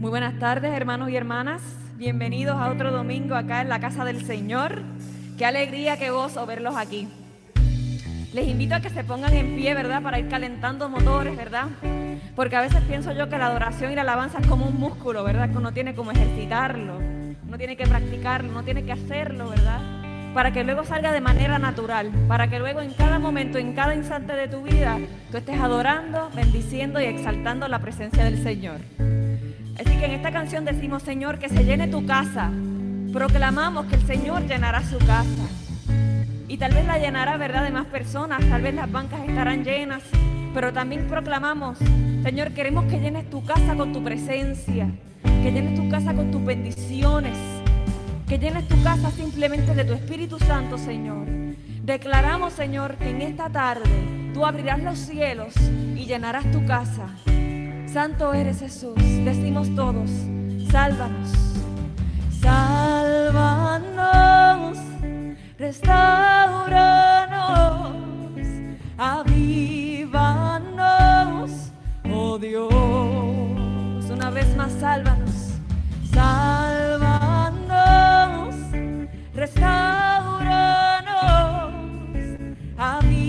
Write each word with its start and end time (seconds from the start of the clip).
Muy 0.00 0.08
buenas 0.08 0.38
tardes, 0.38 0.72
hermanos 0.72 1.10
y 1.10 1.16
hermanas. 1.16 1.60
Bienvenidos 1.98 2.56
a 2.58 2.70
otro 2.70 2.90
domingo 2.90 3.34
acá 3.34 3.60
en 3.60 3.68
la 3.68 3.80
casa 3.80 4.02
del 4.06 4.24
Señor. 4.24 4.80
Qué 5.36 5.44
alegría, 5.44 5.98
qué 5.98 6.08
gozo 6.08 6.46
verlos 6.46 6.74
aquí. 6.74 7.06
Les 8.32 8.48
invito 8.48 8.76
a 8.76 8.80
que 8.80 8.88
se 8.88 9.04
pongan 9.04 9.34
en 9.34 9.56
pie, 9.56 9.74
¿verdad? 9.74 10.02
Para 10.02 10.18
ir 10.18 10.28
calentando 10.28 10.88
motores, 10.88 11.36
¿verdad? 11.36 11.66
Porque 12.34 12.56
a 12.56 12.62
veces 12.62 12.80
pienso 12.84 13.12
yo 13.12 13.28
que 13.28 13.36
la 13.36 13.48
adoración 13.48 13.92
y 13.92 13.94
la 13.94 14.00
alabanza 14.00 14.38
es 14.38 14.46
como 14.46 14.64
un 14.64 14.80
músculo, 14.80 15.22
¿verdad? 15.22 15.50
Que 15.50 15.58
uno 15.58 15.74
tiene 15.74 15.94
como 15.94 16.12
ejercitarlo, 16.12 16.96
uno 17.46 17.58
tiene 17.58 17.76
que 17.76 17.86
practicarlo, 17.86 18.52
uno 18.52 18.62
tiene 18.62 18.84
que 18.84 18.92
hacerlo, 18.92 19.50
¿verdad? 19.50 19.82
Para 20.32 20.50
que 20.50 20.64
luego 20.64 20.82
salga 20.86 21.12
de 21.12 21.20
manera 21.20 21.58
natural, 21.58 22.10
para 22.26 22.48
que 22.48 22.58
luego 22.58 22.80
en 22.80 22.94
cada 22.94 23.18
momento, 23.18 23.58
en 23.58 23.74
cada 23.74 23.94
instante 23.94 24.32
de 24.32 24.48
tu 24.48 24.62
vida, 24.62 24.98
tú 25.30 25.36
estés 25.36 25.60
adorando, 25.60 26.30
bendiciendo 26.34 27.02
y 27.02 27.04
exaltando 27.04 27.68
la 27.68 27.80
presencia 27.80 28.24
del 28.24 28.42
Señor. 28.42 28.80
Así 29.80 29.96
que 29.96 30.04
en 30.04 30.10
esta 30.12 30.30
canción 30.30 30.66
decimos, 30.66 31.02
Señor, 31.02 31.38
que 31.38 31.48
se 31.48 31.64
llene 31.64 31.88
tu 31.88 32.04
casa. 32.04 32.50
Proclamamos 33.14 33.86
que 33.86 33.94
el 33.94 34.06
Señor 34.06 34.46
llenará 34.46 34.82
su 34.82 34.98
casa. 34.98 35.48
Y 36.48 36.58
tal 36.58 36.74
vez 36.74 36.84
la 36.84 36.98
llenará, 36.98 37.38
¿verdad?, 37.38 37.62
de 37.64 37.70
más 37.70 37.86
personas. 37.86 38.40
Tal 38.50 38.60
vez 38.60 38.74
las 38.74 38.92
bancas 38.92 39.26
estarán 39.26 39.64
llenas. 39.64 40.02
Pero 40.52 40.74
también 40.74 41.06
proclamamos, 41.06 41.78
Señor, 42.22 42.52
queremos 42.52 42.84
que 42.86 43.00
llenes 43.00 43.30
tu 43.30 43.42
casa 43.42 43.74
con 43.74 43.94
tu 43.94 44.04
presencia. 44.04 44.90
Que 45.22 45.50
llenes 45.50 45.76
tu 45.76 45.88
casa 45.88 46.12
con 46.12 46.30
tus 46.30 46.44
bendiciones. 46.44 47.38
Que 48.28 48.38
llenes 48.38 48.68
tu 48.68 48.82
casa 48.82 49.10
simplemente 49.10 49.74
de 49.74 49.84
tu 49.84 49.94
Espíritu 49.94 50.38
Santo, 50.40 50.76
Señor. 50.76 51.26
Declaramos, 51.82 52.52
Señor, 52.52 52.96
que 52.96 53.08
en 53.08 53.22
esta 53.22 53.48
tarde 53.48 54.30
tú 54.34 54.44
abrirás 54.44 54.82
los 54.82 54.98
cielos 54.98 55.54
y 55.96 56.04
llenarás 56.04 56.44
tu 56.52 56.66
casa 56.66 57.06
Santo 57.92 58.32
eres 58.32 58.60
Jesús. 58.60 58.94
Decimos 59.24 59.74
todos, 59.74 60.08
sálvanos. 60.70 61.32
Sálvanos, 62.40 63.88
restauranos, 65.58 65.96
avívanos, 68.96 70.30
oh 72.12 72.38
Dios. 72.38 72.70
Una 74.08 74.30
vez 74.30 74.56
más, 74.56 74.70
sálvanos. 74.74 75.58
Sálvanos, 76.12 76.94
restauranos, 79.34 80.30
avívanos. 82.78 83.19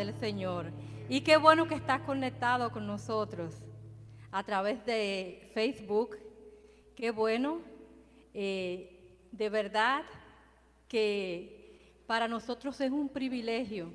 Del 0.00 0.18
Señor. 0.18 0.72
Y 1.10 1.20
qué 1.20 1.36
bueno 1.36 1.68
que 1.68 1.74
estás 1.74 2.00
conectado 2.02 2.70
con 2.70 2.86
nosotros 2.86 3.54
a 4.32 4.42
través 4.42 4.84
de 4.86 5.50
Facebook. 5.52 6.16
Qué 6.96 7.10
bueno. 7.10 7.60
Eh, 8.32 8.96
de 9.30 9.48
verdad 9.50 10.02
que 10.88 12.02
para 12.06 12.28
nosotros 12.28 12.80
es 12.80 12.90
un 12.90 13.10
privilegio 13.10 13.92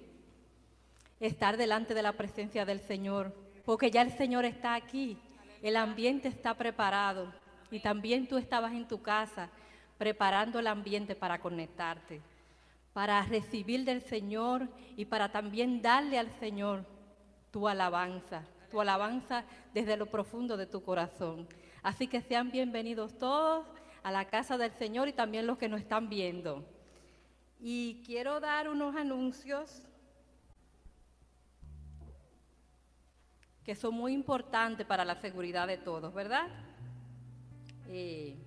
estar 1.19 1.57
delante 1.57 1.95
de 1.95 2.03
la 2.03 2.13
presencia 2.13 2.65
del 2.65 2.81
Señor, 2.81 3.33
porque 3.65 3.89
ya 3.89 4.03
el 4.03 4.11
Señor 4.11 4.45
está 4.45 4.75
aquí, 4.75 5.17
el 5.63 5.75
ambiente 5.75 6.27
está 6.27 6.53
preparado 6.53 7.33
y 7.71 7.79
también 7.79 8.27
tú 8.27 8.37
estabas 8.37 8.73
en 8.73 8.87
tu 8.87 9.01
casa 9.01 9.49
preparando 9.97 10.59
el 10.59 10.67
ambiente 10.67 11.15
para 11.15 11.39
conectarte 11.39 12.21
para 12.95 13.21
recibir 13.23 13.83
del 13.83 14.01
Señor 14.01 14.69
y 14.95 15.03
para 15.03 15.29
también 15.29 15.81
darle 15.81 16.17
al 16.17 16.31
Señor 16.39 16.85
tu 17.51 17.67
alabanza, 17.67 18.47
tu 18.71 18.79
alabanza 18.79 19.43
desde 19.73 19.97
lo 19.97 20.05
profundo 20.05 20.55
de 20.55 20.65
tu 20.65 20.81
corazón. 20.81 21.45
Así 21.83 22.07
que 22.07 22.21
sean 22.21 22.51
bienvenidos 22.51 23.17
todos 23.17 23.67
a 24.01 24.11
la 24.13 24.23
casa 24.29 24.57
del 24.57 24.71
Señor 24.71 25.09
y 25.09 25.11
también 25.11 25.45
los 25.45 25.57
que 25.57 25.67
nos 25.67 25.81
están 25.81 26.07
viendo. 26.07 26.63
Y 27.59 28.01
quiero 28.05 28.39
dar 28.39 28.69
unos 28.69 28.95
anuncios 28.95 29.83
que 33.65 33.75
son 33.75 33.93
muy 33.93 34.13
importantes 34.13 34.87
para 34.87 35.03
la 35.03 35.15
seguridad 35.15 35.67
de 35.67 35.77
todos, 35.77 36.13
¿verdad? 36.13 36.47
Eh, 37.89 38.37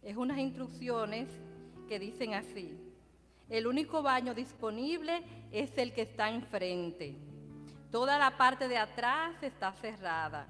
es 0.00 0.16
unas 0.16 0.38
instrucciones 0.38 1.28
que 1.86 1.98
dicen 1.98 2.32
así. 2.32 2.85
El 3.48 3.66
único 3.66 4.02
baño 4.02 4.34
disponible 4.34 5.22
es 5.52 5.76
el 5.78 5.92
que 5.92 6.02
está 6.02 6.30
enfrente. 6.30 7.16
Toda 7.90 8.18
la 8.18 8.36
parte 8.36 8.66
de 8.68 8.76
atrás 8.76 9.40
está 9.42 9.72
cerrada. 9.72 10.48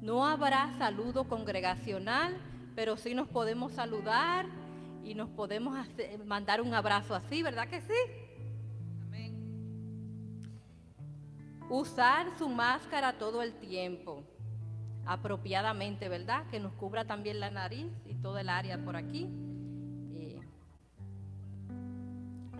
No 0.00 0.26
habrá 0.26 0.72
saludo 0.78 1.24
congregacional, 1.24 2.36
pero 2.76 2.96
sí 2.96 3.14
nos 3.14 3.28
podemos 3.28 3.72
saludar 3.72 4.46
y 5.02 5.14
nos 5.14 5.28
podemos 5.30 5.76
mandar 6.24 6.60
un 6.60 6.72
abrazo 6.72 7.14
así, 7.14 7.42
¿verdad 7.42 7.68
que 7.68 7.80
sí? 7.80 7.92
Usar 11.68 12.38
su 12.38 12.48
máscara 12.48 13.14
todo 13.14 13.42
el 13.42 13.54
tiempo, 13.54 14.22
apropiadamente, 15.06 16.08
¿verdad? 16.08 16.46
Que 16.50 16.60
nos 16.60 16.74
cubra 16.74 17.06
también 17.06 17.40
la 17.40 17.50
nariz 17.50 17.90
y 18.06 18.14
todo 18.14 18.38
el 18.38 18.48
área 18.48 18.78
por 18.84 18.96
aquí. 18.96 19.28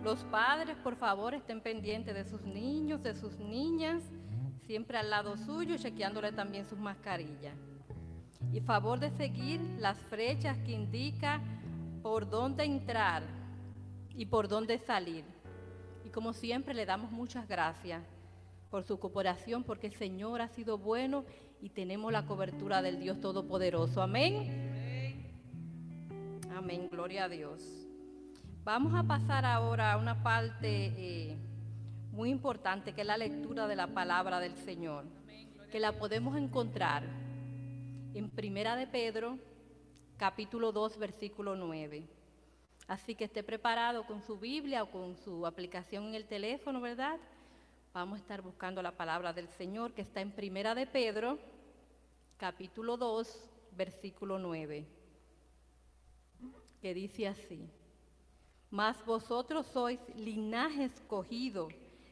Los 0.05 0.23
padres, 0.25 0.77
por 0.83 0.95
favor, 0.95 1.33
estén 1.33 1.61
pendientes 1.61 2.13
de 2.13 2.25
sus 2.25 2.43
niños, 2.43 3.01
de 3.01 3.15
sus 3.15 3.39
niñas, 3.39 4.03
siempre 4.67 4.99
al 4.99 5.09
lado 5.09 5.35
suyo, 5.35 5.77
chequeándole 5.77 6.31
también 6.31 6.63
sus 6.63 6.77
mascarillas. 6.77 7.57
Y 8.53 8.61
favor 8.61 8.99
de 8.99 9.09
seguir 9.09 9.59
las 9.79 9.97
flechas 10.03 10.59
que 10.59 10.73
indica 10.73 11.41
por 12.03 12.29
dónde 12.29 12.65
entrar 12.65 13.23
y 14.13 14.27
por 14.27 14.47
dónde 14.47 14.77
salir. 14.77 15.25
Y 16.05 16.09
como 16.09 16.33
siempre 16.33 16.75
le 16.75 16.85
damos 16.85 17.11
muchas 17.11 17.47
gracias 17.47 18.03
por 18.69 18.83
su 18.83 18.99
cooperación, 18.99 19.63
porque 19.63 19.87
el 19.87 19.95
Señor 19.95 20.39
ha 20.39 20.49
sido 20.49 20.77
bueno 20.77 21.25
y 21.63 21.69
tenemos 21.69 22.13
la 22.13 22.27
cobertura 22.27 22.83
del 22.83 22.99
Dios 22.99 23.19
Todopoderoso. 23.21 24.03
Amén. 24.03 25.15
Amén, 26.55 26.89
gloria 26.91 27.23
a 27.23 27.29
Dios. 27.29 27.84
Vamos 28.65 28.95
a 28.95 29.03
pasar 29.03 29.45
ahora 29.45 29.93
a 29.93 29.97
una 29.97 30.23
parte 30.23 30.87
eh, 30.97 31.37
muy 32.11 32.31
importante, 32.31 32.93
que 32.93 33.01
es 33.01 33.07
la 33.07 33.15
lectura 33.15 33.67
de 33.67 33.75
la 33.75 33.85
palabra 33.85 34.39
del 34.39 34.55
Señor, 34.55 35.05
que 35.71 35.79
la 35.79 35.91
podemos 35.91 36.35
encontrar 36.35 37.03
en 38.15 38.27
Primera 38.31 38.75
de 38.75 38.87
Pedro, 38.87 39.37
capítulo 40.17 40.71
2, 40.71 40.97
versículo 40.97 41.55
9. 41.55 42.07
Así 42.87 43.13
que 43.13 43.25
esté 43.25 43.43
preparado 43.43 44.03
con 44.07 44.23
su 44.23 44.39
Biblia 44.39 44.81
o 44.81 44.89
con 44.89 45.15
su 45.15 45.45
aplicación 45.45 46.05
en 46.05 46.15
el 46.15 46.25
teléfono, 46.25 46.81
¿verdad? 46.81 47.19
Vamos 47.93 48.17
a 48.17 48.21
estar 48.21 48.41
buscando 48.41 48.81
la 48.81 48.97
palabra 48.97 49.31
del 49.31 49.47
Señor 49.47 49.93
que 49.93 50.01
está 50.01 50.21
en 50.21 50.31
Primera 50.31 50.73
de 50.73 50.87
Pedro, 50.87 51.37
capítulo 52.37 52.97
2, 52.97 53.47
versículo 53.77 54.39
9, 54.39 54.87
que 56.81 56.93
dice 56.95 57.27
así, 57.27 57.69
mas 58.75 58.97
vosotros 59.05 59.65
sois 59.67 60.01
linaje 60.17 60.83
escogido, 60.83 61.69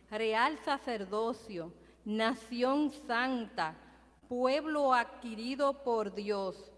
real 0.10 0.58
sacerdocio, 0.64 1.74
nación 2.06 2.90
santa, 3.06 3.76
pueblo 4.30 4.94
adquirido 4.94 5.84
por 5.84 6.16
Dios, 6.16 6.72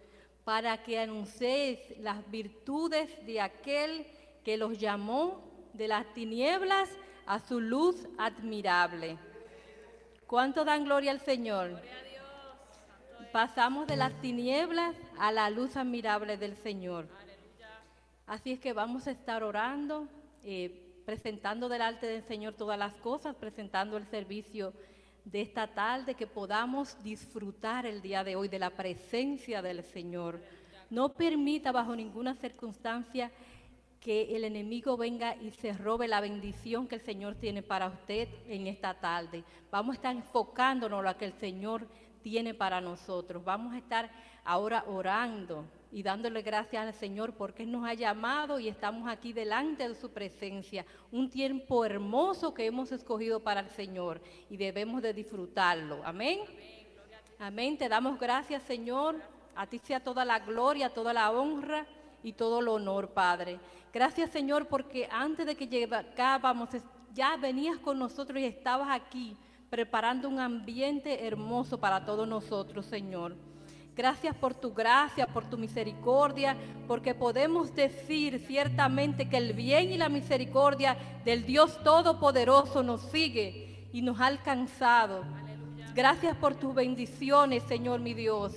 para 0.44 0.82
que 0.82 0.98
anunciéis 0.98 1.80
las 2.00 2.20
virtudes 2.32 3.24
de 3.28 3.40
aquel 3.40 4.08
que 4.44 4.58
los 4.58 4.80
llamó 4.80 5.70
de 5.74 5.88
las 5.88 6.12
tinieblas 6.16 6.90
a 7.28 7.38
su 7.38 7.62
luz 7.62 8.08
admirable. 8.18 9.20
¿Cuánto 10.26 10.66
dan 10.66 10.86
gloria 10.86 11.12
al 11.12 11.20
Señor? 11.20 11.80
Pasamos 13.32 13.86
de 13.86 13.98
las 13.98 14.20
tinieblas 14.20 14.96
a 15.20 15.32
la 15.32 15.52
luz 15.52 15.78
admirable 15.78 16.38
del 16.38 16.56
Señor. 16.56 17.08
Así 18.28 18.54
es 18.54 18.60
que 18.60 18.74
vamos 18.74 19.06
a 19.06 19.12
estar 19.12 19.44
orando, 19.44 20.08
eh, 20.44 20.82
presentando 21.06 21.70
delante 21.70 22.08
del 22.08 22.24
Señor 22.24 22.56
todas 22.56 22.78
las 22.78 22.96
cosas, 22.96 23.36
presentando 23.36 23.98
el 23.98 24.06
servicio 24.08 24.74
de 25.26 25.42
esta 25.42 25.68
tarde, 25.68 26.16
que 26.16 26.26
podamos 26.26 26.98
disfrutar 27.04 27.86
el 27.86 28.02
día 28.02 28.24
de 28.24 28.36
hoy 28.36 28.48
de 28.48 28.58
la 28.58 28.72
presencia 28.72 29.62
del 29.62 29.84
Señor. 29.84 30.42
No 30.90 31.10
permita 31.10 31.72
bajo 31.72 31.96
ninguna 31.96 32.34
circunstancia 32.34 33.32
que 34.00 34.36
el 34.36 34.44
enemigo 34.44 34.98
venga 34.98 35.36
y 35.36 35.52
se 35.52 35.74
robe 35.74 36.08
la 36.08 36.20
bendición 36.20 36.88
que 36.88 36.96
el 36.96 37.02
Señor 37.02 37.36
tiene 37.36 37.62
para 37.62 37.88
usted 37.88 38.28
en 38.48 38.66
esta 38.66 38.96
tarde. 38.96 39.44
Vamos 39.70 39.94
a 39.94 39.98
estar 39.98 40.16
enfocándonos 40.16 41.00
en 41.00 41.06
lo 41.06 41.18
que 41.18 41.26
el 41.26 41.34
Señor 41.34 41.88
tiene 42.24 42.56
para 42.56 42.82
nosotros. 42.82 43.44
Vamos 43.44 43.76
a 43.76 43.78
estar 43.78 44.10
ahora 44.44 44.84
orando 44.88 45.66
y 45.96 46.04
dándole 46.04 46.42
gracias 46.42 46.86
al 46.86 46.94
Señor 46.94 47.32
porque 47.36 47.66
nos 47.66 47.88
ha 47.88 47.94
llamado 47.94 48.60
y 48.60 48.68
estamos 48.68 49.08
aquí 49.08 49.32
delante 49.32 49.88
de 49.88 49.96
su 49.96 50.12
presencia. 50.12 50.86
Un 51.10 51.30
tiempo 51.30 51.86
hermoso 51.86 52.54
que 52.54 52.66
hemos 52.66 52.92
escogido 52.92 53.40
para 53.40 53.62
el 53.62 53.70
Señor 53.70 54.22
y 54.50 54.58
debemos 54.58 55.02
de 55.02 55.14
disfrutarlo. 55.14 56.02
Amén. 56.04 56.40
Amén. 57.40 57.78
Te 57.78 57.88
damos 57.88 58.20
gracias, 58.20 58.64
Señor. 58.64 59.22
A 59.56 59.68
ti 59.68 59.80
sea 59.80 60.04
toda 60.04 60.26
la 60.26 60.40
gloria, 60.40 60.94
toda 60.94 61.14
la 61.14 61.32
honra 61.32 61.88
y 62.22 62.34
todo 62.34 62.60
el 62.60 62.68
honor, 62.68 63.12
Padre. 63.12 63.58
Gracias, 63.94 64.32
Señor, 64.32 64.68
porque 64.68 65.08
antes 65.10 65.46
de 65.46 65.56
que 65.56 65.66
llegábamos, 65.66 66.72
ya 67.14 67.38
venías 67.38 67.78
con 67.78 67.98
nosotros 67.98 68.38
y 68.42 68.44
estabas 68.44 68.90
aquí 68.92 69.38
preparando 69.70 70.28
un 70.28 70.42
ambiente 70.42 71.26
hermoso 71.26 71.80
para 71.80 72.06
todos 72.06 72.28
nosotros, 72.28 72.86
Señor. 72.86 73.38
Gracias 73.96 74.36
por 74.36 74.54
tu 74.54 74.74
gracia, 74.74 75.26
por 75.26 75.46
tu 75.46 75.58
misericordia, 75.58 76.58
porque 76.86 77.16
podemos 77.16 77.74
decir 77.74 78.44
ciertamente 78.46 79.30
que 79.30 79.38
el 79.38 79.54
bien 79.54 79.90
y 79.92 79.98
la 79.98 80.10
misericordia 80.10 80.98
del 81.24 81.46
Dios 81.46 81.82
Todopoderoso 81.82 82.84
nos 82.84 83.02
sigue 83.04 83.88
y 83.94 84.02
nos 84.02 84.20
ha 84.20 84.26
alcanzado. 84.26 85.24
Gracias 85.94 86.36
por 86.36 86.56
tus 86.56 86.76
bendiciones, 86.76 87.64
Señor 87.64 88.02
mi 88.02 88.14
Dios. 88.14 88.54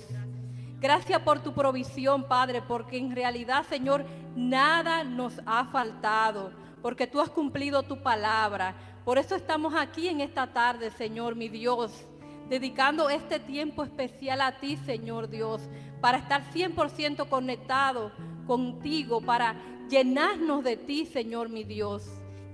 Gracias 0.81 1.21
por 1.21 1.39
tu 1.39 1.53
provisión, 1.53 2.25
Padre, 2.25 2.61
porque 2.61 2.97
en 2.97 3.15
realidad, 3.15 3.65
Señor, 3.65 4.05
nada 4.35 5.05
nos 5.05 5.39
ha 5.45 5.63
faltado, 5.65 6.51
porque 6.81 7.07
tú 7.07 7.21
has 7.21 7.29
cumplido 7.29 7.83
tu 7.83 8.03
palabra. 8.03 8.75
Por 9.05 9.17
eso 9.17 9.35
estamos 9.35 9.73
aquí 9.73 10.09
en 10.09 10.19
esta 10.19 10.47
tarde, 10.47 10.91
Señor, 10.91 11.35
mi 11.35 11.47
Dios, 11.47 12.05
dedicando 12.49 13.09
este 13.09 13.39
tiempo 13.39 13.83
especial 13.83 14.41
a 14.41 14.59
ti, 14.59 14.77
Señor 14.77 15.29
Dios, 15.29 15.61
para 16.01 16.17
estar 16.17 16.43
100% 16.51 17.27
conectado 17.29 18.11
contigo, 18.47 19.21
para 19.21 19.55
llenarnos 19.89 20.63
de 20.63 20.77
ti, 20.77 21.05
Señor, 21.05 21.49
mi 21.49 21.63
Dios, 21.63 22.05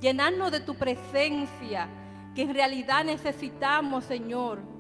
llenarnos 0.01 0.51
de 0.51 0.59
tu 0.59 0.75
presencia, 0.75 1.87
que 2.35 2.43
en 2.43 2.53
realidad 2.53 3.05
necesitamos, 3.05 4.03
Señor 4.03 4.75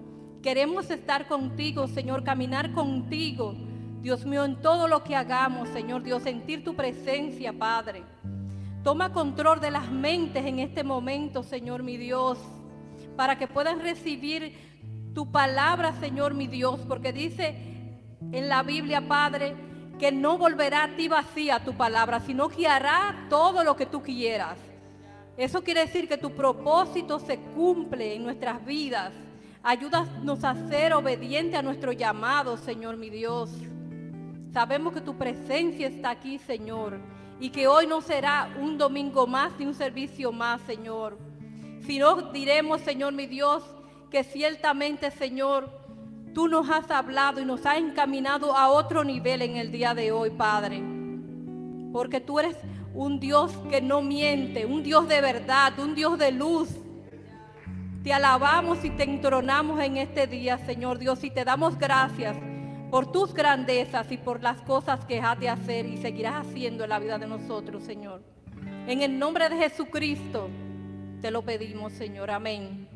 Queremos 0.45 0.91
estar 0.91 1.27
contigo, 1.27 1.87
Señor, 1.87 2.23
caminar 2.23 2.71
contigo. 2.71 3.55
Dios 4.03 4.27
mío, 4.27 4.45
en 4.45 4.61
todo 4.61 4.87
lo 4.87 5.03
que 5.03 5.15
hagamos, 5.15 5.69
Señor 5.69 6.03
Dios, 6.03 6.21
sentir 6.21 6.63
tu 6.63 6.75
presencia, 6.75 7.51
Padre. 7.51 8.03
Toma 8.83 9.11
control 9.11 9.59
de 9.59 9.71
las 9.71 9.89
mentes 9.89 10.45
en 10.45 10.59
este 10.59 10.83
momento, 10.83 11.41
Señor 11.41 11.81
mi 11.81 11.97
Dios, 11.97 12.37
para 13.17 13.39
que 13.39 13.47
puedan 13.47 13.79
recibir 13.79 14.74
tu 15.15 15.31
palabra, 15.31 15.93
Señor 15.93 16.33
mi 16.33 16.45
Dios, 16.45 16.81
porque 16.87 17.13
dice 17.13 17.55
en 18.33 18.49
la 18.49 18.61
Biblia, 18.63 19.07
Padre, 19.07 19.55
que 19.97 20.11
no 20.11 20.37
volverá 20.37 20.83
a 20.83 20.95
ti 20.97 21.07
vacía 21.07 21.63
tu 21.63 21.73
palabra, 21.73 22.19
sino 22.19 22.49
que 22.49 22.67
hará 22.67 23.25
todo 23.29 23.63
lo 23.63 23.77
que 23.77 23.85
tú 23.85 24.03
quieras. 24.03 24.57
Eso 25.37 25.63
quiere 25.63 25.85
decir 25.85 26.09
que 26.09 26.17
tu 26.17 26.31
propósito 26.35 27.17
se 27.19 27.39
cumple 27.39 28.15
en 28.15 28.23
nuestras 28.23 28.63
vidas. 28.65 29.13
Ayúdanos 29.63 30.43
a 30.43 30.53
ser 30.67 30.93
obedientes 30.93 31.57
a 31.57 31.63
nuestro 31.63 31.93
llamado, 31.93 32.57
Señor 32.57 32.97
mi 32.97 33.09
Dios. 33.09 33.49
Sabemos 34.51 34.93
que 34.93 35.01
tu 35.01 35.17
presencia 35.17 35.87
está 35.87 36.11
aquí, 36.11 36.37
Señor, 36.39 36.99
y 37.39 37.49
que 37.49 37.67
hoy 37.67 37.87
no 37.87 38.01
será 38.01 38.53
un 38.61 38.77
domingo 38.77 39.27
más 39.27 39.57
ni 39.57 39.65
un 39.65 39.73
servicio 39.73 40.33
más, 40.33 40.61
Señor. 40.63 41.17
Sino 41.85 42.15
diremos, 42.33 42.81
Señor 42.81 43.13
mi 43.13 43.27
Dios, 43.27 43.63
que 44.15 44.23
ciertamente, 44.23 45.11
Señor, 45.11 45.69
tú 46.33 46.47
nos 46.47 46.69
has 46.69 46.89
hablado 46.89 47.41
y 47.41 47.45
nos 47.45 47.65
has 47.65 47.79
encaminado 47.79 48.55
a 48.55 48.69
otro 48.69 49.03
nivel 49.03 49.41
en 49.41 49.57
el 49.57 49.73
día 49.73 49.93
de 49.93 50.13
hoy, 50.13 50.29
Padre. 50.29 50.81
Porque 51.91 52.21
tú 52.21 52.39
eres 52.39 52.55
un 52.93 53.19
Dios 53.19 53.51
que 53.69 53.81
no 53.81 54.01
miente, 54.01 54.65
un 54.65 54.83
Dios 54.83 55.09
de 55.09 55.19
verdad, 55.19 55.77
un 55.79 55.95
Dios 55.95 56.17
de 56.17 56.31
luz, 56.31 56.69
te 58.05 58.13
alabamos 58.13 58.85
y 58.85 58.89
te 58.91 59.03
entronamos 59.03 59.81
en 59.81 59.97
este 59.97 60.27
día, 60.27 60.59
Señor 60.59 60.97
Dios, 60.97 61.21
y 61.25 61.29
te 61.29 61.43
damos 61.43 61.77
gracias 61.77 62.37
por 62.89 63.11
tus 63.11 63.33
grandezas 63.33 64.09
y 64.13 64.17
por 64.17 64.41
las 64.41 64.61
cosas 64.61 65.03
que 65.03 65.19
has 65.19 65.37
de 65.41 65.49
hacer 65.49 65.85
y 65.87 65.97
seguirás 65.97 66.47
haciendo 66.47 66.85
en 66.85 66.89
la 66.91 66.99
vida 66.99 67.17
de 67.17 67.27
nosotros, 67.27 67.83
Señor. 67.83 68.23
En 68.87 69.01
el 69.01 69.19
nombre 69.19 69.49
de 69.49 69.57
Jesucristo 69.57 70.47
te 71.21 71.31
lo 71.31 71.41
pedimos, 71.41 71.91
Señor. 71.91 72.31
Amén. 72.31 72.94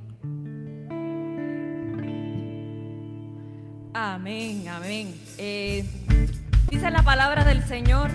Amén, 3.94 4.68
amén. 4.68 5.16
Eh, 5.40 5.84
dice 6.70 6.92
la 6.92 7.02
palabra 7.02 7.44
del 7.44 7.66
Señor, 7.66 8.12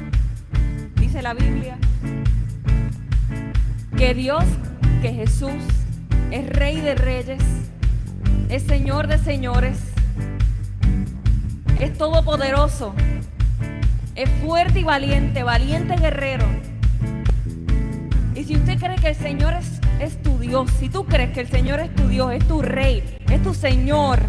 dice 1.01 1.21
la 1.21 1.35
Biblia, 1.35 1.77
que 3.97 4.15
Dios, 4.15 4.45
que 5.03 5.13
Jesús 5.13 5.51
es 6.31 6.49
Rey 6.49 6.81
de 6.81 6.95
Reyes, 6.95 7.43
es 8.51 8.63
Señor 8.63 9.09
de 9.09 9.19
Señores, 9.19 9.79
es 11.81 11.99
todopoderoso, 11.99 12.95
es 14.15 14.31
fuerte 14.45 14.79
y 14.79 14.85
valiente, 14.85 15.43
valiente 15.43 15.97
guerrero. 15.97 16.47
Y 18.37 18.45
si 18.45 18.55
usted 18.55 18.79
cree 18.79 18.97
que 18.97 19.09
el 19.09 19.17
Señor 19.17 19.55
es, 19.55 19.81
es 19.99 20.23
tu 20.23 20.39
Dios, 20.39 20.71
si 20.79 20.89
tú 20.89 21.05
crees 21.05 21.33
que 21.33 21.41
el 21.41 21.49
Señor 21.49 21.81
es 21.81 21.93
tu 21.97 22.07
Dios, 22.07 22.33
es 22.33 22.47
tu 22.47 22.63
Rey, 22.63 23.03
es 23.29 23.43
tu 23.43 23.55
Señor, 23.55 24.21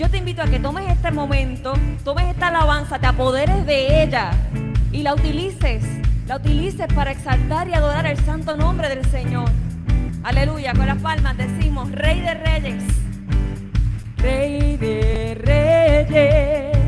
yo 0.00 0.08
te 0.08 0.16
invito 0.16 0.40
a 0.40 0.46
que 0.46 0.58
tomes 0.58 0.90
este 0.90 1.10
momento, 1.10 1.74
tomes 2.04 2.24
esta 2.28 2.48
alabanza, 2.48 2.98
te 2.98 3.06
apoderes 3.06 3.66
de 3.66 4.02
ella 4.02 4.30
y 4.92 5.02
la 5.02 5.12
utilices, 5.12 5.84
la 6.26 6.36
utilices 6.36 6.86
para 6.94 7.10
exaltar 7.10 7.68
y 7.68 7.74
adorar 7.74 8.06
el 8.06 8.16
santo 8.24 8.56
nombre 8.56 8.88
del 8.88 9.04
Señor. 9.10 9.50
Aleluya, 10.22 10.72
con 10.72 10.86
las 10.86 10.96
palmas 11.02 11.36
decimos, 11.36 11.92
Rey 11.92 12.20
de 12.20 12.32
Reyes, 12.32 12.82
Rey 14.16 14.78
de 14.78 15.34
Reyes, 15.34 16.79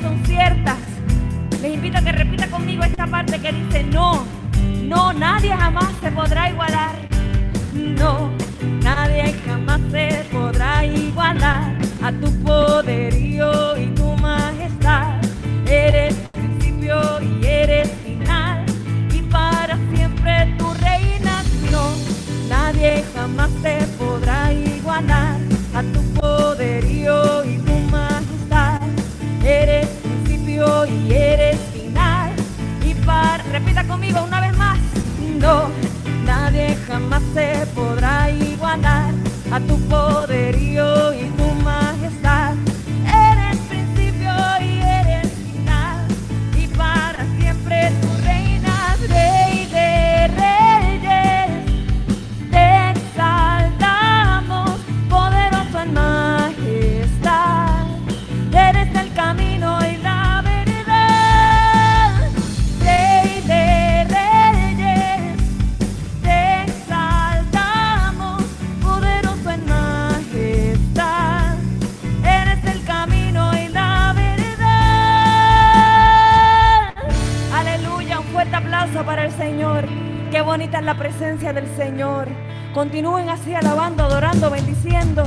son 0.00 0.24
ciertas, 0.24 0.76
les 1.60 1.74
invito 1.74 1.98
a 1.98 2.02
que 2.02 2.12
repita 2.12 2.46
conmigo 2.48 2.84
esta 2.84 3.06
parte 3.06 3.40
que 3.40 3.52
dice, 3.52 3.84
no, 3.84 4.24
no, 4.84 5.12
nadie 5.12 5.54
jamás 5.56 5.92
se 6.00 6.10
podrá 6.10 6.50
igualar. 6.50 6.96
No, 7.72 8.30
nadie 8.82 9.34
jamás 9.46 9.80
se 9.90 10.24
podrá 10.32 10.84
igualar 10.84 11.76
a 12.02 12.12
tu 12.12 12.32
poderío 12.42 13.76
y 13.76 13.86
tu 13.94 14.16
majestad. 14.16 15.20
Eres 15.66 16.14
principio 16.32 17.20
y 17.22 17.46
eres 17.46 17.90
final 18.04 18.64
y 19.12 19.22
para 19.22 19.78
siempre 19.94 20.54
tú 20.58 20.72
reinas. 20.80 21.46
No, 21.70 21.92
nadie 22.48 23.04
jamás 23.14 23.50
te 23.62 23.78
podrá 23.98 24.52
igualar 24.52 25.29
principio 31.10 31.16
y 31.16 31.16
eres 31.16 31.58
final 31.72 32.32
y 32.84 32.94
para 33.04 33.42
repita 33.44 33.84
conmigo 33.86 34.22
una 34.22 34.40
vez 34.40 34.56
más. 34.56 34.78
No, 35.38 35.70
nadie 36.24 36.76
jamás 36.86 37.22
se 37.34 37.66
podrá 37.74 38.30
igualar 38.30 39.12
a 39.50 39.60
tu 39.60 39.78
poderío 39.88 41.12
y 41.14 41.39
la 80.84 80.96
presencia 80.96 81.52
del 81.52 81.66
Señor. 81.76 82.28
Continúen 82.72 83.28
así 83.28 83.54
alabando, 83.54 84.04
adorando, 84.04 84.50
bendiciendo. 84.50 85.24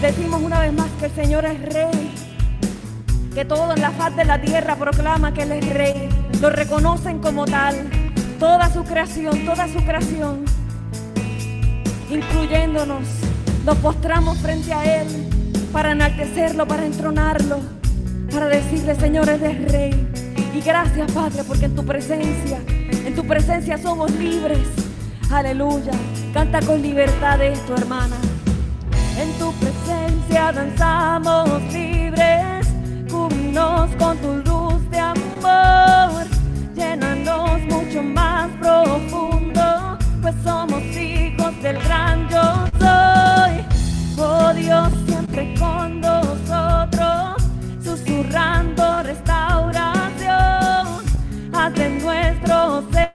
Decimos 0.00 0.40
una 0.42 0.60
vez 0.60 0.72
más 0.72 0.88
que 0.98 1.06
el 1.06 1.12
Señor 1.12 1.44
es 1.44 1.60
rey. 1.72 2.14
Que 3.34 3.44
todo 3.44 3.72
en 3.74 3.80
la 3.80 3.90
faz 3.90 4.14
de 4.16 4.24
la 4.24 4.40
tierra 4.40 4.76
proclama 4.76 5.32
que 5.34 5.42
Él 5.42 5.52
es 5.52 5.68
rey. 5.74 6.08
Lo 6.40 6.50
reconocen 6.50 7.18
como 7.18 7.44
tal. 7.44 7.90
Toda 8.38 8.72
su 8.72 8.84
creación, 8.84 9.44
toda 9.44 9.68
su 9.68 9.84
creación. 9.84 10.44
Incluyéndonos. 12.10 13.08
Nos 13.64 13.76
postramos 13.78 14.38
frente 14.38 14.72
a 14.72 15.02
Él 15.02 15.28
para 15.72 15.92
enaltecerlo, 15.92 16.66
para 16.66 16.86
entronarlo. 16.86 17.60
Para 18.32 18.46
decirle, 18.46 18.94
Señor, 18.94 19.28
eres 19.28 19.70
rey. 19.70 20.08
Y 20.54 20.60
gracias, 20.60 21.10
Padre, 21.12 21.42
porque 21.44 21.66
en 21.66 21.74
tu 21.74 21.84
presencia 21.84 22.58
en 23.12 23.16
tu 23.16 23.26
presencia 23.26 23.76
somos 23.76 24.10
libres. 24.12 24.66
Aleluya. 25.30 25.92
Canta 26.32 26.62
con 26.62 26.80
libertad 26.80 27.40
tu 27.66 27.74
hermana. 27.74 28.16
En 29.18 29.30
tu 29.38 29.52
presencia 29.60 30.50
danzamos 30.50 31.62
libres. 31.74 32.66
Cúbrenos 33.10 33.90
con 33.96 34.16
tu 34.16 34.32
luz 34.48 34.90
de 34.90 34.98
amor. 34.98 36.24
Llénanos 36.74 37.60
mucho 37.68 38.02
más 38.02 38.48
profundo. 38.58 39.98
Pues 40.22 40.34
somos 40.42 40.82
hijos 40.96 41.62
del 41.62 41.78
gran 41.82 42.26
yo 42.30 42.66
soy. 42.80 44.24
Oh 44.24 44.54
Dios, 44.54 44.88
siempre 45.06 45.54
con 45.58 46.00
nosotros. 46.00 47.42
Susurrando, 47.84 49.02
nuestros 52.46 53.11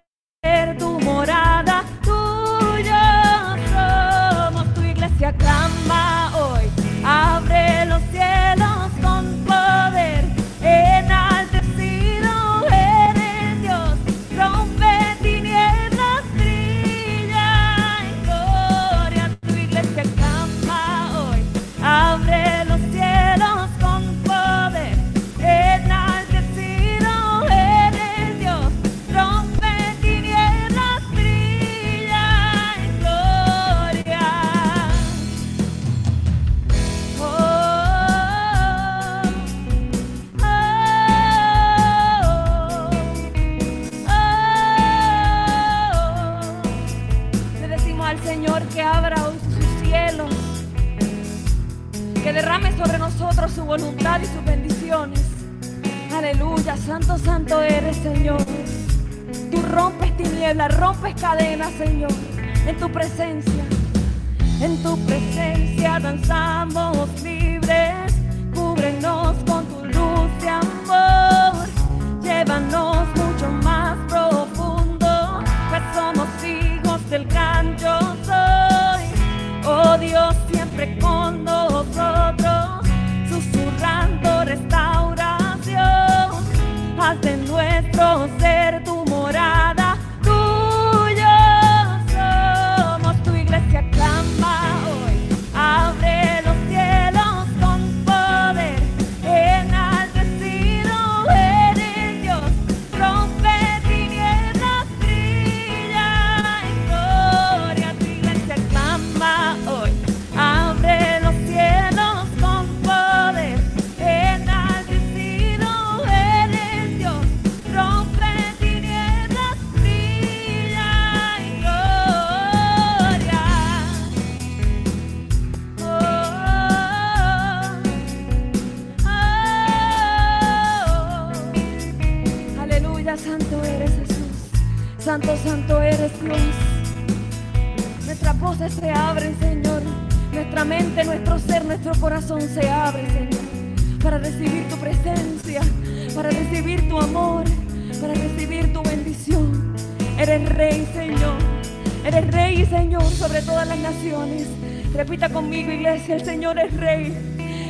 Señor 156.47 156.65
es 156.65 156.77
rey, 156.77 157.13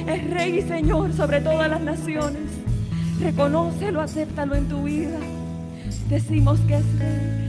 es 0.07 0.29
rey 0.29 0.59
y 0.59 0.61
Señor 0.61 1.11
sobre 1.11 1.41
todas 1.41 1.67
las 1.67 1.81
naciones. 1.81 2.43
Reconócelo, 3.19 4.01
acéptalo 4.01 4.53
en 4.53 4.67
tu 4.67 4.83
vida. 4.83 5.17
Decimos 6.09 6.59
que 6.67 6.75
es 6.75 6.99
rey. 6.99 7.46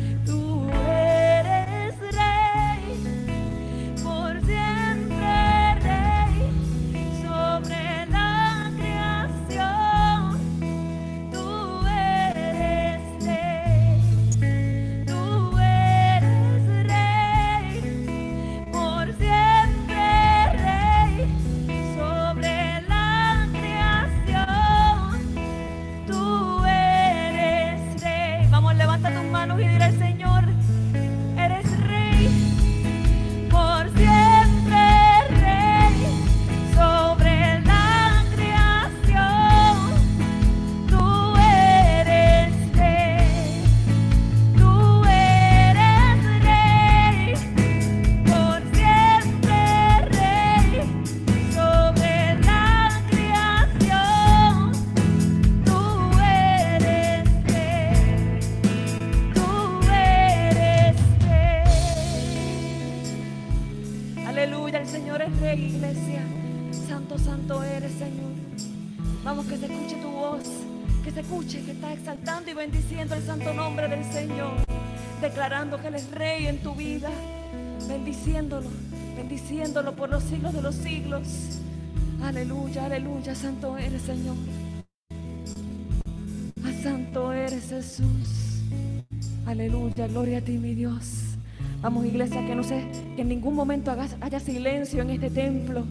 Vamos, 91.88 92.04
iglesia, 92.04 92.44
que 92.46 92.54
no 92.54 92.62
sé, 92.62 92.86
que 93.16 93.22
en 93.22 93.30
ningún 93.30 93.54
momento 93.54 93.90
haya 94.20 94.40
silencio 94.40 95.00
en 95.00 95.08
este 95.08 95.30
templo. 95.30 95.84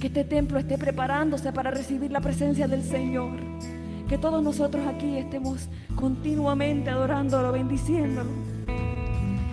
Que 0.00 0.06
este 0.06 0.24
templo 0.24 0.58
esté 0.58 0.78
preparándose 0.78 1.52
para 1.52 1.70
recibir 1.70 2.10
la 2.10 2.22
presencia 2.22 2.66
del 2.66 2.82
Señor. 2.82 3.36
Que 4.08 4.16
todos 4.16 4.42
nosotros 4.42 4.86
aquí 4.86 5.18
estemos 5.18 5.68
continuamente 5.94 6.88
adorándolo, 6.88 7.52
bendiciéndolo. 7.52 8.30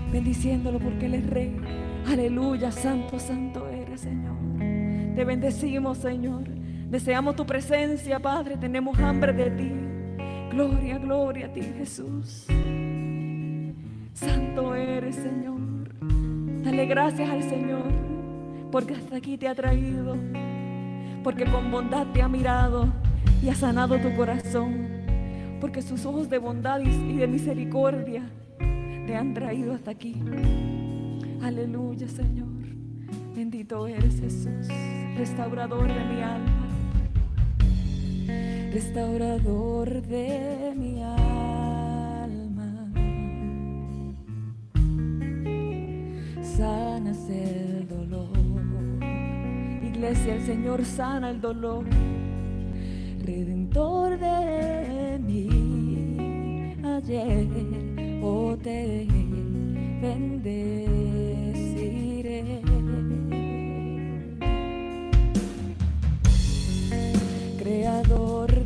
Bendiciéndolo 0.10 0.80
porque 0.80 1.08
Él 1.08 1.16
es 1.16 1.30
Rey. 1.30 1.58
Aleluya, 2.08 2.72
santo, 2.72 3.20
santo 3.20 3.68
eres, 3.68 4.00
Señor. 4.00 4.38
Te 5.18 5.26
bendecimos, 5.26 5.98
Señor. 5.98 6.48
Deseamos 6.90 7.36
tu 7.36 7.46
presencia, 7.46 8.22
Padre. 8.22 8.56
Tenemos 8.56 8.98
hambre 9.00 9.34
de 9.34 9.52
ti. 9.52 9.72
Gloria, 10.50 10.98
gloria 10.98 11.48
a 11.48 11.50
ti, 11.52 11.62
Jesús. 11.62 12.46
Santo 14.14 14.74
eres, 14.74 15.16
Señor. 15.16 15.59
Dale 16.70 16.86
gracias 16.86 17.28
al 17.28 17.42
Señor 17.42 17.82
porque 18.72 18.94
hasta 18.94 19.16
aquí 19.16 19.40
te 19.40 19.48
ha 19.48 19.56
traído, 19.56 20.16
porque 21.24 21.46
con 21.46 21.72
bondad 21.72 22.06
te 22.14 22.22
ha 22.22 22.28
mirado 22.28 22.94
y 23.42 23.50
ha 23.50 23.56
sanado 23.56 23.98
tu 23.98 24.16
corazón, 24.16 24.88
porque 25.60 25.82
sus 25.82 26.06
ojos 26.06 26.30
de 26.30 26.38
bondad 26.38 26.80
y 26.82 27.18
de 27.18 27.28
misericordia 27.28 28.30
te 29.08 29.16
han 29.16 29.34
traído 29.34 29.74
hasta 29.74 29.90
aquí. 29.90 30.22
Aleluya, 31.42 32.08
Señor. 32.08 32.48
Bendito 33.36 33.88
eres 33.88 34.20
Jesús, 34.20 34.68
restaurador 35.18 35.88
de 35.88 36.06
mi 36.06 36.22
alma. 36.22 36.68
Restaurador 38.72 40.04
de 40.04 40.76
mi 40.78 41.02
alma. 41.02 41.39
Sanas 46.60 47.30
el 47.30 47.88
dolor. 47.88 48.28
Iglesia, 49.82 50.36
el 50.36 50.46
Señor 50.46 50.84
sana 50.84 51.30
el 51.30 51.40
dolor. 51.40 51.86
Redentor 53.24 54.20
de 54.20 55.20
mí, 55.26 56.76
ayer 56.84 57.48
o 58.22 58.58
te 58.62 59.08
bendeciré. 60.02 60.82
Creador 67.58 68.59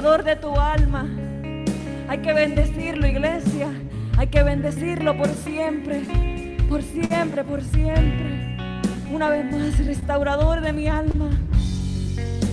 de 0.00 0.34
tu 0.36 0.58
alma. 0.58 1.06
Hay 2.08 2.20
que 2.20 2.32
bendecirlo, 2.32 3.06
iglesia. 3.06 3.68
Hay 4.16 4.28
que 4.28 4.42
bendecirlo 4.42 5.14
por 5.14 5.28
siempre, 5.28 6.00
por 6.70 6.82
siempre, 6.82 7.44
por 7.44 7.62
siempre. 7.62 8.56
Una 9.12 9.28
vez 9.28 9.44
más, 9.52 9.86
restaurador 9.86 10.62
de 10.62 10.72
mi 10.72 10.88
alma. 10.88 11.28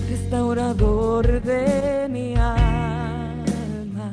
Restaurador 0.10 1.42
de 1.42 2.10
mi 2.10 2.36
alma. 2.36 4.12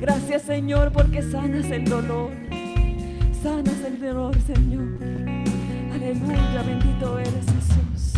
Gracias, 0.00 0.42
Señor, 0.42 0.92
porque 0.92 1.22
sanas 1.22 1.68
el 1.68 1.84
dolor. 1.84 2.30
Sanas 3.42 3.80
el 3.84 4.00
dolor, 4.00 4.36
Señor. 4.46 4.86
Aleluya, 5.92 6.62
bendito 6.64 7.18
eres 7.18 7.44
Jesús. 7.44 8.12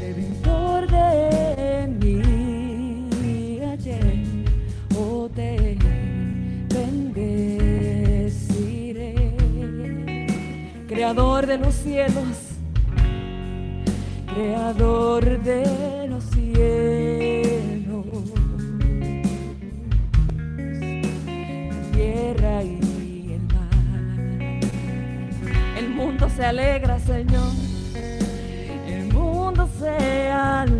Redentor 0.00 0.90
de 0.90 1.39
Creador 11.10 11.44
de 11.44 11.58
los 11.58 11.74
cielos, 11.74 12.36
creador 14.32 15.42
de 15.42 16.06
los 16.06 16.22
cielos, 16.22 18.06
tierra 21.92 22.62
y 22.62 23.32
el 23.32 23.42
mar. 23.42 24.60
El 25.76 25.88
mundo 25.90 26.28
se 26.28 26.44
alegra, 26.44 27.00
Señor. 27.00 27.54
El 28.86 29.12
mundo 29.12 29.68
se 29.80 30.30
alegra 30.30 30.79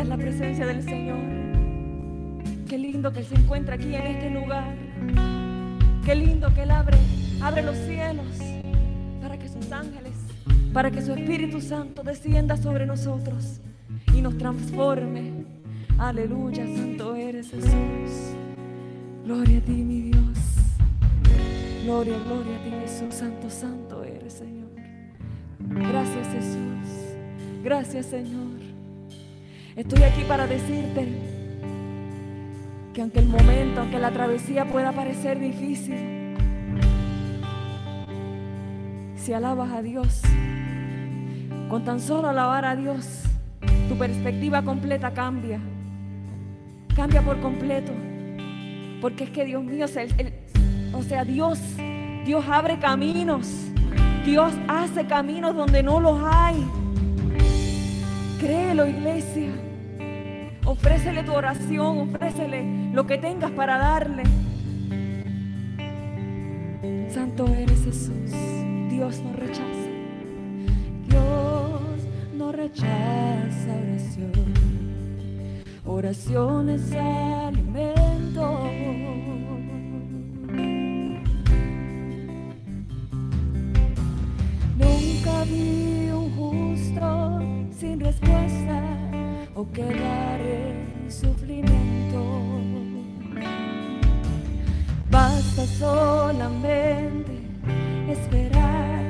es 0.00 0.08
la 0.08 0.16
presencia 0.16 0.66
del 0.66 0.82
Señor. 0.82 1.18
Qué 2.68 2.78
lindo 2.78 3.12
que 3.12 3.22
se 3.22 3.34
encuentra 3.34 3.74
aquí 3.74 3.94
en 3.94 4.06
este 4.06 4.30
lugar. 4.30 4.74
Qué 6.04 6.14
lindo 6.14 6.52
que 6.54 6.62
Él 6.62 6.70
abre, 6.70 6.96
abre 7.42 7.62
los 7.62 7.76
cielos 7.76 8.26
para 9.20 9.38
que 9.38 9.48
sus 9.48 9.70
ángeles, 9.70 10.14
para 10.72 10.90
que 10.90 11.02
su 11.02 11.12
Espíritu 11.12 11.60
Santo 11.60 12.02
descienda 12.02 12.56
sobre 12.56 12.86
nosotros 12.86 13.60
y 14.14 14.22
nos 14.22 14.38
transforme. 14.38 15.44
Aleluya, 15.98 16.64
santo 16.64 17.14
eres 17.14 17.50
Jesús. 17.50 18.34
Gloria 19.24 19.58
a 19.58 19.60
ti, 19.60 19.72
mi 19.72 20.00
Dios. 20.02 20.38
Gloria, 21.84 22.18
gloria 22.24 22.56
a 22.56 22.64
ti, 22.64 22.70
Jesús. 22.80 23.14
Santo, 23.14 23.50
santo 23.50 24.02
eres, 24.02 24.32
Señor. 24.32 24.70
Gracias, 25.58 26.28
Jesús. 26.28 26.88
Gracias, 27.62 28.06
Señor. 28.06 28.69
Estoy 29.76 30.02
aquí 30.02 30.24
para 30.24 30.46
decirte 30.46 31.08
que 32.92 33.00
aunque 33.02 33.20
el 33.20 33.28
momento, 33.28 33.80
aunque 33.80 33.98
la 33.98 34.10
travesía 34.10 34.64
pueda 34.66 34.92
parecer 34.92 35.38
difícil, 35.38 35.96
si 39.16 39.32
alabas 39.32 39.72
a 39.72 39.82
Dios, 39.82 40.22
con 41.68 41.84
tan 41.84 42.00
solo 42.00 42.28
alabar 42.28 42.64
a 42.64 42.74
Dios, 42.74 43.22
tu 43.88 43.96
perspectiva 43.96 44.62
completa 44.62 45.12
cambia. 45.12 45.60
Cambia 46.96 47.22
por 47.22 47.40
completo. 47.40 47.92
Porque 49.00 49.24
es 49.24 49.30
que 49.30 49.44
Dios 49.44 49.62
mío, 49.62 49.86
el- 50.18 50.34
o 50.92 51.02
sea, 51.02 51.24
Dios, 51.24 51.58
Dios 52.26 52.44
abre 52.50 52.78
caminos. 52.78 53.46
Dios 54.24 54.52
hace 54.68 55.06
caminos 55.06 55.54
donde 55.54 55.82
no 55.82 56.00
los 56.00 56.20
hay. 56.24 56.56
Créelo, 58.40 58.86
iglesia. 58.86 59.52
Ofrécele 60.64 61.22
tu 61.24 61.32
oración, 61.32 61.98
ofrécele 61.98 62.90
lo 62.94 63.06
que 63.06 63.18
tengas 63.18 63.50
para 63.50 63.76
darle. 63.76 64.22
Santo 67.10 67.46
eres 67.48 67.84
Jesús. 67.84 68.32
Dios 68.88 69.20
no 69.20 69.36
rechaza. 69.36 69.90
Dios 71.06 72.08
no 72.34 72.50
rechaza 72.50 73.76
oración. 73.82 74.32
Oración 75.84 76.70
es 76.70 76.92
alimento. 76.92 78.60
Nunca 84.78 85.44
vi 85.44 85.99
o 89.60 89.70
quedar 89.72 90.40
en 90.40 91.10
sufrimiento. 91.10 92.22
Basta 95.10 95.66
solamente 95.66 97.32
esperar 98.08 99.02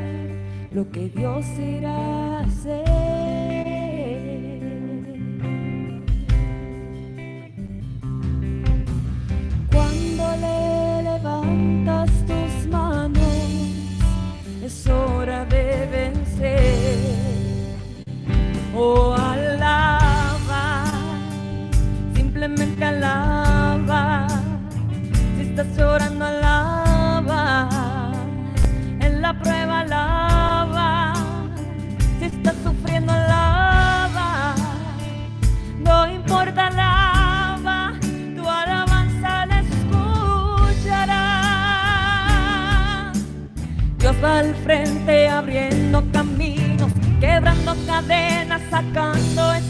lo 0.72 0.90
que 0.90 1.08
Dios 1.10 1.46
irá 1.56 1.94
a 1.94 2.40
hacer. 2.40 2.84
Cuando 9.72 10.24
le 10.44 11.02
levantas 11.10 12.10
tus 12.26 12.66
manos, 12.66 13.44
es 14.64 14.86
hora 14.88 15.44
de 15.44 15.64
vencer. 15.92 16.98
Oh, 18.74 19.14
alaba. 22.84 24.26
Si 25.36 25.42
estás 25.42 25.66
llorando, 25.76 26.24
alaba. 26.24 27.68
En 29.00 29.20
la 29.22 29.38
prueba, 29.38 29.80
alaba. 29.80 31.14
Si 32.18 32.24
estás 32.26 32.54
sufriendo, 32.64 33.12
alaba. 33.12 34.54
No 35.78 36.06
importa, 36.08 36.66
alaba. 36.68 37.94
Tu 38.36 38.48
alabanza 38.48 39.46
le 39.46 39.60
escuchará. 39.60 41.22
Dios 43.98 44.16
va 44.22 44.38
al 44.38 44.54
frente 44.56 45.28
abriendo 45.28 46.02
caminos, 46.12 46.92
quebrando 47.20 47.74
cadenas, 47.86 48.62
sacando. 48.70 49.69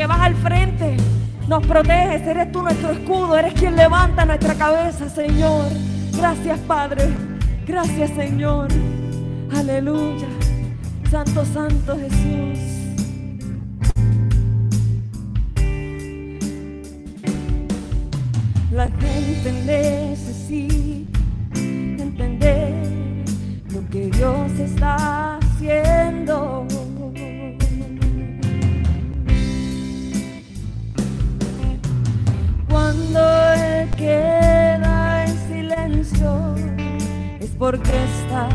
porque 0.00 0.14
vas 0.14 0.20
al 0.20 0.34
frente, 0.36 0.96
nos 1.46 1.66
proteges, 1.66 2.26
eres 2.26 2.50
tú 2.50 2.62
nuestro 2.62 2.90
escudo, 2.92 3.36
eres 3.36 3.52
quien 3.52 3.76
levanta 3.76 4.24
nuestra 4.24 4.54
cabeza, 4.54 5.10
Señor. 5.10 5.66
Gracias, 6.16 6.58
Padre. 6.60 7.06
Gracias, 7.66 8.08
Señor. 8.12 8.68
Aleluya. 9.54 10.26
Santo, 11.10 11.44
Santo 11.44 11.98
Jesús. 11.98 12.58
La 18.72 18.86
gente 18.86 19.52
necesita 19.66 21.20
entender 21.60 22.72
lo 23.70 23.86
que 23.90 24.06
Dios 24.06 24.50
está 24.58 25.29
porque 37.60 38.04
está 38.04 38.48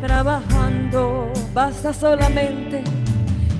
trabajando. 0.00 1.30
Basta 1.52 1.92
solamente 1.92 2.84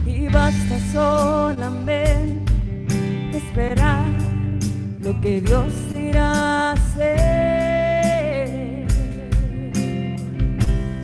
y 0.06 0.28
basta 0.28 0.78
solamente 0.92 2.44
esperar 3.36 4.06
lo 5.00 5.20
que 5.20 5.40
Dios 5.40 5.72
irá 5.96 6.30
a 6.30 6.72
hacer. 6.72 8.06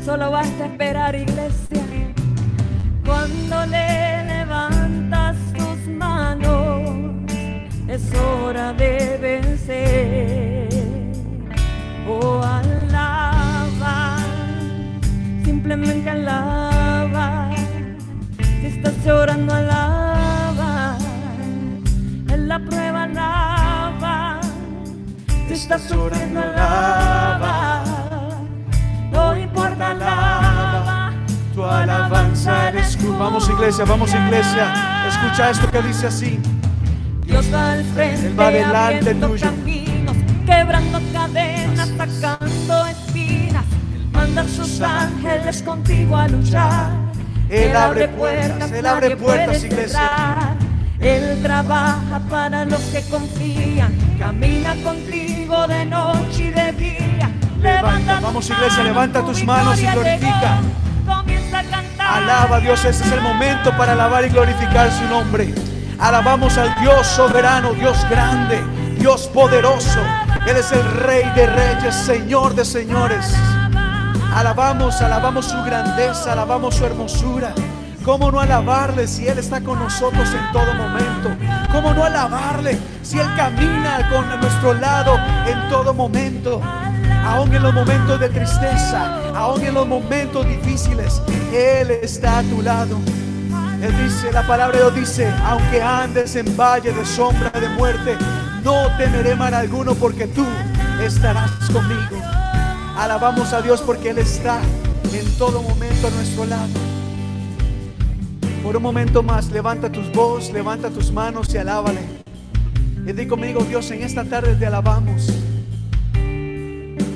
Solo 0.05 0.31
basta 0.31 0.67
esperar, 0.67 1.15
iglesia, 1.17 1.83
cuando 3.05 3.67
le 3.67 4.25
levantas 4.25 5.37
tus 5.53 5.89
manos, 5.89 6.91
es 7.89 8.03
hora 8.15 8.73
de 8.73 9.19
vencer. 9.21 10.40
Simplemente 15.71 16.11
alaba. 16.11 17.51
Si 18.61 18.67
estás 18.67 18.95
llorando, 19.05 19.55
alaba. 19.55 20.99
En 22.29 22.49
la 22.49 22.59
prueba, 22.59 23.05
alaba. 23.05 24.41
Si 25.47 25.55
estás 25.55 25.83
sufriendo, 25.83 26.41
alaba. 26.41 27.85
No 29.13 29.37
importa, 29.37 29.91
alaba. 29.91 31.13
Tu 31.55 31.65
alabanza 31.65 32.69
eres 32.71 32.97
tú. 32.97 33.17
Vamos 33.17 33.49
iglesia, 33.49 33.85
vamos 33.85 34.13
iglesia. 34.13 35.07
Escucha 35.09 35.51
esto 35.51 35.71
que 35.71 35.83
dice 35.83 36.09
así. 36.09 36.41
Dios 37.27 37.47
va 37.55 37.73
al 37.73 37.85
frente, 37.85 38.27
Él 38.27 38.41
va 38.41 38.51
delante 38.51 39.15
tuyo. 39.15 39.47
caminos, 39.47 40.17
quebrando 40.45 41.01
cadenas, 41.13 41.89
sacando. 41.97 42.40
Manda 44.33 44.43
a 44.43 44.55
sus 44.55 44.81
ángeles 44.81 45.61
contigo 45.61 46.17
a 46.17 46.29
luchar. 46.29 46.93
Él 47.49 47.75
abre 47.75 48.07
puertas, 48.07 48.71
Él 48.71 48.87
abre 48.87 49.17
puertas, 49.17 49.65
iglesia. 49.65 50.57
Él 51.01 51.43
trabaja 51.43 52.21
para 52.31 52.65
los 52.65 52.81
que 52.81 53.03
confían, 53.11 53.93
camina 54.21 54.77
contigo 54.85 55.67
de 55.67 55.85
noche 55.85 56.45
y 56.45 56.51
de 56.51 56.73
día. 56.73 57.31
Levanta, 57.61 58.21
vamos, 58.21 58.49
iglesia, 58.49 58.85
levanta 58.85 59.21
tu 59.21 59.33
tus 59.33 59.43
manos 59.43 59.81
y 59.81 59.87
glorifica. 59.87 60.61
llegó. 60.61 61.19
Comienza 61.19 61.59
a 61.59 61.65
cantar. 61.65 62.23
Alaba 62.23 62.57
a 62.57 62.61
Dios, 62.61 62.85
ese 62.85 63.03
es 63.03 63.11
el 63.11 63.23
momento 63.23 63.77
para 63.77 63.95
alabar 63.95 64.25
y 64.25 64.29
glorificar 64.29 64.93
su 64.93 65.07
nombre. 65.07 65.53
Alabamos 65.99 66.57
al 66.57 66.73
Dios 66.81 67.05
soberano, 67.05 67.73
Dios 67.73 67.99
grande, 68.09 68.63
Dios 68.97 69.27
poderoso. 69.35 69.99
Él 70.47 70.57
es 70.57 70.71
el 70.71 70.85
Rey 70.85 71.25
de 71.35 71.47
reyes, 71.49 71.97
Señor 71.97 72.55
de 72.55 72.65
señores. 72.65 73.35
Alabamos, 74.35 75.01
alabamos 75.03 75.47
su 75.47 75.63
grandeza, 75.63 76.33
alabamos 76.33 76.77
su 76.77 76.87
hermosura. 76.87 77.53
¿Cómo 78.05 78.31
no 78.31 78.41
alabarle 78.41 79.07
si 79.07 79.27
Él 79.29 79.39
está 79.39 79.61
con 79.61 79.79
nosotros 79.79 80.29
en 80.33 80.53
todo 80.53 80.73
momento? 80.75 81.31
¿Cómo 81.71 81.93
no 81.93 82.05
alabarle 82.05 82.79
si 83.03 83.19
Él 83.19 83.27
camina 83.37 84.09
con 84.09 84.41
nuestro 84.41 84.75
lado 84.75 85.19
en 85.47 85.69
todo 85.69 85.93
momento? 85.93 86.63
Aún 87.27 87.55
en 87.55 87.63
los 87.63 87.75
momentos 87.75 88.19
de 88.19 88.29
tristeza, 88.31 89.21
aún 89.35 89.63
en 89.63 89.75
los 89.75 89.87
momentos 89.87 90.47
difíciles, 90.47 91.21
Él 91.53 91.91
está 91.91 92.39
a 92.39 92.43
tu 92.43 92.63
lado. 92.63 92.97
Él 93.83 93.97
dice, 94.03 94.33
la 94.33 94.47
palabra 94.47 94.79
de 94.79 94.85
Dios 94.85 94.95
dice, 94.95 95.35
aunque 95.45 95.83
andes 95.83 96.37
en 96.37 96.57
valle 96.57 96.93
de 96.93 97.05
sombra 97.05 97.51
de 97.51 97.69
muerte, 97.71 98.17
no 98.63 98.97
temeré 98.97 99.35
mal 99.35 99.53
alguno 99.53 99.95
porque 99.95 100.27
tú 100.27 100.47
estarás 101.03 101.51
conmigo. 101.73 102.40
Alabamos 103.01 103.55
a 103.55 103.63
Dios 103.63 103.81
porque 103.81 104.11
Él 104.11 104.19
está 104.19 104.61
en 105.15 105.39
todo 105.39 105.63
momento 105.63 106.07
a 106.07 106.11
nuestro 106.11 106.45
lado. 106.45 106.69
Por 108.63 108.77
un 108.77 108.83
momento 108.83 109.23
más, 109.23 109.51
levanta 109.51 109.91
tus 109.91 110.13
voz, 110.13 110.53
levanta 110.53 110.91
tus 110.91 111.11
manos 111.11 111.49
y 111.55 111.57
alábale. 111.57 112.03
Y 113.07 113.13
di 113.13 113.27
conmigo, 113.27 113.65
Dios, 113.65 113.91
en 113.91 114.03
esta 114.03 114.23
tarde 114.25 114.55
te 114.55 114.67
alabamos. 114.67 115.33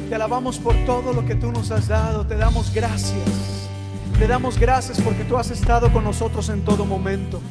Te 0.09 0.15
alabamos 0.15 0.59
por 0.59 0.75
todo 0.87 1.13
lo 1.13 1.27
que 1.27 1.35
tú 1.35 1.53
nos 1.53 1.71
has 1.71 1.89
dado. 1.89 2.27
Te 2.27 2.37
damos 2.37 2.73
gracias. 2.73 3.69
Te 4.19 4.27
damos 4.27 4.59
gracias 4.59 4.99
porque 5.03 5.25
tú 5.25 5.37
has 5.37 5.51
estado 5.51 5.93
con 5.93 6.03
nosotros 6.03 6.49
en 6.49 6.65
todo 6.65 6.87
momento. 6.87 7.43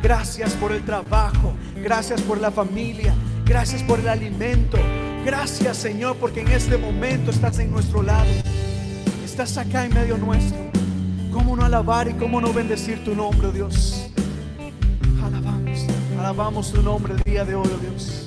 Gracias 0.00 0.52
por 0.52 0.70
el 0.70 0.84
trabajo. 0.84 1.54
Gracias 1.74 2.22
por 2.22 2.40
la 2.40 2.52
familia. 2.52 3.12
Gracias 3.44 3.82
por 3.82 3.98
el 3.98 4.06
alimento. 4.06 4.78
Gracias 5.24 5.76
Señor 5.76 6.16
porque 6.16 6.40
en 6.40 6.48
este 6.48 6.78
momento 6.78 7.30
estás 7.30 7.58
en 7.58 7.70
nuestro 7.70 8.02
lado. 8.02 8.30
Estás 9.24 9.56
acá 9.58 9.84
en 9.84 9.94
medio 9.94 10.16
nuestro. 10.16 10.58
¿Cómo 11.30 11.54
no 11.56 11.64
alabar 11.64 12.08
y 12.08 12.14
cómo 12.14 12.40
no 12.40 12.52
bendecir 12.52 13.04
tu 13.04 13.14
nombre, 13.14 13.48
oh 13.48 13.52
Dios? 13.52 14.10
Alabamos, 15.22 15.86
alabamos 16.18 16.72
tu 16.72 16.82
nombre 16.82 17.14
el 17.14 17.22
día 17.22 17.44
de 17.44 17.54
hoy, 17.54 17.68
oh 17.72 17.78
Dios. 17.78 18.26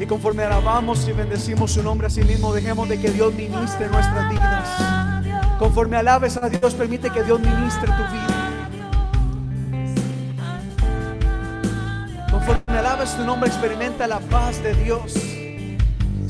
Y 0.00 0.06
conforme 0.06 0.42
alabamos 0.42 1.06
y 1.06 1.12
bendecimos 1.12 1.72
su 1.72 1.82
nombre 1.82 2.08
a 2.08 2.10
sí 2.10 2.22
mismo, 2.22 2.52
dejemos 2.52 2.88
de 2.88 2.98
que 2.98 3.10
Dios 3.10 3.32
ministre 3.34 3.88
nuestras 3.88 4.30
vidas. 4.30 4.68
Conforme 5.58 5.96
alabes 5.96 6.36
a 6.38 6.48
Dios, 6.48 6.74
permite 6.74 7.10
que 7.10 7.22
Dios 7.22 7.38
ministre 7.38 7.86
tu 7.86 8.02
vida. 8.12 8.50
Conforme 12.30 12.78
alabes 12.78 13.16
tu 13.16 13.24
nombre, 13.24 13.48
experimenta 13.48 14.08
la 14.08 14.18
paz 14.18 14.60
de 14.62 14.74
Dios. 14.74 15.41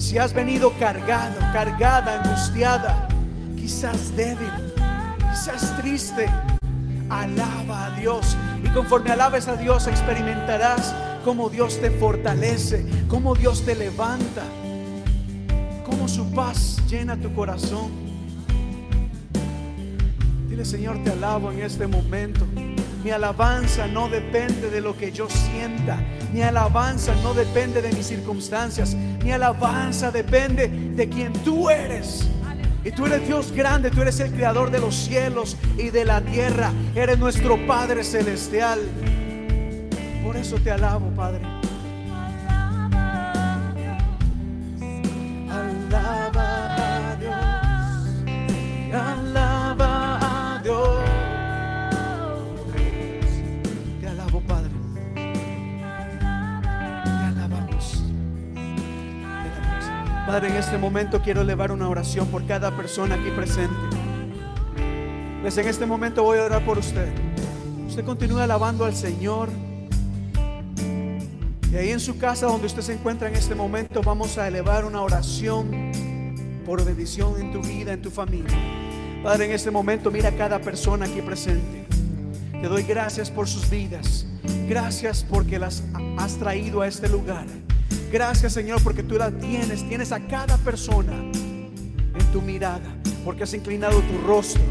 Si 0.02 0.18
has 0.18 0.34
venido 0.34 0.72
cargado, 0.80 1.38
cargada, 1.52 2.20
angustiada, 2.20 3.06
quizás 3.56 4.14
débil, 4.16 4.50
quizás 5.30 5.76
triste, 5.80 6.26
alaba 7.08 7.86
a 7.86 7.90
Dios. 8.00 8.36
Y 8.64 8.68
conforme 8.70 9.12
alabes 9.12 9.46
a 9.46 9.54
Dios, 9.54 9.86
experimentarás 9.86 10.92
cómo 11.24 11.48
Dios 11.48 11.80
te 11.80 11.92
fortalece, 11.92 12.84
cómo 13.08 13.36
Dios 13.36 13.64
te 13.64 13.76
levanta, 13.76 14.42
cómo 15.86 16.08
su 16.08 16.28
paz 16.32 16.82
llena 16.90 17.16
tu 17.16 17.32
corazón. 17.32 17.92
Dile, 20.48 20.64
Señor, 20.64 20.98
te 21.04 21.12
alabo 21.12 21.52
en 21.52 21.62
este 21.62 21.86
momento. 21.86 22.44
Mi 23.02 23.10
alabanza 23.10 23.88
no 23.88 24.08
depende 24.08 24.70
de 24.70 24.80
lo 24.80 24.96
que 24.96 25.10
yo 25.10 25.28
sienta. 25.28 25.98
Mi 26.32 26.42
alabanza 26.42 27.14
no 27.22 27.34
depende 27.34 27.82
de 27.82 27.92
mis 27.92 28.06
circunstancias. 28.06 28.94
Mi 28.94 29.32
alabanza 29.32 30.10
depende 30.12 30.68
de 30.68 31.08
quien 31.08 31.32
tú 31.44 31.68
eres. 31.68 32.28
Y 32.84 32.90
tú 32.92 33.06
eres 33.06 33.26
Dios 33.26 33.52
grande, 33.52 33.90
tú 33.90 34.02
eres 34.02 34.20
el 34.20 34.32
creador 34.32 34.70
de 34.70 34.80
los 34.80 34.94
cielos 34.94 35.56
y 35.76 35.90
de 35.90 36.04
la 36.04 36.20
tierra. 36.20 36.72
Eres 36.94 37.18
nuestro 37.18 37.66
Padre 37.66 38.04
celestial. 38.04 38.80
Por 40.24 40.36
eso 40.36 40.56
te 40.56 40.70
alabo, 40.70 41.10
Padre. 41.10 41.61
Padre, 60.26 60.50
en 60.50 60.56
este 60.56 60.78
momento 60.78 61.20
quiero 61.20 61.40
elevar 61.40 61.72
una 61.72 61.88
oración 61.88 62.28
por 62.28 62.46
cada 62.46 62.76
persona 62.76 63.16
aquí 63.16 63.28
presente. 63.30 63.74
Pues 65.42 65.58
en 65.58 65.66
este 65.66 65.84
momento 65.84 66.22
voy 66.22 66.38
a 66.38 66.44
orar 66.44 66.64
por 66.64 66.78
usted. 66.78 67.08
Usted 67.88 68.04
continúa 68.04 68.44
alabando 68.44 68.84
al 68.84 68.94
Señor. 68.94 69.48
Y 71.72 71.76
ahí 71.76 71.90
en 71.90 71.98
su 71.98 72.18
casa 72.18 72.46
donde 72.46 72.68
usted 72.68 72.82
se 72.82 72.92
encuentra 72.92 73.28
en 73.28 73.34
este 73.34 73.56
momento 73.56 74.00
vamos 74.00 74.38
a 74.38 74.46
elevar 74.46 74.84
una 74.84 75.00
oración 75.00 75.90
por 76.64 76.84
bendición 76.84 77.40
en 77.40 77.50
tu 77.50 77.60
vida, 77.60 77.92
en 77.92 78.00
tu 78.00 78.10
familia. 78.10 78.56
Padre, 79.24 79.46
en 79.46 79.50
este 79.50 79.72
momento 79.72 80.12
mira 80.12 80.28
a 80.28 80.36
cada 80.36 80.60
persona 80.60 81.06
aquí 81.06 81.20
presente. 81.20 81.84
Te 82.52 82.68
doy 82.68 82.84
gracias 82.84 83.28
por 83.28 83.48
sus 83.48 83.68
vidas. 83.68 84.24
Gracias 84.68 85.26
porque 85.28 85.58
las 85.58 85.82
has 86.16 86.36
traído 86.36 86.82
a 86.82 86.86
este 86.86 87.08
lugar. 87.08 87.46
Gracias 88.10 88.52
Señor 88.52 88.82
porque 88.82 89.02
tú 89.02 89.16
las 89.16 89.32
tienes. 89.38 89.86
Tienes 89.88 90.12
a 90.12 90.20
cada 90.20 90.56
persona 90.58 91.12
en 91.12 92.32
tu 92.32 92.42
mirada. 92.42 92.96
Porque 93.24 93.44
has 93.44 93.54
inclinado 93.54 94.00
tu 94.00 94.18
rostro, 94.26 94.62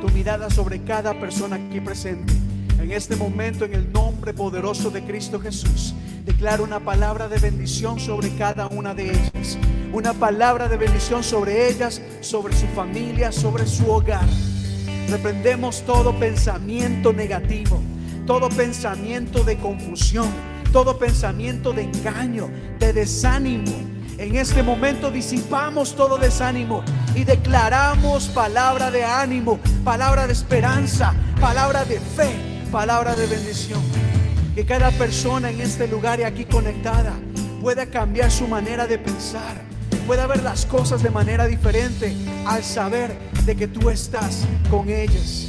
tu 0.00 0.08
mirada 0.10 0.50
sobre 0.50 0.82
cada 0.82 1.18
persona 1.18 1.56
aquí 1.56 1.80
presente. 1.80 2.32
En 2.80 2.90
este 2.92 3.14
momento, 3.14 3.64
en 3.64 3.74
el 3.74 3.92
nombre 3.92 4.32
poderoso 4.32 4.90
de 4.90 5.04
Cristo 5.04 5.38
Jesús, 5.38 5.94
declaro 6.24 6.64
una 6.64 6.80
palabra 6.80 7.28
de 7.28 7.38
bendición 7.38 8.00
sobre 8.00 8.34
cada 8.36 8.66
una 8.68 8.94
de 8.94 9.10
ellas. 9.10 9.58
Una 9.92 10.12
palabra 10.14 10.68
de 10.68 10.76
bendición 10.76 11.22
sobre 11.22 11.68
ellas, 11.68 12.00
sobre 12.20 12.56
su 12.56 12.66
familia, 12.68 13.32
sobre 13.32 13.66
su 13.66 13.90
hogar. 13.90 14.26
Reprendemos 15.08 15.82
todo 15.82 16.18
pensamiento 16.18 17.12
negativo, 17.12 17.82
todo 18.26 18.48
pensamiento 18.48 19.44
de 19.44 19.56
confusión, 19.56 20.28
todo 20.72 20.98
pensamiento 20.98 21.72
de 21.72 21.82
engaño, 21.82 22.48
de 22.78 22.92
desánimo. 22.92 23.72
En 24.18 24.36
este 24.36 24.62
momento 24.62 25.10
disipamos 25.10 25.96
todo 25.96 26.18
desánimo 26.18 26.82
y 27.14 27.24
declaramos 27.24 28.28
palabra 28.28 28.90
de 28.90 29.04
ánimo, 29.04 29.58
palabra 29.84 30.26
de 30.26 30.32
esperanza, 30.32 31.14
palabra 31.40 31.84
de 31.84 31.98
fe, 31.98 32.30
palabra 32.70 33.14
de 33.16 33.26
bendición. 33.26 33.80
Que 34.54 34.66
cada 34.66 34.90
persona 34.90 35.50
en 35.50 35.60
este 35.60 35.88
lugar 35.88 36.20
y 36.20 36.24
aquí 36.24 36.44
conectada 36.44 37.14
pueda 37.60 37.86
cambiar 37.86 38.30
su 38.30 38.46
manera 38.46 38.86
de 38.86 38.98
pensar, 38.98 39.62
pueda 40.06 40.26
ver 40.26 40.42
las 40.42 40.66
cosas 40.66 41.02
de 41.02 41.10
manera 41.10 41.46
diferente 41.46 42.14
al 42.46 42.62
saber 42.62 43.16
de 43.46 43.56
que 43.56 43.68
tú 43.68 43.90
estás 43.90 44.44
con 44.70 44.88
ellas. 44.90 45.46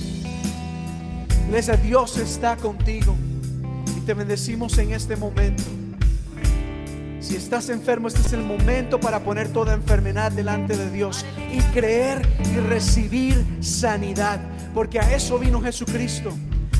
Dios 1.83 2.17
está 2.17 2.55
contigo 2.55 3.15
te 4.01 4.13
bendecimos 4.13 4.77
en 4.77 4.93
este 4.93 5.15
momento. 5.15 5.63
Si 7.19 7.35
estás 7.35 7.69
enfermo, 7.69 8.07
este 8.07 8.21
es 8.21 8.33
el 8.33 8.43
momento 8.43 8.99
para 8.99 9.23
poner 9.23 9.49
toda 9.49 9.73
enfermedad 9.73 10.31
delante 10.31 10.75
de 10.75 10.89
Dios 10.89 11.25
y 11.53 11.59
creer 11.73 12.27
y 12.53 12.57
recibir 12.57 13.45
sanidad. 13.61 14.39
Porque 14.73 14.99
a 14.99 15.15
eso 15.15 15.37
vino 15.37 15.61
Jesucristo, 15.61 16.31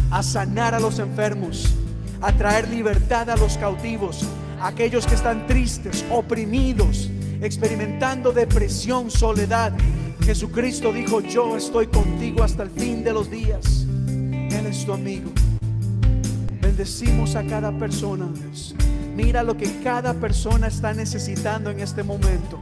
a 0.09 0.23
sanar 0.23 0.73
a 0.73 0.79
los 0.79 0.99
enfermos, 0.99 1.73
a 2.21 2.33
traer 2.33 2.67
libertad 2.69 3.29
a 3.29 3.37
los 3.37 3.57
cautivos, 3.57 4.25
a 4.59 4.67
aquellos 4.67 5.05
que 5.05 5.15
están 5.15 5.45
tristes, 5.47 6.03
oprimidos, 6.09 7.09
experimentando 7.41 8.31
depresión, 8.31 9.11
soledad. 9.11 9.73
Jesucristo 10.23 10.91
dijo, 10.91 11.21
yo 11.21 11.55
estoy 11.55 11.87
contigo 11.87 12.43
hasta 12.43 12.63
el 12.63 12.69
fin 12.71 13.03
de 13.03 13.13
los 13.13 13.29
días. 13.29 13.85
Él 14.17 14.65
es 14.65 14.85
tu 14.85 14.93
amigo. 14.93 15.31
Bendecimos 16.61 17.35
a 17.35 17.43
cada 17.43 17.71
persona. 17.71 18.29
Mira 19.15 19.43
lo 19.43 19.57
que 19.57 19.81
cada 19.83 20.13
persona 20.13 20.67
está 20.67 20.93
necesitando 20.93 21.69
en 21.69 21.79
este 21.79 22.03
momento. 22.03 22.59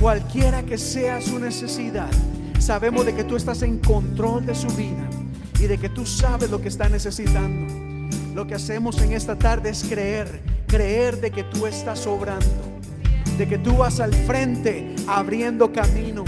Cualquiera 0.00 0.62
que 0.62 0.78
sea 0.78 1.20
su 1.20 1.38
necesidad, 1.38 2.10
sabemos 2.58 3.06
de 3.06 3.14
que 3.14 3.24
tú 3.24 3.36
estás 3.36 3.62
en 3.62 3.78
control 3.78 4.46
de 4.46 4.54
su 4.54 4.68
vida 4.68 5.08
y 5.58 5.64
de 5.66 5.78
que 5.78 5.88
tú 5.88 6.06
sabes 6.06 6.50
lo 6.50 6.60
que 6.60 6.68
está 6.68 6.88
necesitando. 6.88 7.74
Lo 8.34 8.46
que 8.46 8.54
hacemos 8.54 9.00
en 9.00 9.12
esta 9.12 9.36
tarde 9.36 9.70
es 9.70 9.82
creer, 9.82 10.40
creer 10.68 11.20
de 11.20 11.30
que 11.30 11.42
tú 11.44 11.66
estás 11.66 12.06
obrando, 12.06 12.46
de 13.36 13.48
que 13.48 13.58
tú 13.58 13.78
vas 13.78 13.98
al 13.98 14.14
frente 14.14 14.94
abriendo 15.08 15.72
camino, 15.72 16.24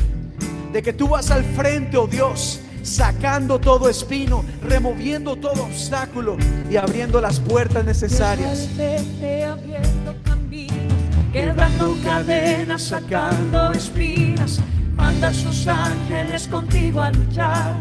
de 0.73 0.83
que 0.83 0.93
tú 0.93 1.09
vas 1.09 1.31
al 1.31 1.45
frente, 1.45 1.97
oh 1.97 2.09
Dios, 2.09 2.61
sacando 2.83 3.59
todo 3.59 3.89
espino, 3.89 4.45
removiendo 4.63 5.37
todo 5.37 5.65
obstáculo 5.65 6.37
y 6.71 6.77
abriendo 6.77 7.21
las 7.21 7.41
puertas 7.41 7.85
necesarias. 7.85 8.69
abriendo 8.77 10.15
caminos, 10.25 10.95
quebrando 11.33 11.97
cadenas, 12.03 12.83
sacando 12.83 13.73
espinas. 13.73 14.61
Manda 14.95 15.29
a 15.29 15.35
sus 15.35 15.67
ángeles 15.67 16.47
contigo 16.49 17.01
a 17.01 17.11
luchar. 17.11 17.75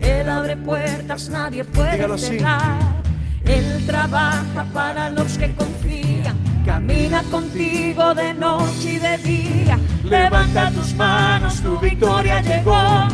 Él 0.00 0.28
abre 0.28 0.56
puertas, 0.56 1.28
nadie 1.28 1.64
puede 1.64 2.18
cerrar. 2.18 3.02
Él 3.44 3.84
trabaja 3.86 4.64
para 4.72 5.10
los 5.10 5.36
que 5.38 5.52
confían. 5.54 6.36
Camina 6.64 7.22
contigo 7.24 8.14
de 8.14 8.34
noche 8.34 8.94
y 8.94 8.98
de 8.98 9.18
día. 9.18 9.78
Levanta 10.04 10.70
tus 10.70 10.94
manos, 10.94 11.60
tu 11.60 11.78
victoria 11.78 12.40
llegó. 12.40 13.08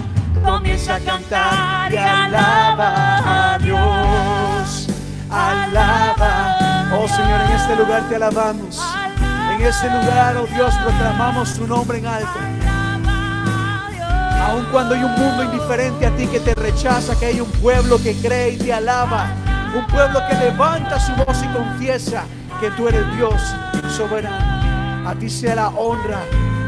Comienza 0.44 0.96
a 0.96 1.00
cantar 1.00 1.92
y 1.92 1.96
alaba 1.96 3.54
a 3.54 3.58
Dios. 3.58 4.88
Alaba. 5.30 6.88
Oh 6.94 7.06
Señor, 7.08 7.40
en 7.42 7.52
este 7.52 7.76
lugar 7.76 8.02
te 8.08 8.16
alabamos. 8.16 8.80
En 9.54 9.62
este 9.62 9.86
lugar, 9.86 10.36
oh 10.36 10.46
Dios, 10.46 10.74
proclamamos 10.82 11.54
tu 11.54 11.66
nombre 11.66 11.98
en 11.98 12.06
alto. 12.06 12.38
Aun 14.48 14.64
cuando 14.72 14.94
hay 14.94 15.02
un 15.04 15.12
mundo 15.12 15.44
indiferente 15.44 16.06
a 16.06 16.10
ti 16.16 16.26
que 16.26 16.40
te 16.40 16.54
rechaza, 16.54 17.18
que 17.18 17.26
hay 17.26 17.40
un 17.40 17.50
pueblo 17.52 18.00
que 18.02 18.14
cree 18.14 18.50
y 18.50 18.56
te 18.56 18.72
alaba. 18.72 19.26
Un 19.76 19.86
pueblo 19.86 20.20
que 20.28 20.36
levanta 20.36 20.98
su 20.98 21.12
voz 21.12 21.42
y 21.42 21.48
confiesa 21.48 22.24
que 22.60 22.70
tú 22.70 22.88
eres 22.88 23.04
Dios 23.16 23.40
soberano. 23.96 25.08
A 25.08 25.14
ti 25.14 25.28
sea 25.28 25.54
la 25.54 25.68
honra, 25.68 26.20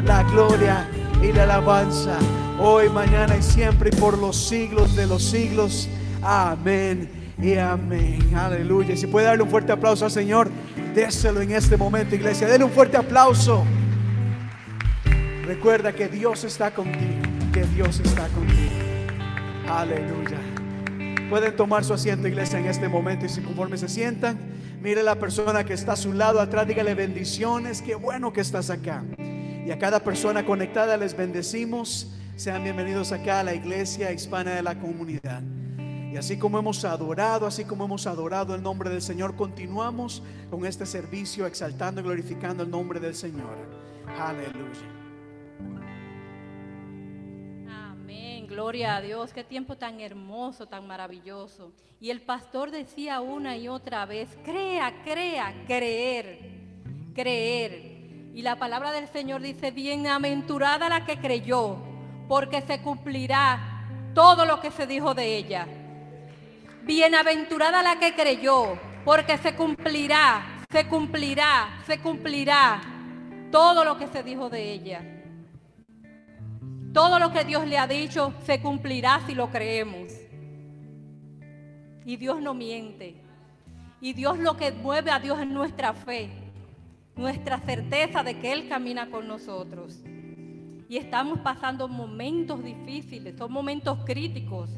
la 0.05 0.23
gloria 0.25 0.87
y 1.23 1.33
la 1.33 1.45
alabanza. 1.45 2.17
Hoy, 2.63 2.91
mañana 2.91 3.39
y 3.39 3.43
siempre 3.43 3.89
y 3.91 3.97
por 3.99 4.19
los 4.19 4.37
siglos 4.37 4.95
de 4.95 5.07
los 5.07 5.23
siglos. 5.23 5.89
Amén 6.21 7.09
y 7.41 7.57
amén. 7.57 8.37
Aleluya. 8.37 8.95
Si 8.99 9.07
puede 9.07 9.25
darle 9.25 9.45
un 9.45 9.49
fuerte 9.49 9.73
aplauso 9.73 10.05
al 10.05 10.11
Señor, 10.11 10.51
déselo 10.95 11.41
en 11.41 11.53
este 11.53 11.79
momento, 11.79 12.15
iglesia. 12.15 12.47
Denle 12.47 12.67
un 12.67 12.71
fuerte 12.71 12.99
aplauso. 12.99 13.65
Recuerda 15.47 15.95
que 15.95 16.09
Dios 16.09 16.45
está 16.45 16.71
contigo, 16.71 17.23
que 17.51 17.63
Dios 17.63 17.99
está 18.01 18.29
contigo. 18.29 18.75
Aleluya. 19.67 20.39
Pueden 21.31 21.57
tomar 21.57 21.83
su 21.83 21.95
asiento, 21.95 22.29
iglesia, 22.29 22.59
en 22.59 22.67
este 22.67 22.89
momento 22.89 23.25
y 23.25 23.31
si 23.31 23.41
conforme 23.41 23.79
se 23.79 23.89
sientan, 23.89 24.39
mire 24.83 25.03
la 25.03 25.15
persona 25.15 25.65
que 25.65 25.73
está 25.73 25.93
a 25.93 25.97
su 25.97 26.13
lado 26.13 26.43
atrás, 26.43 26.69
dígale 26.69 26.95
bendiciones, 26.95 27.81
qué 27.81 27.95
bueno 27.95 28.35
que 28.35 28.43
estás 28.43 28.69
acá. 28.69 29.03
Y 29.19 29.71
a 29.71 29.79
cada 29.79 30.01
persona 30.01 30.45
conectada 30.45 30.99
les 30.99 31.17
bendecimos. 31.17 32.20
Sean 32.41 32.65
bienvenidos 32.65 33.13
acá 33.13 33.41
a 33.41 33.45
la 33.45 33.55
iglesia 33.55 34.11
hispana 34.13 34.53
de 34.53 34.63
la 34.63 34.75
comunidad. 34.75 35.43
Y 36.11 36.17
así 36.17 36.39
como 36.39 36.59
hemos 36.59 36.83
adorado, 36.87 37.47
así 37.47 37.67
como 37.67 37.85
hemos 37.85 38.07
adorado 38.07 38.55
el 38.55 38.63
nombre 38.63 38.89
del 38.89 39.03
Señor, 39.03 39.37
continuamos 39.37 40.23
con 40.49 40.65
este 40.65 40.87
servicio 40.87 41.45
exaltando 41.45 42.01
y 42.01 42.05
glorificando 42.05 42.63
el 42.63 42.71
nombre 42.71 42.99
del 42.99 43.15
Señor. 43.15 43.59
Aleluya. 44.19 44.89
Amén, 47.69 48.47
gloria 48.47 48.97
a 48.97 49.03
Dios, 49.03 49.35
qué 49.35 49.45
tiempo 49.45 49.77
tan 49.77 50.01
hermoso, 50.01 50.67
tan 50.67 50.87
maravilloso. 50.87 51.73
Y 52.01 52.09
el 52.09 52.23
pastor 52.23 52.71
decía 52.71 53.21
una 53.21 53.59
y 53.59 53.69
otra 53.69 54.07
vez, 54.07 54.31
crea, 54.47 55.03
crea, 55.05 55.53
creer, 55.67 56.39
creer. 57.15 58.31
Y 58.33 58.41
la 58.41 58.57
palabra 58.59 58.93
del 58.93 59.09
Señor 59.09 59.43
dice, 59.43 59.73
bienaventurada 59.73 60.89
la 60.89 61.05
que 61.05 61.19
creyó, 61.19 61.90
porque 62.31 62.61
se 62.61 62.81
cumplirá 62.81 63.59
todo 64.15 64.45
lo 64.47 64.61
que 64.61 64.71
se 64.71 64.87
dijo 64.87 65.15
de 65.15 65.37
ella. 65.37 65.67
Bienaventurada 66.85 67.83
la 67.83 67.99
que 67.99 68.15
creyó, 68.15 68.79
porque 69.05 69.37
se 69.37 69.57
cumplirá, 69.57 70.65
se 70.71 70.87
cumplirá, 70.87 71.83
se 71.89 71.99
cumplirá 71.99 72.83
todo 73.51 73.85
lo 73.85 73.99
que 73.99 74.07
se 74.07 74.23
dijo 74.23 74.49
de 74.49 74.71
ella. 74.71 75.01
Todo 76.95 77.19
lo 77.19 77.33
que 77.33 77.43
Dios 77.43 77.67
le 77.67 77.79
ha 77.79 77.89
dicho 77.89 78.33
se 78.47 78.63
cumplirá 78.63 79.23
si 79.27 79.35
lo 79.35 79.51
creemos. 79.51 80.13
Y 82.05 82.17
Dios 82.17 82.41
no 82.41 82.55
miente. 82.55 83.17
Y 84.01 84.13
Dios 84.13 84.39
lo 84.39 84.57
que 84.57 84.71
mueve 84.71 85.11
a 85.11 85.19
Dios 85.19 85.41
es 85.41 85.49
nuestra 85.49 85.95
fe, 85.95 86.31
nuestra 87.17 87.59
certeza 87.59 88.23
de 88.23 88.39
que 88.39 88.53
Él 88.53 88.69
camina 88.69 89.11
con 89.11 89.27
nosotros. 89.27 90.05
Y 90.91 90.97
estamos 90.97 91.39
pasando 91.39 91.87
momentos 91.87 92.65
difíciles, 92.65 93.37
son 93.39 93.53
momentos 93.53 93.97
críticos, 94.05 94.71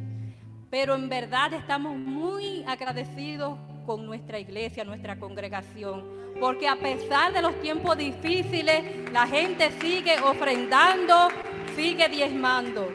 pero 0.68 0.94
en 0.94 1.08
verdad 1.08 1.54
estamos 1.54 1.96
muy 1.96 2.62
agradecidos 2.64 3.58
con 3.86 4.04
nuestra 4.04 4.38
iglesia, 4.38 4.84
nuestra 4.84 5.18
congregación, 5.18 6.04
porque 6.38 6.68
a 6.68 6.76
pesar 6.76 7.32
de 7.32 7.40
los 7.40 7.58
tiempos 7.62 7.96
difíciles, 7.96 9.10
la 9.10 9.26
gente 9.26 9.72
sigue 9.80 10.20
ofrendando, 10.20 11.28
sigue 11.74 12.06
diezmando. 12.10 12.92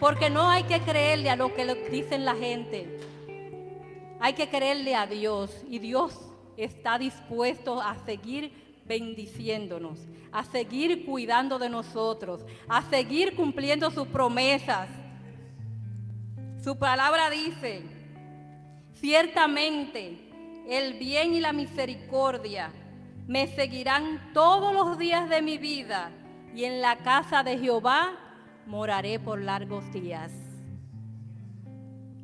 Porque 0.00 0.28
no 0.28 0.50
hay 0.50 0.64
que 0.64 0.80
creerle 0.80 1.30
a 1.30 1.36
lo 1.36 1.54
que 1.54 1.72
dicen 1.88 2.24
la 2.24 2.34
gente. 2.34 2.98
Hay 4.18 4.32
que 4.32 4.48
creerle 4.48 4.96
a 4.96 5.06
Dios 5.06 5.64
y 5.70 5.78
Dios 5.78 6.18
está 6.56 6.98
dispuesto 6.98 7.80
a 7.80 7.94
seguir 8.04 8.65
bendiciéndonos, 8.86 10.06
a 10.32 10.44
seguir 10.44 11.04
cuidando 11.04 11.58
de 11.58 11.68
nosotros, 11.68 12.44
a 12.68 12.82
seguir 12.82 13.34
cumpliendo 13.34 13.90
sus 13.90 14.06
promesas. 14.08 14.88
Su 16.62 16.78
palabra 16.78 17.30
dice, 17.30 17.82
ciertamente 18.92 20.18
el 20.68 20.94
bien 20.94 21.34
y 21.34 21.40
la 21.40 21.52
misericordia 21.52 22.72
me 23.26 23.46
seguirán 23.48 24.32
todos 24.32 24.72
los 24.72 24.98
días 24.98 25.28
de 25.28 25.42
mi 25.42 25.58
vida 25.58 26.10
y 26.54 26.64
en 26.64 26.80
la 26.80 26.96
casa 26.96 27.42
de 27.42 27.58
Jehová 27.58 28.18
moraré 28.66 29.18
por 29.20 29.40
largos 29.40 29.92
días. 29.92 30.32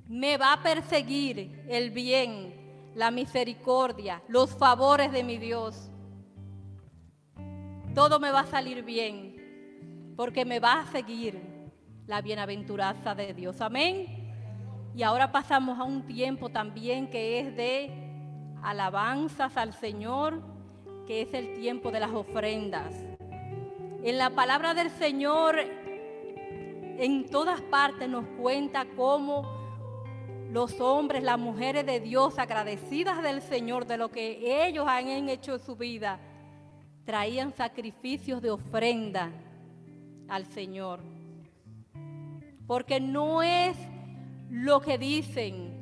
Me 0.09 0.37
va 0.37 0.55
a 0.55 0.63
perseguir 0.63 1.65
el 1.69 1.91
bien, 1.91 2.91
la 2.95 3.11
misericordia, 3.11 4.23
los 4.29 4.51
favores 4.57 5.13
de 5.13 5.25
mi 5.25 5.39
Dios. 5.39 5.92
Todo 7.95 8.19
me 8.19 8.31
va 8.31 8.41
a 8.41 8.47
salir 8.47 8.83
bien, 8.83 10.15
porque 10.17 10.47
me 10.47 10.61
va 10.61 10.81
a 10.81 10.87
seguir 10.87 11.39
la 12.07 12.23
bienaventuranza 12.23 13.15
de 13.15 13.35
Dios. 13.35 13.61
Amén. 13.61 14.93
Y 14.95 15.03
ahora 15.03 15.31
pasamos 15.31 15.79
a 15.79 15.85
un 15.85 16.07
tiempo 16.07 16.49
también 16.49 17.11
que 17.11 17.41
es 17.41 17.55
de 17.55 17.93
alabanzas 18.63 19.59
al 19.59 19.75
Señor, 19.75 20.41
que 21.07 21.21
es 21.21 21.35
el 21.35 21.53
tiempo 21.53 21.91
de 21.91 22.01
las 22.01 22.13
ofrendas. 22.13 22.95
En 24.03 24.17
la 24.17 24.31
palabra 24.31 24.73
del 24.73 24.89
Señor, 24.89 25.59
en 25.61 27.29
todas 27.31 27.61
partes 27.61 28.09
nos 28.09 28.25
cuenta 28.41 28.87
cómo 28.97 29.61
los 30.51 30.81
hombres, 30.81 31.23
las 31.23 31.39
mujeres 31.39 31.85
de 31.85 32.01
Dios, 32.01 32.39
agradecidas 32.39 33.23
del 33.23 33.43
Señor 33.43 33.87
de 33.87 33.99
lo 33.99 34.11
que 34.11 34.67
ellos 34.67 34.87
han 34.89 35.29
hecho 35.29 35.55
en 35.55 35.61
su 35.61 35.77
vida, 35.77 36.19
traían 37.05 37.53
sacrificios 37.53 38.41
de 38.43 38.51
ofrenda 38.51 39.31
al 40.29 40.47
Señor. 40.47 41.01
Porque 42.67 43.01
no 43.01 43.43
es 43.43 43.77
lo 44.51 44.81
que 44.81 44.99
dicen 44.99 45.73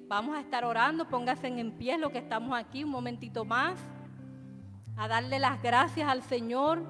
Vamos 0.08 0.36
a 0.36 0.40
estar 0.40 0.64
orando. 0.64 1.08
Pónganse 1.08 1.46
en 1.46 1.72
pie 1.72 1.98
lo 1.98 2.10
que 2.10 2.18
estamos 2.18 2.58
aquí 2.58 2.84
un 2.84 2.90
momentito 2.90 3.44
más. 3.44 3.80
A 4.96 5.08
darle 5.08 5.38
las 5.38 5.62
gracias 5.62 6.08
al 6.08 6.22
Señor 6.22 6.82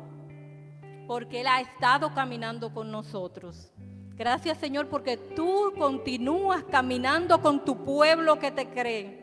porque 1.07 1.41
Él 1.41 1.47
ha 1.47 1.61
estado 1.61 2.13
caminando 2.15 2.73
con 2.73 2.91
nosotros. 2.91 3.73
Gracias 4.17 4.59
Señor 4.59 4.89
porque 4.89 5.17
tú 5.17 5.73
continúas 5.79 6.63
caminando 6.65 7.41
con 7.41 7.65
tu 7.65 7.85
pueblo 7.85 8.39
que 8.39 8.51
te 8.51 8.69
cree. 8.69 9.20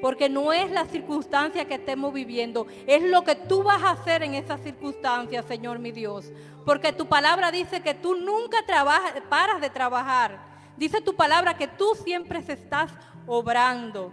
Porque 0.00 0.28
no 0.28 0.52
es 0.52 0.70
la 0.70 0.84
circunstancia 0.86 1.64
que 1.66 1.74
estemos 1.74 2.12
viviendo, 2.12 2.66
es 2.86 3.02
lo 3.02 3.24
que 3.24 3.34
tú 3.34 3.62
vas 3.62 3.82
a 3.82 3.90
hacer 3.90 4.22
en 4.22 4.34
esa 4.34 4.58
circunstancia, 4.58 5.42
Señor 5.42 5.78
mi 5.78 5.92
Dios. 5.92 6.30
Porque 6.64 6.92
tu 6.92 7.06
palabra 7.06 7.50
dice 7.50 7.80
que 7.80 7.94
tú 7.94 8.14
nunca 8.14 8.58
paras 9.28 9.60
de 9.60 9.70
trabajar. 9.70 10.38
Dice 10.76 11.00
tu 11.00 11.16
palabra 11.16 11.56
que 11.56 11.66
tú 11.66 11.94
siempre 12.04 12.38
estás 12.38 12.92
obrando. 13.26 14.12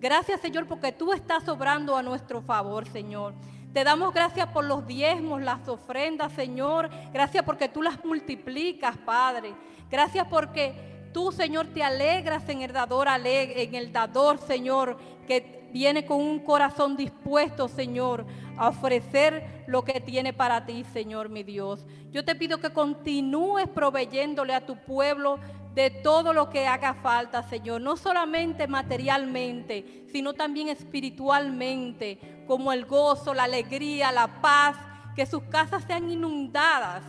Gracias 0.00 0.40
Señor 0.40 0.66
porque 0.66 0.92
tú 0.92 1.12
estás 1.12 1.48
obrando 1.48 1.96
a 1.96 2.02
nuestro 2.02 2.40
favor, 2.42 2.86
Señor. 2.88 3.34
Te 3.72 3.84
damos 3.84 4.14
gracias 4.14 4.46
por 4.48 4.64
los 4.64 4.86
diezmos, 4.86 5.42
las 5.42 5.68
ofrendas, 5.68 6.32
Señor. 6.32 6.88
Gracias 7.12 7.44
porque 7.44 7.68
tú 7.68 7.82
las 7.82 8.02
multiplicas, 8.04 8.96
Padre. 8.96 9.54
Gracias 9.90 10.26
porque 10.30 10.95
tú, 11.16 11.32
Señor, 11.32 11.68
te 11.68 11.82
alegras 11.82 12.46
en 12.50 12.60
el 12.60 12.74
dador, 12.74 13.08
en 13.08 13.74
el 13.74 13.90
dador, 13.90 14.38
Señor, 14.38 14.98
que 15.26 15.66
viene 15.72 16.04
con 16.04 16.20
un 16.20 16.40
corazón 16.40 16.94
dispuesto, 16.94 17.68
Señor, 17.68 18.26
a 18.58 18.68
ofrecer 18.68 19.64
lo 19.66 19.82
que 19.82 20.02
tiene 20.02 20.34
para 20.34 20.66
ti, 20.66 20.84
Señor, 20.92 21.30
mi 21.30 21.42
Dios. 21.42 21.86
Yo 22.10 22.22
te 22.22 22.34
pido 22.34 22.60
que 22.60 22.70
continúes 22.70 23.66
proveyéndole 23.66 24.52
a 24.52 24.66
tu 24.66 24.76
pueblo 24.76 25.38
de 25.74 25.88
todo 25.88 26.34
lo 26.34 26.50
que 26.50 26.66
haga 26.66 26.92
falta, 26.92 27.42
Señor, 27.44 27.80
no 27.80 27.96
solamente 27.96 28.66
materialmente, 28.66 30.04
sino 30.12 30.34
también 30.34 30.68
espiritualmente, 30.68 32.44
como 32.46 32.74
el 32.74 32.84
gozo, 32.84 33.32
la 33.32 33.44
alegría, 33.44 34.12
la 34.12 34.42
paz, 34.42 34.76
que 35.14 35.24
sus 35.24 35.44
casas 35.44 35.82
sean 35.84 36.10
inundadas 36.10 37.02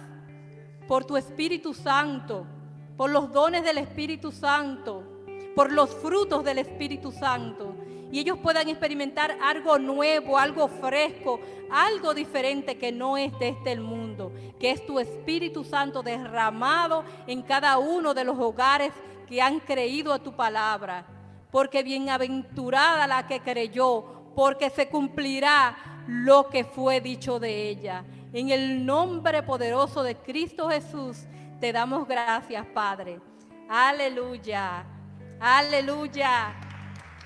por 0.88 1.04
tu 1.04 1.18
Espíritu 1.18 1.74
Santo, 1.74 2.48
por 2.98 3.10
los 3.10 3.32
dones 3.32 3.64
del 3.64 3.78
Espíritu 3.78 4.32
Santo, 4.32 5.04
por 5.56 5.72
los 5.72 5.90
frutos 5.96 6.44
del 6.44 6.58
Espíritu 6.58 7.12
Santo 7.12 7.76
y 8.12 8.20
ellos 8.20 8.38
puedan 8.42 8.70
experimentar 8.70 9.38
algo 9.42 9.78
nuevo, 9.78 10.38
algo 10.38 10.68
fresco, 10.68 11.40
algo 11.70 12.14
diferente 12.14 12.78
que 12.78 12.92
no 12.92 13.18
es 13.18 13.38
de 13.40 13.50
este 13.50 13.78
mundo, 13.80 14.32
que 14.60 14.72
es 14.72 14.86
tu 14.86 15.00
Espíritu 15.00 15.64
Santo 15.64 16.04
derramado 16.04 17.04
en 17.28 17.42
cada 17.42 17.78
uno 17.78 18.14
de 18.14 18.24
los 18.24 18.40
hogares 18.40 18.94
que 19.28 19.42
han 19.42 19.60
creído 19.60 20.14
a 20.14 20.20
tu 20.20 20.34
palabra. 20.34 21.06
Porque 21.52 21.84
bienaventurada 21.84 23.08
la 23.08 23.28
que 23.28 23.42
creyó, 23.42 24.32
porque 24.36 24.70
se 24.70 24.88
cumplirá 24.88 26.04
lo 26.08 26.48
que 26.50 26.64
fue 26.64 27.02
dicho 27.02 27.40
de 27.40 27.70
ella. 27.70 28.06
En 28.32 28.50
el 28.50 28.86
nombre 28.86 29.44
poderoso 29.44 30.04
de 30.04 30.16
Cristo 30.16 30.70
Jesús, 30.70 31.26
te 31.60 31.72
damos 31.72 32.08
gracias, 32.08 32.66
Padre. 32.68 33.20
Aleluya. 33.70 34.86
Aleluya. 35.40 36.54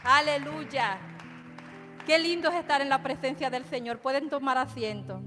Aleluya. 0.04 1.00
Qué 2.06 2.18
lindo 2.18 2.50
es 2.50 2.56
estar 2.56 2.82
en 2.82 2.90
la 2.90 3.04
presencia 3.04 3.50
del 3.50 3.66
Señor. 3.66 4.00
Pueden 4.00 4.30
tomar 4.30 4.58
asiento. 4.58 5.22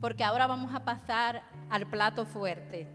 Porque 0.00 0.24
ahora 0.24 0.46
vamos 0.46 0.74
a 0.74 0.84
pasar 0.84 1.42
al 1.70 1.86
plato 1.86 2.26
fuerte. 2.26 2.86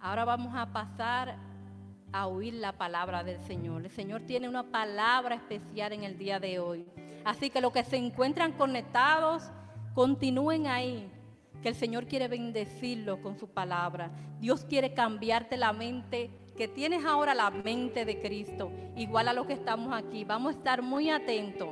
Ahora 0.00 0.24
vamos 0.24 0.52
a 0.54 0.66
pasar 0.72 1.36
a 2.12 2.26
oír 2.26 2.54
la 2.54 2.72
palabra 2.72 3.22
del 3.22 3.40
Señor. 3.42 3.84
El 3.84 3.90
Señor 3.90 4.22
tiene 4.22 4.48
una 4.48 4.64
palabra 4.64 5.36
especial 5.36 5.92
en 5.92 6.04
el 6.04 6.18
día 6.18 6.40
de 6.40 6.58
hoy. 6.58 6.86
Así 7.24 7.50
que 7.50 7.60
los 7.60 7.72
que 7.72 7.84
se 7.84 7.96
encuentran 7.96 8.52
conectados, 8.52 9.50
continúen 9.94 10.66
ahí, 10.66 11.10
que 11.64 11.70
el 11.70 11.74
Señor 11.76 12.06
quiere 12.06 12.28
bendecirlos 12.28 13.20
con 13.20 13.38
su 13.38 13.48
palabra. 13.48 14.10
Dios 14.38 14.66
quiere 14.66 14.92
cambiarte 14.92 15.56
la 15.56 15.72
mente 15.72 16.30
que 16.58 16.68
tienes 16.68 17.06
ahora 17.06 17.34
la 17.34 17.48
mente 17.50 18.04
de 18.04 18.20
Cristo, 18.20 18.70
igual 18.96 19.28
a 19.28 19.32
lo 19.32 19.46
que 19.46 19.54
estamos 19.54 19.94
aquí. 19.94 20.24
Vamos 20.24 20.54
a 20.54 20.58
estar 20.58 20.82
muy 20.82 21.08
atentos. 21.08 21.70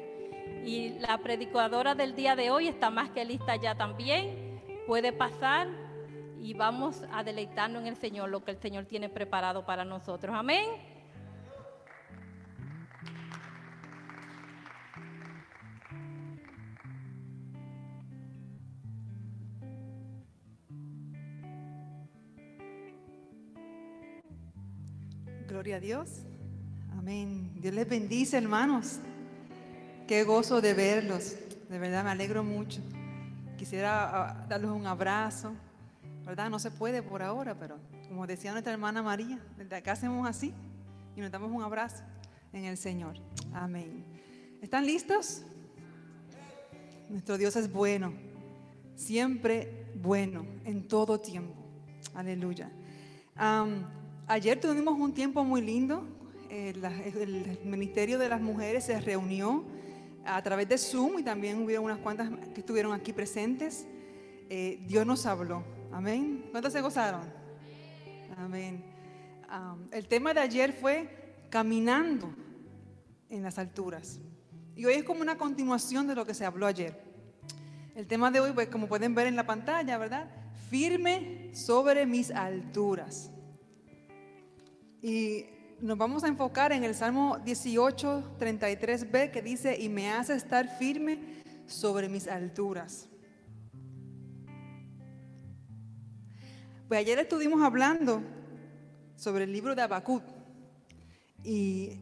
Y 0.64 0.98
la 0.98 1.18
predicadora 1.18 1.94
del 1.94 2.14
día 2.14 2.34
de 2.36 2.50
hoy 2.50 2.68
está 2.68 2.88
más 2.88 3.10
que 3.10 3.22
lista 3.26 3.56
ya 3.56 3.74
también. 3.74 4.62
Puede 4.86 5.12
pasar 5.12 5.68
y 6.40 6.54
vamos 6.54 7.02
a 7.12 7.22
deleitarnos 7.22 7.82
en 7.82 7.88
el 7.88 7.96
Señor, 7.96 8.30
lo 8.30 8.42
que 8.42 8.52
el 8.52 8.58
Señor 8.62 8.86
tiene 8.86 9.10
preparado 9.10 9.66
para 9.66 9.84
nosotros. 9.84 10.34
Amén. 10.34 10.70
Gloria 25.62 25.76
a 25.76 25.80
Dios. 25.80 26.08
Amén. 26.98 27.52
Dios 27.60 27.72
les 27.72 27.88
bendice, 27.88 28.36
hermanos. 28.36 28.98
Qué 30.08 30.24
gozo 30.24 30.60
de 30.60 30.74
verlos. 30.74 31.36
De 31.68 31.78
verdad 31.78 32.02
me 32.02 32.10
alegro 32.10 32.42
mucho. 32.42 32.80
Quisiera 33.56 34.10
ah, 34.10 34.46
darles 34.48 34.72
un 34.72 34.88
abrazo. 34.88 35.52
¿Verdad? 36.26 36.50
No 36.50 36.58
se 36.58 36.72
puede 36.72 37.00
por 37.00 37.22
ahora, 37.22 37.56
pero 37.56 37.78
como 38.08 38.26
decía 38.26 38.50
nuestra 38.50 38.72
hermana 38.72 39.04
María, 39.04 39.38
desde 39.56 39.76
acá 39.76 39.92
hacemos 39.92 40.28
así 40.28 40.52
y 41.14 41.20
nos 41.20 41.30
damos 41.30 41.52
un 41.52 41.62
abrazo 41.62 42.02
en 42.52 42.64
el 42.64 42.76
Señor. 42.76 43.14
Amén. 43.54 44.04
¿Están 44.60 44.84
listos? 44.84 45.42
Nuestro 47.08 47.38
Dios 47.38 47.54
es 47.54 47.72
bueno, 47.72 48.12
siempre 48.96 49.86
bueno, 49.94 50.44
en 50.64 50.88
todo 50.88 51.20
tiempo. 51.20 51.54
Aleluya. 52.14 52.68
Ayer 54.26 54.60
tuvimos 54.60 54.98
un 54.98 55.12
tiempo 55.12 55.44
muy 55.44 55.60
lindo 55.60 56.04
eh, 56.54 56.74
el 57.18 57.58
Ministerio 57.64 58.18
de 58.18 58.28
las 58.28 58.42
Mujeres 58.42 58.84
se 58.84 59.00
reunió 59.00 59.64
a 60.22 60.42
través 60.42 60.68
de 60.68 60.76
Zoom 60.76 61.18
y 61.18 61.22
también 61.22 61.62
hubieron 61.62 61.86
unas 61.86 61.96
cuantas 61.96 62.28
que 62.52 62.60
estuvieron 62.60 62.92
aquí 62.92 63.14
presentes. 63.14 63.86
Eh, 64.50 64.78
Dios 64.86 65.06
nos 65.06 65.24
habló. 65.24 65.64
Amén. 65.90 66.44
¿Cuántos 66.50 66.74
se 66.74 66.82
gozaron? 66.82 67.22
Amén. 68.36 68.84
Am, 69.48 69.88
el 69.90 70.06
tema 70.06 70.34
de 70.34 70.40
ayer 70.40 70.74
fue 70.74 71.08
caminando 71.48 72.30
en 73.30 73.42
las 73.42 73.58
alturas. 73.58 74.20
Y 74.76 74.84
hoy 74.84 74.92
es 74.92 75.04
como 75.04 75.22
una 75.22 75.38
continuación 75.38 76.06
de 76.06 76.14
lo 76.14 76.26
que 76.26 76.34
se 76.34 76.44
habló 76.44 76.66
ayer. 76.66 77.02
El 77.94 78.06
tema 78.06 78.30
de 78.30 78.40
hoy, 78.40 78.52
pues, 78.52 78.68
como 78.68 78.88
pueden 78.88 79.14
ver 79.14 79.26
en 79.26 79.36
la 79.36 79.46
pantalla, 79.46 79.96
¿verdad? 79.96 80.28
Firme 80.68 81.48
sobre 81.54 82.04
mis 82.04 82.30
alturas. 82.30 83.30
Y 85.02 85.46
nos 85.80 85.98
vamos 85.98 86.22
a 86.22 86.28
enfocar 86.28 86.70
en 86.70 86.84
el 86.84 86.94
Salmo 86.94 87.38
18, 87.44 88.36
33b, 88.38 89.32
que 89.32 89.42
dice, 89.42 89.76
y 89.76 89.88
me 89.88 90.12
hace 90.12 90.36
estar 90.36 90.78
firme 90.78 91.42
sobre 91.66 92.08
mis 92.08 92.28
alturas. 92.28 93.08
Pues 96.86 97.00
ayer 97.00 97.18
estuvimos 97.18 97.60
hablando 97.62 98.22
sobre 99.16 99.42
el 99.42 99.52
libro 99.52 99.74
de 99.74 99.82
Habacuc. 99.82 100.22
Y 101.42 101.98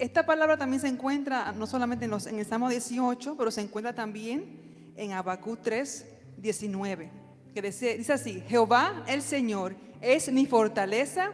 esta 0.00 0.26
palabra 0.26 0.56
también 0.56 0.80
se 0.80 0.88
encuentra 0.88 1.52
no 1.52 1.68
solamente 1.68 2.06
en, 2.06 2.38
el 2.40 2.46
Salmo 2.46 2.68
18, 2.68 3.36
pero 3.36 3.52
se 3.52 3.60
encuentra 3.60 3.94
también 3.94 4.94
en 4.96 5.12
Habacuc 5.12 5.60
3, 5.62 6.06
19, 6.38 7.08
que 7.54 7.62
dice, 7.62 7.96
dice 7.98 8.14
así, 8.14 8.42
Jehová 8.48 9.04
el 9.06 9.22
Señor 9.22 9.76
es 10.00 10.32
mi 10.32 10.46
fortaleza, 10.46 11.30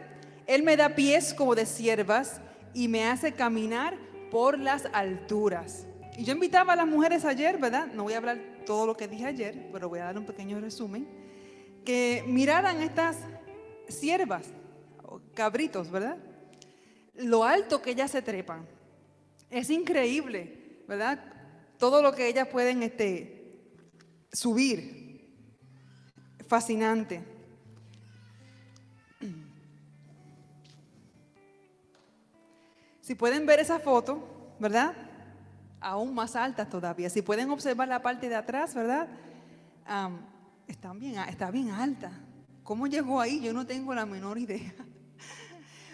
Él 0.47 0.63
me 0.63 0.77
da 0.77 0.95
pies 0.95 1.33
como 1.33 1.55
de 1.55 1.65
siervas 1.65 2.41
y 2.73 2.87
me 2.87 3.05
hace 3.05 3.33
caminar 3.33 3.97
por 4.31 4.57
las 4.57 4.85
alturas. 4.93 5.85
Y 6.17 6.23
yo 6.23 6.33
invitaba 6.33 6.73
a 6.73 6.75
las 6.75 6.87
mujeres 6.87 7.25
ayer, 7.25 7.57
¿verdad? 7.57 7.87
No 7.93 8.03
voy 8.03 8.13
a 8.13 8.17
hablar 8.17 8.39
todo 8.65 8.87
lo 8.87 8.97
que 8.97 9.07
dije 9.07 9.25
ayer, 9.25 9.69
pero 9.71 9.89
voy 9.89 9.99
a 9.99 10.05
dar 10.05 10.17
un 10.17 10.25
pequeño 10.25 10.59
resumen, 10.59 11.07
que 11.85 12.23
miraran 12.25 12.81
estas 12.81 13.17
siervas, 13.87 14.47
cabritos, 15.33 15.91
¿verdad? 15.91 16.17
lo 17.17 17.43
alto 17.43 17.81
que 17.81 17.91
ellas 17.91 18.11
se 18.11 18.21
trepan. 18.21 18.67
Es 19.49 19.69
increíble, 19.69 20.83
¿verdad? 20.87 21.19
Todo 21.77 22.01
lo 22.01 22.13
que 22.13 22.27
ellas 22.27 22.47
pueden 22.47 22.83
este, 22.83 23.59
subir. 24.31 25.25
Fascinante. 26.47 27.23
Si 33.07 33.15
pueden 33.15 33.45
ver 33.45 33.61
esa 33.61 33.79
foto, 33.79 34.21
¿verdad? 34.59 34.93
Aún 35.79 36.13
más 36.13 36.35
altas 36.35 36.69
todavía. 36.69 37.09
Si 37.09 37.21
pueden 37.21 37.49
observar 37.49 37.87
la 37.87 38.01
parte 38.01 38.27
de 38.27 38.35
atrás, 38.35 38.75
¿verdad? 38.75 39.07
Am, 39.85 40.19
están 40.67 40.99
bien, 40.99 41.17
está 41.29 41.49
bien 41.49 41.69
alta. 41.69 42.11
¿Cómo 42.63 42.85
llegó 42.85 43.21
ahí? 43.21 43.39
Yo 43.39 43.53
no 43.53 43.65
tengo 43.65 43.93
la 43.93 44.05
menor 44.05 44.37
idea. 44.45 44.73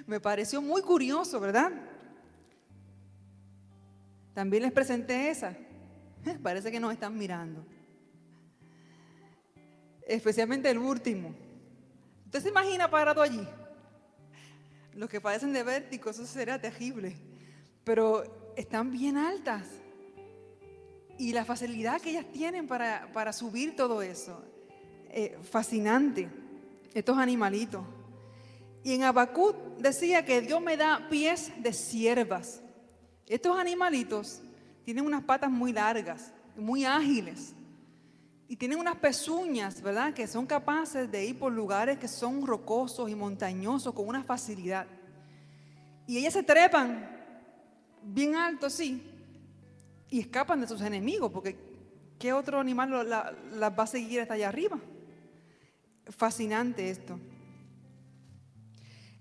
Me 0.08 0.20
pareció 0.20 0.60
muy 0.60 0.82
curioso, 0.82 1.40
¿verdad? 1.40 1.72
También 4.34 4.64
les 4.64 4.72
presenté 4.72 5.30
esa. 5.30 5.56
Parece 6.42 6.72
que 6.72 6.80
nos 6.80 6.94
están 6.94 7.16
mirando. 7.16 7.64
Especialmente 10.08 10.68
el 10.68 10.80
último. 10.80 11.32
¿Usted 12.26 12.42
se 12.42 12.50
imagina 12.50 12.90
parado 12.90 13.22
allí? 13.22 13.48
Los 14.96 15.10
que 15.10 15.22
padecen 15.22 15.54
de 15.54 15.64
vértigo, 15.64 16.10
eso 16.10 16.26
sería 16.26 16.60
terrible. 16.60 17.16
Pero 17.84 18.54
están 18.56 18.92
bien 18.92 19.18
altas. 19.18 19.66
Y 21.18 21.34
la 21.34 21.46
facilidad 21.46 22.02
que 22.02 22.12
ellas 22.12 22.26
tienen 22.32 22.68
para, 22.68 23.12
para 23.14 23.34
subir 23.34 23.76
todo 23.76 24.02
eso. 24.02 24.44
eh, 25.10 25.38
fascinante. 25.44 26.30
Estos 26.94 27.18
animalitos. 27.18 27.84
Y 28.84 28.94
en 28.94 29.04
Habacuc 29.04 29.56
decía 29.78 30.26
que 30.26 30.42
Dios 30.42 30.62
me 30.62 30.76
da 30.76 31.08
pies 31.10 31.52
de 31.62 31.72
siervas. 31.72 32.62
Estos 33.28 33.58
animalitos 33.58 34.42
tienen 34.84 35.06
unas 35.06 35.24
patas 35.24 35.50
muy 35.50 35.72
largas, 35.72 36.34
muy 36.58 36.84
ágiles. 36.84 37.54
Y 38.54 38.56
tienen 38.56 38.78
unas 38.78 38.98
pezuñas, 38.98 39.82
¿verdad? 39.82 40.14
Que 40.14 40.28
son 40.28 40.46
capaces 40.46 41.10
de 41.10 41.26
ir 41.26 41.40
por 41.40 41.52
lugares 41.52 41.98
que 41.98 42.08
son 42.08 42.46
rocosos 42.46 43.10
y 43.10 43.16
montañosos 43.16 43.96
con 43.96 44.08
una 44.08 44.24
facilidad. 44.24 44.86
Y 46.06 46.20
ellas 46.20 46.34
se 46.34 46.44
trepan 46.44 47.10
bien 48.04 48.36
alto, 48.36 48.70
sí, 48.70 49.02
y 50.08 50.20
escapan 50.20 50.62
de 50.62 50.68
sus 50.68 50.82
enemigos, 50.82 51.32
porque 51.32 51.58
¿qué 52.20 52.32
otro 52.32 52.60
animal 52.60 52.92
lo- 52.92 53.02
la- 53.02 53.34
las 53.54 53.72
va 53.72 53.86
a 53.86 53.88
seguir 53.88 54.22
hasta 54.22 54.36
allá 54.36 54.50
arriba? 54.50 54.80
Fascinante 56.06 56.92
esto. 56.92 57.20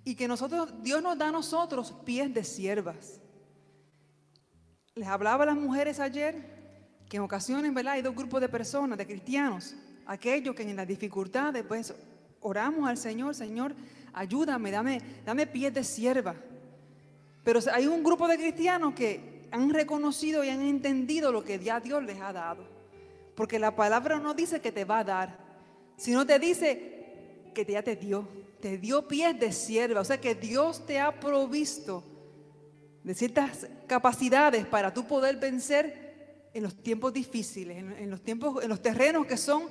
Y 0.04 0.14
que 0.14 0.28
nosotros, 0.28 0.74
Dios 0.82 1.02
nos 1.02 1.16
da 1.16 1.28
a 1.28 1.32
nosotros 1.32 1.94
pies 2.04 2.34
de 2.34 2.44
siervas. 2.44 3.18
Les 4.94 5.08
hablaba 5.08 5.44
a 5.44 5.46
las 5.46 5.56
mujeres 5.56 6.00
ayer 6.00 6.61
que 7.12 7.18
en 7.18 7.24
ocasiones, 7.24 7.74
¿verdad? 7.74 7.92
Hay 7.92 8.00
dos 8.00 8.16
grupos 8.16 8.40
de 8.40 8.48
personas, 8.48 8.96
de 8.96 9.06
cristianos. 9.06 9.74
Aquellos 10.06 10.54
que 10.54 10.62
en 10.62 10.74
las 10.74 10.88
dificultades, 10.88 11.62
pues, 11.62 11.92
oramos 12.40 12.88
al 12.88 12.96
Señor, 12.96 13.34
Señor, 13.34 13.74
ayúdame, 14.14 14.70
dame, 14.70 14.98
dame 15.22 15.46
pies 15.46 15.74
de 15.74 15.84
sierva. 15.84 16.34
Pero 17.44 17.60
hay 17.70 17.86
un 17.86 18.02
grupo 18.02 18.26
de 18.26 18.38
cristianos 18.38 18.94
que 18.94 19.46
han 19.50 19.68
reconocido 19.68 20.42
y 20.42 20.48
han 20.48 20.62
entendido 20.62 21.30
lo 21.30 21.44
que 21.44 21.58
ya 21.58 21.80
Dios 21.80 22.02
les 22.02 22.18
ha 22.18 22.32
dado. 22.32 22.64
Porque 23.34 23.58
la 23.58 23.76
palabra 23.76 24.18
no 24.18 24.32
dice 24.32 24.62
que 24.62 24.72
te 24.72 24.86
va 24.86 25.00
a 25.00 25.04
dar, 25.04 25.38
sino 25.98 26.24
te 26.24 26.38
dice 26.38 27.50
que 27.52 27.66
ya 27.66 27.82
te 27.82 27.94
dio. 27.94 28.26
Te 28.62 28.78
dio 28.78 29.06
pies 29.06 29.38
de 29.38 29.52
sierva. 29.52 30.00
O 30.00 30.04
sea 30.06 30.18
que 30.18 30.34
Dios 30.34 30.86
te 30.86 30.98
ha 30.98 31.20
provisto 31.20 32.04
de 33.04 33.14
ciertas 33.14 33.68
capacidades 33.86 34.64
para 34.64 34.94
tú 34.94 35.06
poder 35.06 35.36
vencer 35.36 36.01
en 36.54 36.62
los 36.62 36.74
tiempos 36.82 37.12
difíciles, 37.12 37.78
en, 37.78 38.10
los 38.10 38.22
tiempos, 38.22 38.62
en 38.62 38.68
los 38.68 38.82
terrenos 38.82 39.26
que 39.26 39.36
son 39.36 39.64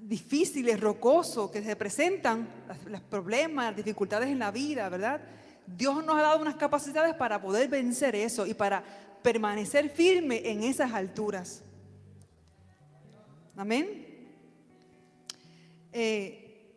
difíciles, 0.00 0.80
rocosos, 0.80 1.50
que 1.50 1.62
se 1.62 1.76
presentan, 1.76 2.48
los 2.86 3.00
problemas, 3.02 3.66
las 3.66 3.76
dificultades 3.76 4.28
en 4.28 4.38
la 4.38 4.50
vida, 4.50 4.88
¿verdad? 4.88 5.20
Dios 5.66 6.04
nos 6.04 6.16
ha 6.16 6.22
dado 6.22 6.40
unas 6.40 6.56
capacidades 6.56 7.14
para 7.14 7.40
poder 7.40 7.68
vencer 7.68 8.14
eso 8.14 8.46
y 8.46 8.54
para 8.54 8.82
permanecer 9.22 9.90
firme 9.90 10.42
en 10.50 10.62
esas 10.62 10.92
alturas. 10.92 11.62
Amén. 13.56 14.04
Eh, 15.92 16.68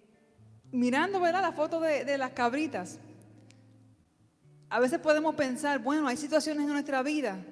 mirando, 0.72 1.20
¿verdad? 1.20 1.42
La 1.42 1.52
foto 1.52 1.80
de 1.80 2.18
las 2.18 2.32
cabritas. 2.32 3.00
A 4.70 4.80
veces 4.80 5.00
podemos 5.00 5.34
pensar, 5.34 5.80
bueno, 5.80 6.08
hay 6.08 6.16
situaciones 6.16 6.64
en 6.64 6.74
nuestra 6.74 7.02
vida 7.02 7.44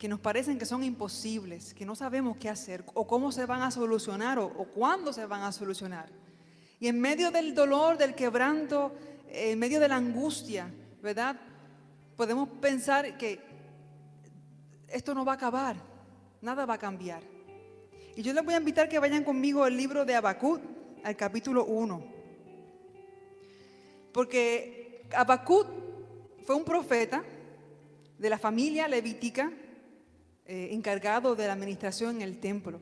que 0.00 0.08
nos 0.08 0.18
parecen 0.18 0.58
que 0.58 0.64
son 0.64 0.82
imposibles, 0.82 1.74
que 1.74 1.84
no 1.84 1.94
sabemos 1.94 2.38
qué 2.38 2.48
hacer 2.48 2.82
o 2.94 3.06
cómo 3.06 3.30
se 3.32 3.44
van 3.44 3.60
a 3.60 3.70
solucionar 3.70 4.38
o, 4.38 4.48
cuándo 4.50 5.12
se 5.12 5.26
van 5.26 5.42
a 5.42 5.52
solucionar. 5.52 6.08
Y 6.80 6.88
en 6.88 6.98
medio 6.98 7.30
del 7.30 7.54
dolor, 7.54 7.98
del 7.98 8.14
quebranto, 8.14 8.94
en 9.28 9.58
medio 9.58 9.78
de 9.78 9.88
la 9.88 9.96
angustia, 9.96 10.72
¿verdad? 11.02 11.36
Podemos 12.16 12.48
pensar 12.48 13.18
que 13.18 13.40
esto 14.88 15.12
no 15.12 15.22
va 15.22 15.32
a 15.32 15.34
acabar, 15.34 15.76
nada 16.40 16.64
va 16.64 16.74
a 16.74 16.78
cambiar. 16.78 17.22
Y 18.16 18.22
yo 18.22 18.32
les 18.32 18.42
voy 18.42 18.54
a 18.54 18.56
invitar 18.56 18.88
que 18.88 18.98
vayan 18.98 19.22
conmigo 19.22 19.64
al 19.64 19.76
libro 19.76 20.06
de 20.06 20.14
Habacuc, 20.14 20.62
al 21.04 21.14
capítulo 21.14 21.66
1. 21.66 22.04
Porque 24.14 25.04
Habacuc 25.14 25.66
fue 26.46 26.56
un 26.56 26.64
profeta 26.64 27.22
de 28.16 28.30
la 28.30 28.38
familia 28.38 28.88
levítica 28.88 29.52
eh, 30.52 30.74
encargado 30.74 31.36
de 31.36 31.46
la 31.46 31.52
administración 31.52 32.16
en 32.16 32.22
el 32.22 32.40
templo. 32.40 32.80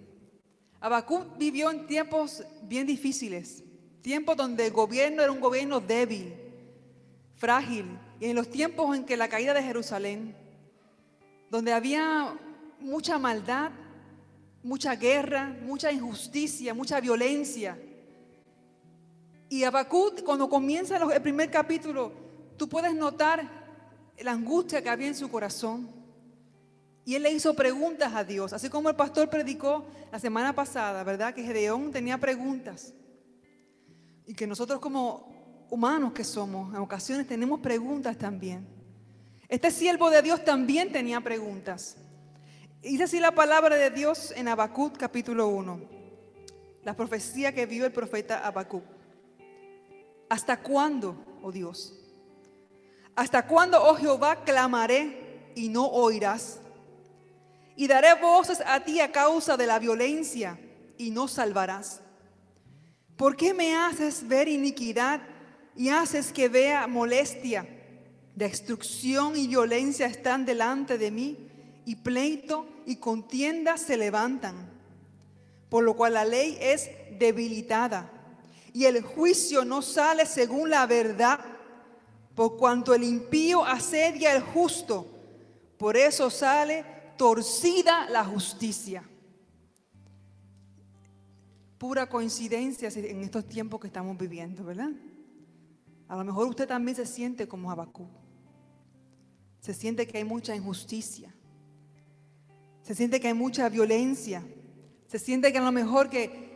Habacuc 0.80 1.36
vivió 1.36 1.70
en 1.70 1.86
tiempos 1.86 2.42
bien 2.62 2.86
difíciles, 2.86 3.62
tiempos 4.00 4.38
donde 4.38 4.64
el 4.64 4.72
gobierno 4.72 5.22
era 5.22 5.30
un 5.30 5.38
gobierno 5.38 5.78
débil, 5.78 6.32
frágil, 7.36 7.84
y 8.18 8.24
en 8.24 8.36
los 8.36 8.48
tiempos 8.48 8.96
en 8.96 9.04
que 9.04 9.18
la 9.18 9.28
caída 9.28 9.52
de 9.52 9.62
Jerusalén, 9.62 10.34
donde 11.50 11.74
había 11.74 12.34
mucha 12.80 13.18
maldad, 13.18 13.70
mucha 14.62 14.96
guerra, 14.96 15.54
mucha 15.62 15.92
injusticia, 15.92 16.72
mucha 16.72 16.98
violencia. 17.02 17.78
Y 19.50 19.62
Habacuc, 19.64 20.22
cuando 20.22 20.48
comienza 20.48 20.96
el 20.96 21.20
primer 21.20 21.50
capítulo, 21.50 22.12
tú 22.56 22.66
puedes 22.66 22.94
notar 22.94 23.46
la 24.18 24.32
angustia 24.32 24.80
que 24.80 24.88
había 24.88 25.08
en 25.08 25.14
su 25.14 25.30
corazón. 25.30 25.97
Y 27.08 27.14
él 27.14 27.22
le 27.22 27.32
hizo 27.32 27.54
preguntas 27.54 28.12
a 28.12 28.22
Dios, 28.22 28.52
así 28.52 28.68
como 28.68 28.90
el 28.90 28.94
pastor 28.94 29.30
predicó 29.30 29.86
la 30.12 30.18
semana 30.18 30.54
pasada, 30.54 31.02
¿verdad? 31.04 31.32
Que 31.32 31.42
Gedeón 31.42 31.90
tenía 31.90 32.18
preguntas. 32.18 32.92
Y 34.26 34.34
que 34.34 34.46
nosotros 34.46 34.78
como 34.78 35.66
humanos 35.70 36.12
que 36.12 36.22
somos, 36.22 36.68
en 36.74 36.80
ocasiones 36.80 37.26
tenemos 37.26 37.60
preguntas 37.60 38.18
también. 38.18 38.68
Este 39.48 39.70
siervo 39.70 40.10
de 40.10 40.20
Dios 40.20 40.44
también 40.44 40.92
tenía 40.92 41.22
preguntas. 41.22 41.96
Dice 42.82 43.04
así 43.04 43.20
la 43.20 43.32
palabra 43.32 43.76
de 43.76 43.88
Dios 43.88 44.34
en 44.36 44.46
Habacuc 44.46 44.98
capítulo 44.98 45.48
1, 45.48 45.80
la 46.84 46.94
profecía 46.94 47.54
que 47.54 47.64
vio 47.64 47.86
el 47.86 47.92
profeta 47.92 48.46
Habacuc. 48.46 48.84
¿Hasta 50.28 50.60
cuándo, 50.60 51.16
oh 51.42 51.50
Dios? 51.50 52.06
¿Hasta 53.16 53.46
cuándo, 53.46 53.82
oh 53.82 53.94
Jehová, 53.94 54.44
clamaré 54.44 55.52
y 55.54 55.70
no 55.70 55.86
oirás? 55.86 56.60
Y 57.78 57.86
daré 57.86 58.12
voces 58.14 58.60
a 58.66 58.80
ti 58.80 58.98
a 58.98 59.12
causa 59.12 59.56
de 59.56 59.64
la 59.64 59.78
violencia 59.78 60.58
y 60.96 61.12
no 61.12 61.28
salvarás. 61.28 62.00
¿Por 63.16 63.36
qué 63.36 63.54
me 63.54 63.76
haces 63.76 64.26
ver 64.26 64.48
iniquidad 64.48 65.20
y 65.76 65.88
haces 65.88 66.32
que 66.32 66.48
vea 66.48 66.88
molestia? 66.88 67.68
Destrucción 68.34 69.36
y 69.36 69.46
violencia 69.46 70.06
están 70.06 70.44
delante 70.44 70.98
de 70.98 71.12
mí 71.12 71.38
y 71.84 71.94
pleito 71.94 72.66
y 72.84 72.96
contienda 72.96 73.76
se 73.76 73.96
levantan. 73.96 74.56
Por 75.68 75.84
lo 75.84 75.94
cual 75.94 76.14
la 76.14 76.24
ley 76.24 76.58
es 76.60 76.90
debilitada 77.16 78.10
y 78.72 78.86
el 78.86 79.02
juicio 79.02 79.64
no 79.64 79.82
sale 79.82 80.26
según 80.26 80.70
la 80.70 80.84
verdad, 80.86 81.38
por 82.34 82.56
cuanto 82.56 82.92
el 82.92 83.04
impío 83.04 83.64
asedia 83.64 84.32
al 84.32 84.42
justo, 84.42 85.06
por 85.78 85.96
eso 85.96 86.28
sale 86.28 86.97
torcida 87.18 88.08
la 88.08 88.24
justicia. 88.24 89.02
Pura 91.76 92.08
coincidencia 92.08 92.88
en 92.88 93.22
estos 93.22 93.46
tiempos 93.46 93.80
que 93.80 93.88
estamos 93.88 94.16
viviendo, 94.16 94.64
¿verdad? 94.64 94.90
A 96.08 96.16
lo 96.16 96.24
mejor 96.24 96.48
usted 96.48 96.66
también 96.66 96.96
se 96.96 97.04
siente 97.04 97.46
como 97.46 97.70
Abacú. 97.70 98.08
Se 99.60 99.74
siente 99.74 100.06
que 100.06 100.16
hay 100.16 100.24
mucha 100.24 100.56
injusticia. 100.56 101.34
Se 102.82 102.94
siente 102.94 103.20
que 103.20 103.28
hay 103.28 103.34
mucha 103.34 103.68
violencia. 103.68 104.42
Se 105.06 105.18
siente 105.18 105.52
que 105.52 105.58
a 105.58 105.62
lo 105.62 105.72
mejor 105.72 106.08
que 106.08 106.48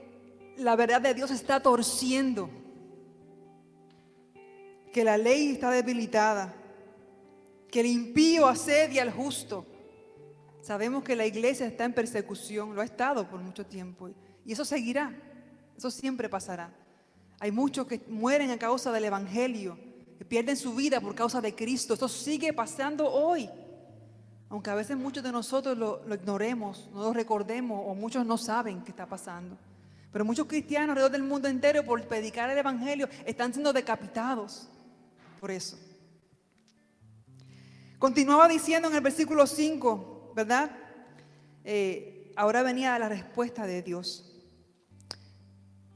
la 0.56 0.76
verdad 0.76 1.00
de 1.00 1.14
Dios 1.14 1.30
está 1.30 1.60
torciendo, 1.60 2.48
que 4.92 5.04
la 5.04 5.16
ley 5.16 5.50
está 5.50 5.70
debilitada, 5.70 6.54
que 7.70 7.80
el 7.80 7.86
impío 7.86 8.46
asedia 8.46 9.02
al 9.02 9.12
justo. 9.12 9.66
Sabemos 10.62 11.02
que 11.02 11.16
la 11.16 11.26
iglesia 11.26 11.66
está 11.66 11.84
en 11.84 11.92
persecución, 11.92 12.74
lo 12.74 12.80
ha 12.80 12.84
estado 12.84 13.28
por 13.28 13.40
mucho 13.40 13.66
tiempo 13.66 14.08
y 14.46 14.52
eso 14.52 14.64
seguirá, 14.64 15.12
eso 15.76 15.90
siempre 15.90 16.28
pasará. 16.28 16.72
Hay 17.40 17.50
muchos 17.50 17.88
que 17.88 18.00
mueren 18.06 18.50
a 18.52 18.58
causa 18.58 18.92
del 18.92 19.04
Evangelio, 19.04 19.76
que 20.16 20.24
pierden 20.24 20.56
su 20.56 20.72
vida 20.76 21.00
por 21.00 21.16
causa 21.16 21.40
de 21.40 21.52
Cristo. 21.52 21.94
Eso 21.94 22.08
sigue 22.08 22.52
pasando 22.52 23.10
hoy. 23.10 23.50
Aunque 24.48 24.70
a 24.70 24.76
veces 24.76 24.96
muchos 24.96 25.24
de 25.24 25.32
nosotros 25.32 25.76
lo, 25.76 26.14
ignoremos, 26.14 26.88
no 26.92 27.02
lo 27.02 27.12
recordemos 27.12 27.82
o 27.84 27.96
muchos 27.96 28.24
no 28.24 28.38
saben 28.38 28.82
qué 28.84 28.90
está 28.90 29.06
pasando. 29.06 29.58
Pero 30.12 30.24
muchos 30.24 30.46
cristianos 30.46 30.90
alrededor 30.90 31.10
del 31.10 31.24
mundo 31.24 31.48
entero 31.48 31.84
por 31.84 32.00
predicar 32.06 32.48
el 32.50 32.58
Evangelio 32.58 33.08
están 33.26 33.52
siendo 33.52 33.72
decapitados 33.72 34.68
por 35.40 35.50
eso. 35.50 35.76
Continuaba 37.98 38.46
diciendo 38.46 38.88
en 38.88 38.94
el 38.94 39.00
versículo 39.00 39.46
5, 39.48 40.11
¿verdad? 40.34 40.70
Eh, 41.64 42.32
ahora 42.36 42.62
venía 42.62 42.98
la 42.98 43.08
respuesta 43.08 43.66
de 43.66 43.82
Dios. 43.82 44.28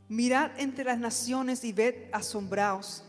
Mirad 0.08 0.52
entre 0.58 0.84
las 0.84 0.98
naciones 0.98 1.64
y 1.64 1.72
ved 1.72 2.08
asombraos, 2.12 3.04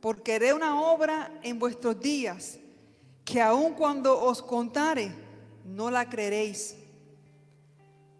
porque 0.00 0.34
haré 0.34 0.52
una 0.52 0.80
obra 0.80 1.32
en 1.42 1.58
vuestros 1.58 1.98
días 1.98 2.58
que 3.24 3.40
aun 3.40 3.74
cuando 3.74 4.20
os 4.20 4.42
contare, 4.42 5.10
no 5.64 5.90
la 5.90 6.08
creeréis 6.08 6.76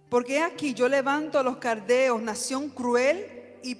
porque 0.08 0.40
aquí 0.40 0.72
yo 0.72 0.88
levanto 0.88 1.38
a 1.38 1.42
los 1.42 1.56
cardeos, 1.56 2.22
nación 2.22 2.70
cruel 2.70 3.58
y 3.62 3.76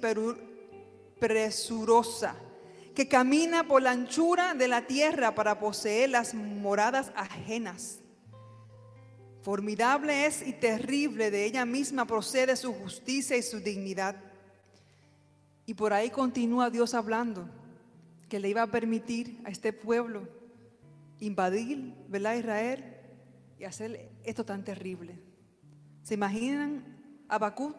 presurosa, 1.19 2.35
que 2.93 3.07
camina 3.07 3.65
por 3.67 3.81
la 3.81 3.91
anchura 3.91 4.53
de 4.53 4.67
la 4.67 4.85
tierra 4.85 5.33
para 5.35 5.59
poseer 5.59 6.09
las 6.09 6.33
moradas 6.33 7.11
ajenas. 7.15 7.99
Formidable 9.47 10.25
es 10.25 10.45
y 10.45 10.51
terrible, 10.51 11.31
de 11.31 11.45
ella 11.45 11.65
misma 11.65 12.03
procede 12.03 12.57
su 12.57 12.73
justicia 12.73 13.37
y 13.37 13.41
su 13.41 13.61
dignidad. 13.61 14.17
Y 15.65 15.73
por 15.73 15.93
ahí 15.93 16.09
continúa 16.09 16.69
Dios 16.69 16.93
hablando, 16.93 17.47
que 18.27 18.41
le 18.41 18.49
iba 18.49 18.61
a 18.61 18.67
permitir 18.67 19.39
a 19.45 19.49
este 19.49 19.71
pueblo 19.71 20.27
invadir, 21.21 21.93
¿verdad? 22.09 22.35
Israel 22.35 22.97
y 23.57 23.63
hacer 23.63 24.09
esto 24.25 24.43
tan 24.43 24.65
terrible. 24.65 25.17
¿Se 26.03 26.15
imaginan 26.15 26.83
a 27.29 27.37
Bakú? 27.37 27.73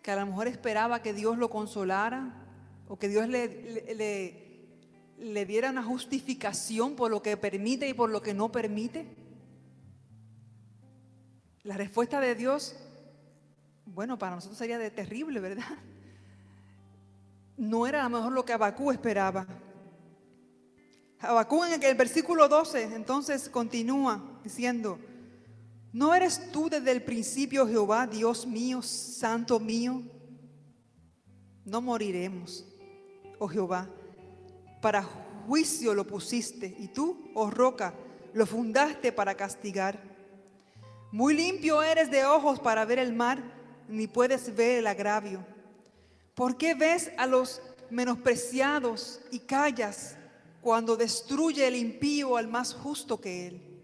Que 0.00 0.12
a 0.12 0.16
lo 0.20 0.26
mejor 0.26 0.46
esperaba 0.46 1.02
que 1.02 1.12
Dios 1.12 1.36
lo 1.38 1.50
consolara 1.50 2.46
o 2.86 2.96
que 2.96 3.08
Dios 3.08 3.28
le, 3.28 3.48
le, 3.96 4.68
le 5.18 5.44
diera 5.44 5.70
una 5.70 5.82
justificación 5.82 6.94
por 6.94 7.10
lo 7.10 7.20
que 7.20 7.36
permite 7.36 7.88
y 7.88 7.94
por 7.94 8.10
lo 8.10 8.22
que 8.22 8.32
no 8.32 8.52
permite. 8.52 9.25
La 11.66 11.76
respuesta 11.76 12.20
de 12.20 12.36
Dios, 12.36 12.76
bueno, 13.86 14.16
para 14.16 14.36
nosotros 14.36 14.56
sería 14.56 14.78
de 14.78 14.88
terrible, 14.88 15.40
¿verdad? 15.40 15.64
No 17.56 17.88
era 17.88 18.06
a 18.06 18.08
lo 18.08 18.18
mejor 18.18 18.32
lo 18.32 18.44
que 18.44 18.52
Abacú 18.52 18.92
esperaba. 18.92 19.48
Abacú 21.18 21.64
en 21.64 21.82
el 21.82 21.94
versículo 21.96 22.46
12 22.46 22.94
entonces 22.94 23.48
continúa 23.48 24.22
diciendo, 24.44 25.00
¿No 25.92 26.14
eres 26.14 26.52
tú 26.52 26.70
desde 26.70 26.92
el 26.92 27.02
principio, 27.02 27.66
Jehová, 27.66 28.06
Dios 28.06 28.46
mío, 28.46 28.80
santo 28.80 29.58
mío? 29.58 30.02
No 31.64 31.80
moriremos, 31.80 32.64
oh 33.40 33.48
Jehová. 33.48 33.90
Para 34.80 35.02
juicio 35.02 35.94
lo 35.94 36.06
pusiste 36.06 36.76
y 36.78 36.86
tú, 36.86 37.28
oh 37.34 37.50
roca, 37.50 37.92
lo 38.34 38.46
fundaste 38.46 39.10
para 39.10 39.34
castigar. 39.34 40.15
Muy 41.16 41.32
limpio 41.32 41.82
eres 41.82 42.10
de 42.10 42.26
ojos 42.26 42.60
para 42.60 42.84
ver 42.84 42.98
el 42.98 43.14
mar, 43.14 43.42
ni 43.88 44.06
puedes 44.06 44.54
ver 44.54 44.80
el 44.80 44.86
agravio. 44.86 45.46
¿Por 46.34 46.58
qué 46.58 46.74
ves 46.74 47.10
a 47.16 47.26
los 47.26 47.62
menospreciados 47.88 49.22
y 49.30 49.38
callas 49.38 50.14
cuando 50.60 50.94
destruye 50.94 51.66
el 51.66 51.74
impío 51.74 52.36
al 52.36 52.48
más 52.48 52.74
justo 52.74 53.18
que 53.18 53.46
él? 53.46 53.82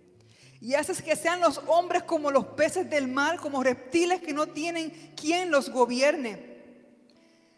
Y 0.60 0.74
haces 0.74 1.00
que 1.00 1.16
sean 1.16 1.40
los 1.40 1.62
hombres 1.68 2.02
como 2.02 2.30
los 2.30 2.48
peces 2.48 2.90
del 2.90 3.08
mar, 3.08 3.40
como 3.40 3.62
reptiles 3.62 4.20
que 4.20 4.34
no 4.34 4.48
tienen 4.48 4.90
quien 5.18 5.50
los 5.50 5.70
gobierne. 5.70 6.58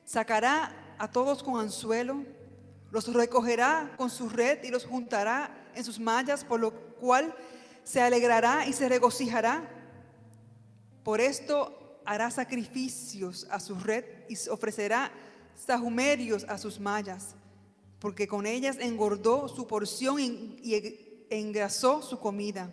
Sacará 0.05 0.95
a 0.99 1.11
todos 1.11 1.43
con 1.43 1.59
anzuelo, 1.59 2.23
los 2.93 3.13
recogerá 3.13 3.93
con 3.97 4.09
su 4.09 4.29
red 4.29 4.63
y 4.63 4.69
los 4.69 4.85
juntará 4.85 5.51
en 5.75 5.83
sus 5.83 5.99
mallas, 5.99 6.45
por 6.45 6.61
lo 6.61 6.73
cual 7.01 7.35
se 7.85 8.01
alegrará 8.01 8.67
y 8.67 8.73
se 8.73 8.89
regocijará. 8.89 9.71
Por 11.03 11.21
esto 11.21 12.01
hará 12.05 12.31
sacrificios 12.31 13.47
a 13.51 13.61
su 13.61 13.77
red 13.77 14.05
y 14.29 14.37
ofrecerá 14.49 15.13
sahumerios 15.55 16.45
a 16.45 16.59
sus 16.59 16.81
mallas, 16.81 17.35
porque 17.99 18.27
con 18.27 18.47
ellas 18.47 18.79
engordó 18.81 19.49
su 19.49 19.67
porción 19.67 20.21
y 20.21 21.27
engrasó 21.31 22.03
su 22.03 22.19
comida. 22.19 22.71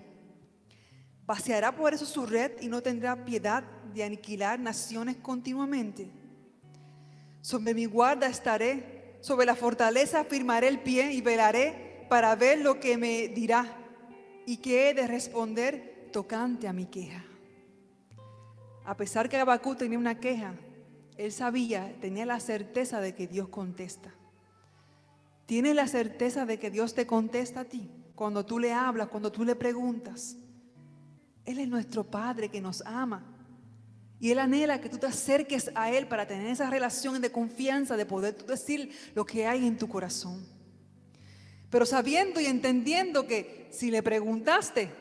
Paseará 1.25 1.75
por 1.75 1.93
eso 1.93 2.05
su 2.05 2.25
red 2.25 2.53
y 2.61 2.67
no 2.67 2.81
tendrá 2.81 3.23
piedad 3.23 3.63
de 3.93 4.03
aniquilar 4.03 4.59
naciones 4.59 5.17
continuamente. 5.17 6.09
Sobre 7.41 7.73
mi 7.73 7.85
guarda 7.85 8.27
estaré, 8.27 9.17
sobre 9.21 9.45
la 9.45 9.55
fortaleza 9.55 10.23
firmaré 10.23 10.67
el 10.67 10.79
pie 10.79 11.11
y 11.13 11.21
velaré 11.21 12.05
para 12.09 12.35
ver 12.35 12.59
lo 12.59 12.79
que 12.79 12.97
me 12.97 13.27
dirá 13.29 13.80
y 14.45 14.57
que 14.57 14.89
he 14.89 14.93
de 14.93 15.07
responder 15.07 16.09
tocante 16.11 16.67
a 16.67 16.73
mi 16.73 16.85
queja. 16.85 17.25
A 18.85 18.97
pesar 18.97 19.29
que 19.29 19.37
Abacú 19.37 19.75
tenía 19.75 19.99
una 19.99 20.19
queja, 20.19 20.55
él 21.17 21.31
sabía, 21.31 21.95
tenía 22.01 22.25
la 22.25 22.39
certeza 22.39 22.99
de 22.99 23.13
que 23.13 23.27
Dios 23.27 23.49
contesta. 23.49 24.13
¿Tienes 25.45 25.75
la 25.75 25.87
certeza 25.87 26.45
de 26.45 26.59
que 26.59 26.71
Dios 26.71 26.93
te 26.93 27.05
contesta 27.05 27.61
a 27.61 27.65
ti 27.65 27.91
cuando 28.15 28.45
tú 28.45 28.57
le 28.57 28.73
hablas, 28.73 29.09
cuando 29.09 29.31
tú 29.31 29.43
le 29.43 29.55
preguntas? 29.55 30.37
Él 31.45 31.59
es 31.59 31.67
nuestro 31.67 32.03
Padre 32.03 32.49
que 32.49 32.61
nos 32.61 32.81
ama. 32.85 33.25
Y 34.19 34.31
Él 34.31 34.39
anhela 34.39 34.79
que 34.79 34.89
tú 34.89 34.97
te 34.97 35.07
acerques 35.07 35.71
a 35.75 35.91
Él 35.91 36.07
para 36.07 36.27
tener 36.27 36.47
esa 36.47 36.69
relación 36.69 37.19
de 37.21 37.31
confianza, 37.31 37.97
de 37.97 38.05
poder 38.05 38.45
decir 38.45 38.91
lo 39.15 39.25
que 39.25 39.47
hay 39.47 39.65
en 39.65 39.77
tu 39.77 39.87
corazón. 39.89 40.45
Pero 41.71 41.85
sabiendo 41.85 42.41
y 42.41 42.45
entendiendo 42.45 43.25
que 43.25 43.69
si 43.71 43.89
le 43.89 44.03
preguntaste, 44.03 44.91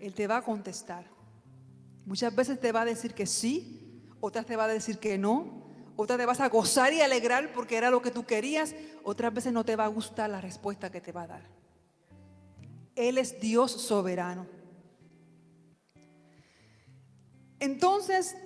Él 0.00 0.14
te 0.14 0.26
va 0.26 0.38
a 0.38 0.42
contestar. 0.42 1.04
Muchas 2.06 2.34
veces 2.34 2.58
te 2.58 2.72
va 2.72 2.80
a 2.80 2.84
decir 2.86 3.12
que 3.12 3.26
sí, 3.26 4.02
otras 4.20 4.46
te 4.46 4.56
va 4.56 4.64
a 4.64 4.68
decir 4.68 4.98
que 4.98 5.18
no, 5.18 5.62
otras 5.94 6.18
te 6.18 6.24
vas 6.24 6.40
a 6.40 6.48
gozar 6.48 6.94
y 6.94 7.02
alegrar 7.02 7.52
porque 7.52 7.76
era 7.76 7.90
lo 7.90 8.00
que 8.00 8.10
tú 8.10 8.24
querías, 8.24 8.74
otras 9.04 9.32
veces 9.32 9.52
no 9.52 9.64
te 9.64 9.76
va 9.76 9.84
a 9.84 9.88
gustar 9.88 10.30
la 10.30 10.40
respuesta 10.40 10.90
que 10.90 11.02
te 11.02 11.12
va 11.12 11.24
a 11.24 11.26
dar. 11.26 11.42
Él 12.94 13.18
es 13.18 13.38
Dios 13.38 13.70
soberano. 13.72 14.46
Entonces, 17.60 18.36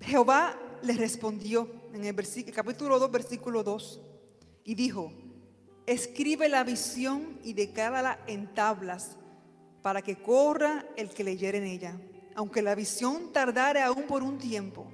Jehová 0.00 0.58
le 0.82 0.94
respondió 0.94 1.70
en 1.92 2.04
el 2.04 2.52
capítulo 2.52 2.98
2, 2.98 3.10
versículo 3.12 3.62
2, 3.62 4.00
y 4.64 4.74
dijo, 4.74 5.12
escribe 5.86 6.48
la 6.48 6.64
visión 6.64 7.38
y 7.42 7.52
declárala 7.52 8.18
en 8.26 8.52
tablas 8.54 9.16
para 9.82 10.02
que 10.02 10.16
corra 10.16 10.84
el 10.96 11.10
que 11.10 11.24
leyere 11.24 11.58
en 11.58 11.64
ella. 11.64 11.96
Aunque 12.34 12.60
la 12.60 12.74
visión 12.74 13.32
tardare 13.32 13.80
aún 13.82 14.02
por 14.02 14.22
un 14.22 14.38
tiempo, 14.38 14.86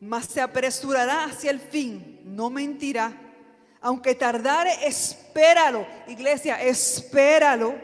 mas 0.00 0.26
se 0.26 0.40
apresurará 0.40 1.24
hacia 1.24 1.50
el 1.50 1.60
fin, 1.60 2.20
no 2.24 2.50
mentirá. 2.50 3.12
Aunque 3.80 4.14
tardare, 4.14 4.86
espéralo. 4.86 5.86
Iglesia, 6.08 6.60
espéralo, 6.60 7.74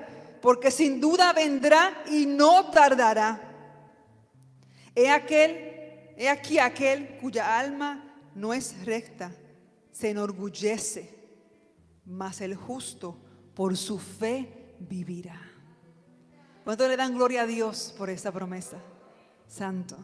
porque 0.43 0.71
sin 0.71 1.01
duda 1.01 1.33
vendrá 1.33 2.03
y 2.11 2.27
no 2.27 2.71
tardará. 2.71 3.41
He 4.95 5.09
aquel, 5.09 6.15
he 6.17 6.29
aquí 6.29 6.59
aquel 6.59 7.17
cuya 7.19 7.59
alma 7.59 8.05
no 8.35 8.53
es 8.53 8.85
recta, 8.85 9.33
se 9.93 10.11
enorgullece, 10.11 11.20
mas 12.11 12.41
el 12.41 12.57
justo 12.57 13.17
por 13.55 13.77
su 13.77 13.99
fe 13.99 14.75
vivirá. 14.81 15.41
¿Cuánto 16.65 16.87
le 16.89 16.97
dan 16.97 17.15
gloria 17.15 17.43
a 17.43 17.47
Dios 17.47 17.95
por 17.97 18.11
esta 18.11 18.33
promesa? 18.33 18.79
Santo. 19.47 19.97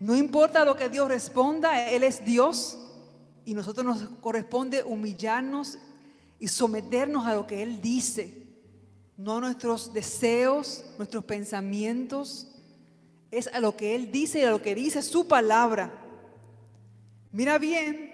No 0.00 0.14
importa 0.14 0.64
lo 0.64 0.76
que 0.76 0.88
Dios 0.88 1.08
responda, 1.08 1.90
Él 1.90 2.04
es 2.04 2.24
Dios 2.24 2.78
y 3.44 3.54
nosotros 3.54 3.84
nos 3.84 4.02
corresponde 4.20 4.82
humillarnos 4.82 5.78
y 6.38 6.48
someternos 6.48 7.26
a 7.26 7.34
lo 7.34 7.46
que 7.46 7.62
Él 7.62 7.80
dice, 7.80 8.46
no 9.16 9.38
a 9.38 9.40
nuestros 9.40 9.92
deseos, 9.92 10.84
nuestros 10.98 11.24
pensamientos, 11.24 12.48
es 13.30 13.46
a 13.48 13.60
lo 13.60 13.76
que 13.76 13.94
Él 13.94 14.10
dice 14.10 14.40
y 14.40 14.44
a 14.44 14.50
lo 14.50 14.62
que 14.62 14.74
dice 14.74 15.02
su 15.02 15.26
palabra. 15.26 15.92
Mira 17.32 17.58
bien, 17.58 18.09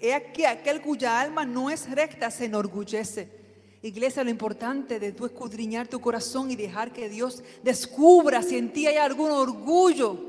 he 0.00 0.14
aquí 0.14 0.44
aquel 0.44 0.80
cuya 0.80 1.20
alma 1.20 1.44
no 1.44 1.70
es 1.70 1.90
recta 1.90 2.30
se 2.30 2.46
enorgullece. 2.46 3.38
Iglesia, 3.82 4.24
lo 4.24 4.30
importante 4.30 4.98
de 4.98 5.12
tú 5.12 5.26
escudriñar 5.26 5.86
tu 5.86 6.00
corazón 6.00 6.50
y 6.50 6.56
dejar 6.56 6.92
que 6.92 7.08
Dios 7.08 7.42
descubra 7.62 8.42
si 8.42 8.58
en 8.58 8.72
ti 8.72 8.86
hay 8.86 8.96
algún 8.96 9.30
orgullo 9.30 10.28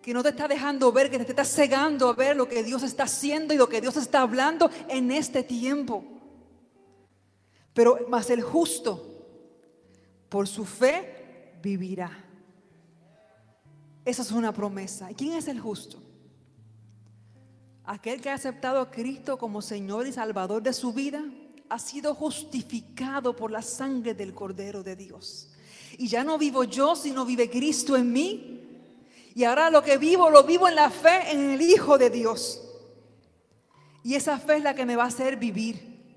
que 0.00 0.12
no 0.12 0.22
te 0.22 0.30
está 0.30 0.48
dejando 0.48 0.90
ver, 0.90 1.10
que 1.10 1.18
te 1.18 1.30
está 1.30 1.44
cegando 1.44 2.08
a 2.08 2.14
ver 2.14 2.36
lo 2.36 2.48
que 2.48 2.64
Dios 2.64 2.82
está 2.82 3.04
haciendo 3.04 3.54
y 3.54 3.56
lo 3.56 3.68
que 3.68 3.80
Dios 3.80 3.96
está 3.96 4.22
hablando 4.22 4.70
en 4.88 5.10
este 5.12 5.42
tiempo. 5.42 6.04
Pero 7.72 8.06
más 8.08 8.28
el 8.30 8.42
justo, 8.42 9.26
por 10.28 10.48
su 10.48 10.64
fe, 10.64 11.54
vivirá. 11.62 12.10
Esa 14.04 14.22
es 14.22 14.32
una 14.32 14.52
promesa. 14.52 15.10
¿Y 15.10 15.14
quién 15.14 15.34
es 15.34 15.46
el 15.46 15.60
justo? 15.60 16.02
Aquel 17.92 18.22
que 18.22 18.30
ha 18.30 18.34
aceptado 18.34 18.80
a 18.80 18.90
Cristo 18.90 19.36
como 19.36 19.60
Señor 19.60 20.06
y 20.06 20.12
Salvador 20.12 20.62
de 20.62 20.72
su 20.72 20.94
vida 20.94 21.22
ha 21.68 21.78
sido 21.78 22.14
justificado 22.14 23.36
por 23.36 23.50
la 23.50 23.60
sangre 23.60 24.14
del 24.14 24.32
Cordero 24.32 24.82
de 24.82 24.96
Dios. 24.96 25.50
Y 25.98 26.08
ya 26.08 26.24
no 26.24 26.38
vivo 26.38 26.64
yo, 26.64 26.96
sino 26.96 27.26
vive 27.26 27.50
Cristo 27.50 27.94
en 27.94 28.10
mí. 28.10 28.80
Y 29.34 29.44
ahora 29.44 29.68
lo 29.68 29.82
que 29.82 29.98
vivo, 29.98 30.30
lo 30.30 30.42
vivo 30.42 30.68
en 30.68 30.74
la 30.74 30.88
fe 30.88 31.32
en 31.32 31.50
el 31.50 31.60
Hijo 31.60 31.98
de 31.98 32.08
Dios. 32.08 32.66
Y 34.02 34.14
esa 34.14 34.38
fe 34.38 34.56
es 34.56 34.62
la 34.62 34.74
que 34.74 34.86
me 34.86 34.96
va 34.96 35.04
a 35.04 35.08
hacer 35.08 35.36
vivir. 35.36 36.16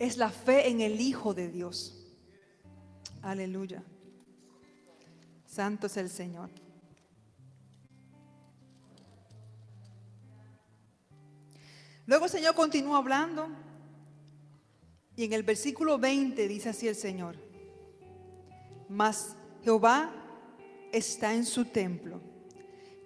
Es 0.00 0.16
la 0.16 0.30
fe 0.30 0.70
en 0.70 0.80
el 0.80 1.00
Hijo 1.00 1.34
de 1.34 1.52
Dios. 1.52 2.04
Aleluya. 3.22 3.84
Santo 5.46 5.86
es 5.86 5.96
el 5.96 6.10
Señor. 6.10 6.63
Luego 12.06 12.26
el 12.26 12.30
Señor 12.30 12.54
continúa 12.54 12.98
hablando 12.98 13.48
y 15.16 15.24
en 15.24 15.32
el 15.32 15.42
versículo 15.42 15.98
20 15.98 16.48
dice 16.48 16.68
así 16.68 16.88
el 16.88 16.96
Señor, 16.96 17.36
mas 18.88 19.36
Jehová 19.62 20.12
está 20.92 21.34
en 21.34 21.44
su 21.44 21.64
templo. 21.64 22.20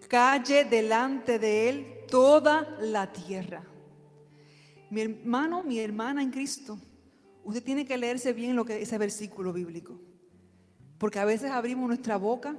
Calle 0.09 0.65
delante 0.65 1.39
de 1.39 1.69
él 1.69 1.87
toda 2.11 2.77
la 2.81 3.13
tierra. 3.13 3.63
Mi 4.91 5.03
hermano, 5.03 5.63
mi 5.63 5.79
hermana 5.79 6.23
en 6.23 6.31
Cristo, 6.31 6.79
usted 7.45 7.63
tiene 7.63 7.85
que 7.85 7.99
leerse 7.99 8.33
bien 8.33 8.57
lo 8.57 8.65
que 8.65 8.81
ese 8.81 8.97
versículo 8.97 9.53
bíblico. 9.53 10.01
Porque 10.97 11.19
a 11.19 11.27
veces 11.27 11.51
abrimos 11.51 11.87
nuestra 11.87 12.17
boca 12.17 12.57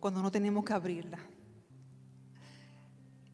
cuando 0.00 0.22
no 0.22 0.32
tenemos 0.32 0.64
que 0.64 0.72
abrirla. 0.72 1.18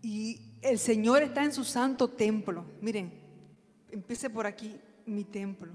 Y 0.03 0.48
el 0.63 0.79
Señor 0.79 1.23
está 1.23 1.45
en 1.45 1.53
su 1.53 1.65
santo 1.65 2.09
templo. 2.09 2.65
Miren, 2.81 3.13
empiece 3.91 4.29
por 4.31 4.47
aquí, 4.47 4.79
mi 5.07 5.25
templo. 5.25 5.73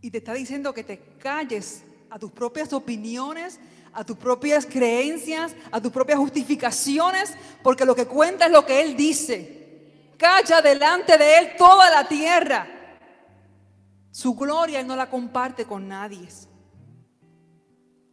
Y 0.00 0.10
te 0.10 0.18
está 0.18 0.32
diciendo 0.34 0.72
que 0.72 0.84
te 0.84 0.98
calles 1.18 1.82
a 2.10 2.18
tus 2.18 2.30
propias 2.30 2.72
opiniones, 2.72 3.58
a 3.92 4.04
tus 4.04 4.16
propias 4.16 4.64
creencias, 4.64 5.54
a 5.70 5.80
tus 5.80 5.92
propias 5.92 6.18
justificaciones, 6.18 7.34
porque 7.62 7.84
lo 7.84 7.94
que 7.94 8.06
cuenta 8.06 8.46
es 8.46 8.52
lo 8.52 8.64
que 8.64 8.80
Él 8.80 8.96
dice. 8.96 10.12
Calla 10.16 10.62
delante 10.62 11.18
de 11.18 11.38
Él 11.38 11.50
toda 11.56 11.90
la 11.90 12.08
tierra. 12.08 12.66
Su 14.10 14.34
gloria 14.34 14.80
Él 14.80 14.86
no 14.86 14.96
la 14.96 15.10
comparte 15.10 15.64
con 15.64 15.88
nadie. 15.88 16.28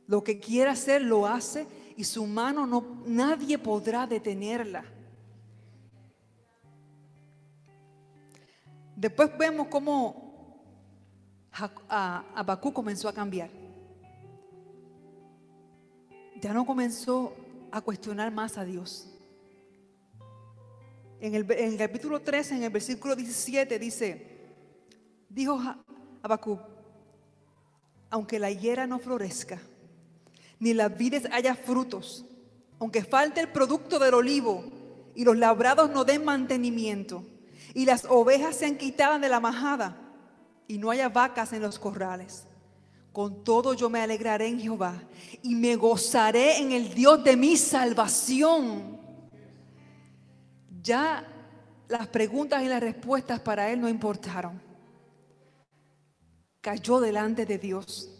Lo 0.08 0.24
que 0.24 0.40
quiere 0.40 0.70
hacer 0.70 1.02
lo 1.02 1.26
hace 1.26 1.66
y 1.96 2.04
su 2.04 2.26
mano 2.26 2.66
no 2.66 3.04
nadie 3.06 3.58
podrá 3.58 4.06
detenerla. 4.06 4.84
Después 8.96 9.38
vemos 9.38 9.68
cómo 9.68 10.24
Abacú 11.90 12.74
comenzó 12.74 13.08
a 13.08 13.14
cambiar 13.14 13.50
ya 16.46 16.54
no 16.54 16.66
comenzó 16.66 17.36
a 17.72 17.82
cuestionar 17.82 18.32
más 18.32 18.58
a 18.58 18.66
Dios. 18.66 19.10
En 21.20 21.34
el, 21.34 21.78
capítulo 21.78 22.22
13, 22.22 22.58
en 22.58 22.64
el 22.64 22.70
versículo 22.70 23.16
17, 23.16 23.80
dice, 23.80 24.28
dijo 25.30 25.60
Habacuc, 26.22 26.60
aunque 28.10 28.38
la 28.38 28.52
higuera 28.52 28.86
no 28.86 29.00
florezca, 29.00 29.60
ni 30.60 30.74
las 30.74 30.98
vides 30.98 31.28
haya 31.32 31.56
frutos, 31.56 32.26
aunque 32.80 33.04
falte 33.04 33.42
el 33.42 33.50
producto 33.50 34.00
del 34.00 34.14
olivo 34.14 34.64
y 35.16 35.24
los 35.24 35.38
labrados 35.38 35.90
no 35.92 36.04
den 36.04 36.26
mantenimiento, 36.26 37.24
y 37.74 37.86
las 37.86 38.06
ovejas 38.06 38.56
sean 38.56 38.78
quitadas 38.78 39.22
de 39.22 39.30
la 39.30 39.40
majada, 39.40 39.98
y 40.68 40.78
no 40.78 40.92
haya 40.92 41.10
vacas 41.10 41.54
en 41.54 41.62
los 41.62 41.80
corrales 41.80 42.48
con 43.16 43.46
todo 43.46 43.74
yo 43.74 43.90
me 43.90 44.02
alegraré 44.02 44.48
en 44.48 44.60
Jehová 44.60 45.02
y 45.42 45.56
me 45.56 45.78
gozaré 45.78 46.58
en 46.58 46.74
el 46.74 46.94
Dios 46.94 47.24
de 47.24 47.38
mi 47.38 47.56
salvación. 47.56 49.00
Ya 50.84 51.26
las 51.88 52.08
preguntas 52.08 52.62
y 52.62 52.68
las 52.68 52.82
respuestas 52.82 53.40
para 53.40 53.72
él 53.72 53.80
no 53.80 53.88
importaron. 53.88 54.62
Cayó 56.60 57.00
delante 57.00 57.46
de 57.46 57.58
Dios. 57.58 58.15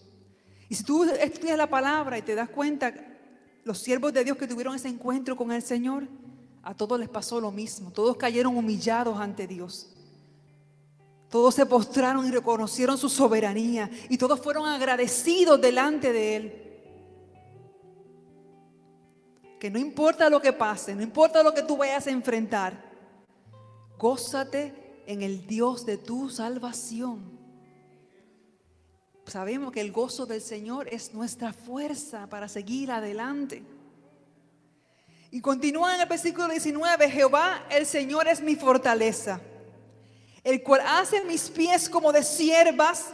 Y 0.70 0.76
si 0.76 0.84
tú 0.84 1.04
estudias 1.04 1.58
la 1.58 1.70
palabra 1.70 2.18
y 2.18 2.22
te 2.22 2.36
das 2.36 2.50
cuenta, 2.50 2.94
los 3.64 3.80
siervos 3.80 4.14
de 4.14 4.24
Dios 4.24 4.38
que 4.38 4.48
tuvieron 4.48 4.76
ese 4.76 4.88
encuentro 4.88 5.36
con 5.36 5.52
el 5.52 5.62
Señor, 5.62 6.08
a 6.64 6.74
todos 6.74 7.00
les 7.00 7.10
pasó 7.10 7.40
lo 7.40 7.52
mismo. 7.52 7.92
Todos 7.92 8.18
cayeron 8.18 8.58
humillados 8.58 9.20
ante 9.20 9.46
Dios. 9.48 9.92
Todos 11.30 11.56
se 11.56 11.66
postraron 11.66 12.26
y 12.26 12.32
reconocieron 12.32 12.98
su 12.98 13.10
soberanía 13.10 13.90
y 14.10 14.18
todos 14.18 14.40
fueron 14.40 14.68
agradecidos 14.68 15.60
delante 15.60 16.14
de 16.14 16.36
Él. 16.36 16.62
Que 19.60 19.70
no 19.70 19.80
importa 19.80 20.30
lo 20.30 20.42
que 20.42 20.54
pase, 20.54 20.96
no 20.96 21.02
importa 21.02 21.44
lo 21.44 21.54
que 21.54 21.64
tú 21.64 21.78
vayas 21.78 22.08
a 22.08 22.12
enfrentar, 22.12 22.86
gózate 23.98 25.04
en 25.08 25.22
el 25.24 25.46
Dios 25.48 25.86
de 25.86 25.98
tu 25.98 26.30
salvación. 26.30 27.35
Sabemos 29.26 29.72
que 29.72 29.82
el 29.82 29.92
gozo 29.92 30.26
del 30.26 30.42
Señor 30.42 30.88
es 30.90 31.14
nuestra 31.14 31.54
fuerza 31.54 32.28
para 32.28 32.48
seguir 32.48 32.92
adelante. 32.92 33.64
Y 35.32 35.42
continúa 35.42 35.96
en 35.96 36.02
el 36.02 36.08
versículo 36.08 36.48
19, 36.48 37.10
Jehová 37.10 37.66
el 37.70 37.86
Señor 37.86 38.28
es 38.28 38.42
mi 38.42 38.56
fortaleza 38.56 39.42
el 40.46 40.62
cual 40.62 40.82
hace 40.86 41.26
mis 41.26 41.50
pies 41.50 41.90
como 41.90 42.14
de 42.14 42.24
siervas 42.24 43.14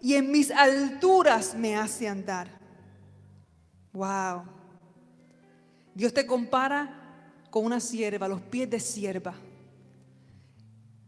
y 0.00 0.14
en 0.14 0.30
mis 0.30 0.52
alturas 0.52 1.54
me 1.56 1.76
hace 1.76 2.08
andar. 2.08 2.46
Wow. 3.92 4.44
Dios 5.92 6.14
te 6.14 6.24
compara 6.24 7.42
con 7.50 7.64
una 7.64 7.80
sierva, 7.80 8.28
los 8.28 8.40
pies 8.40 8.70
de 8.70 8.78
sierva. 8.78 9.34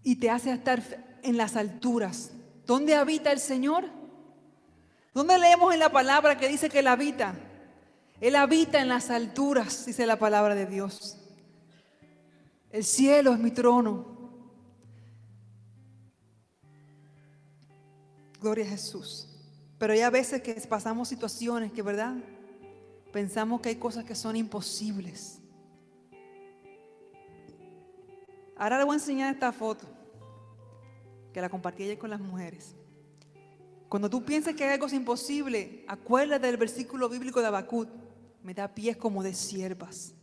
Y 0.03 0.16
te 0.16 0.28
hace 0.28 0.51
estar 0.51 0.82
en 1.22 1.36
las 1.36 1.55
alturas. 1.55 2.32
¿Dónde 2.66 2.97
habita 2.97 3.30
el 3.30 3.38
Señor? 3.38 3.88
¿Dónde 5.15 5.39
leemos 5.39 5.75
en 5.75 5.81
la 5.81 5.91
palabra 5.91 6.39
que 6.39 6.49
dice 6.49 6.71
que 6.71 6.79
Él 6.79 6.87
habita? 6.87 7.35
Él 8.21 8.37
habita 8.37 8.81
en 8.81 8.89
las 8.89 9.11
alturas, 9.11 9.85
dice 9.85 10.07
la 10.07 10.19
palabra 10.19 10.55
de 10.55 10.67
Dios. 10.67 11.19
El 12.71 12.85
cielo 12.85 13.33
es 13.33 13.39
mi 13.39 13.51
trono. 13.51 14.07
Gloria 18.41 18.65
a 18.65 18.69
Jesús. 18.69 19.29
Pero 19.79 19.93
hay 19.93 20.01
a 20.01 20.11
veces 20.11 20.41
que 20.41 20.55
pasamos 20.69 21.09
situaciones 21.09 21.73
que, 21.73 21.83
¿verdad? 21.83 22.15
Pensamos 23.13 23.61
que 23.61 23.69
hay 23.69 23.77
cosas 23.77 24.05
que 24.05 24.15
son 24.15 24.37
imposibles. 24.37 25.41
Ahora 28.57 28.79
le 28.79 28.85
voy 28.85 28.95
a 28.95 28.99
enseñar 28.99 29.35
esta 29.35 29.53
foto 29.53 29.87
que 31.33 31.41
la 31.41 31.51
compartí 31.51 31.83
ayer 31.83 31.99
con 31.99 32.11
las 32.11 32.21
mujeres. 32.21 32.77
Cuando 33.93 34.09
tú 34.09 34.24
pienses 34.24 34.57
que 34.57 34.64
hay 34.64 34.72
algo 34.72 34.88
imposible, 34.88 35.84
acuérdate 35.86 36.47
del 36.47 36.57
versículo 36.57 37.11
bíblico 37.11 37.43
de 37.43 37.49
Habacuc. 37.49 37.90
Me 38.43 38.55
da 38.55 38.66
pies 38.66 38.97
como 38.97 39.22
de 39.22 39.34
siervas. 39.34 40.14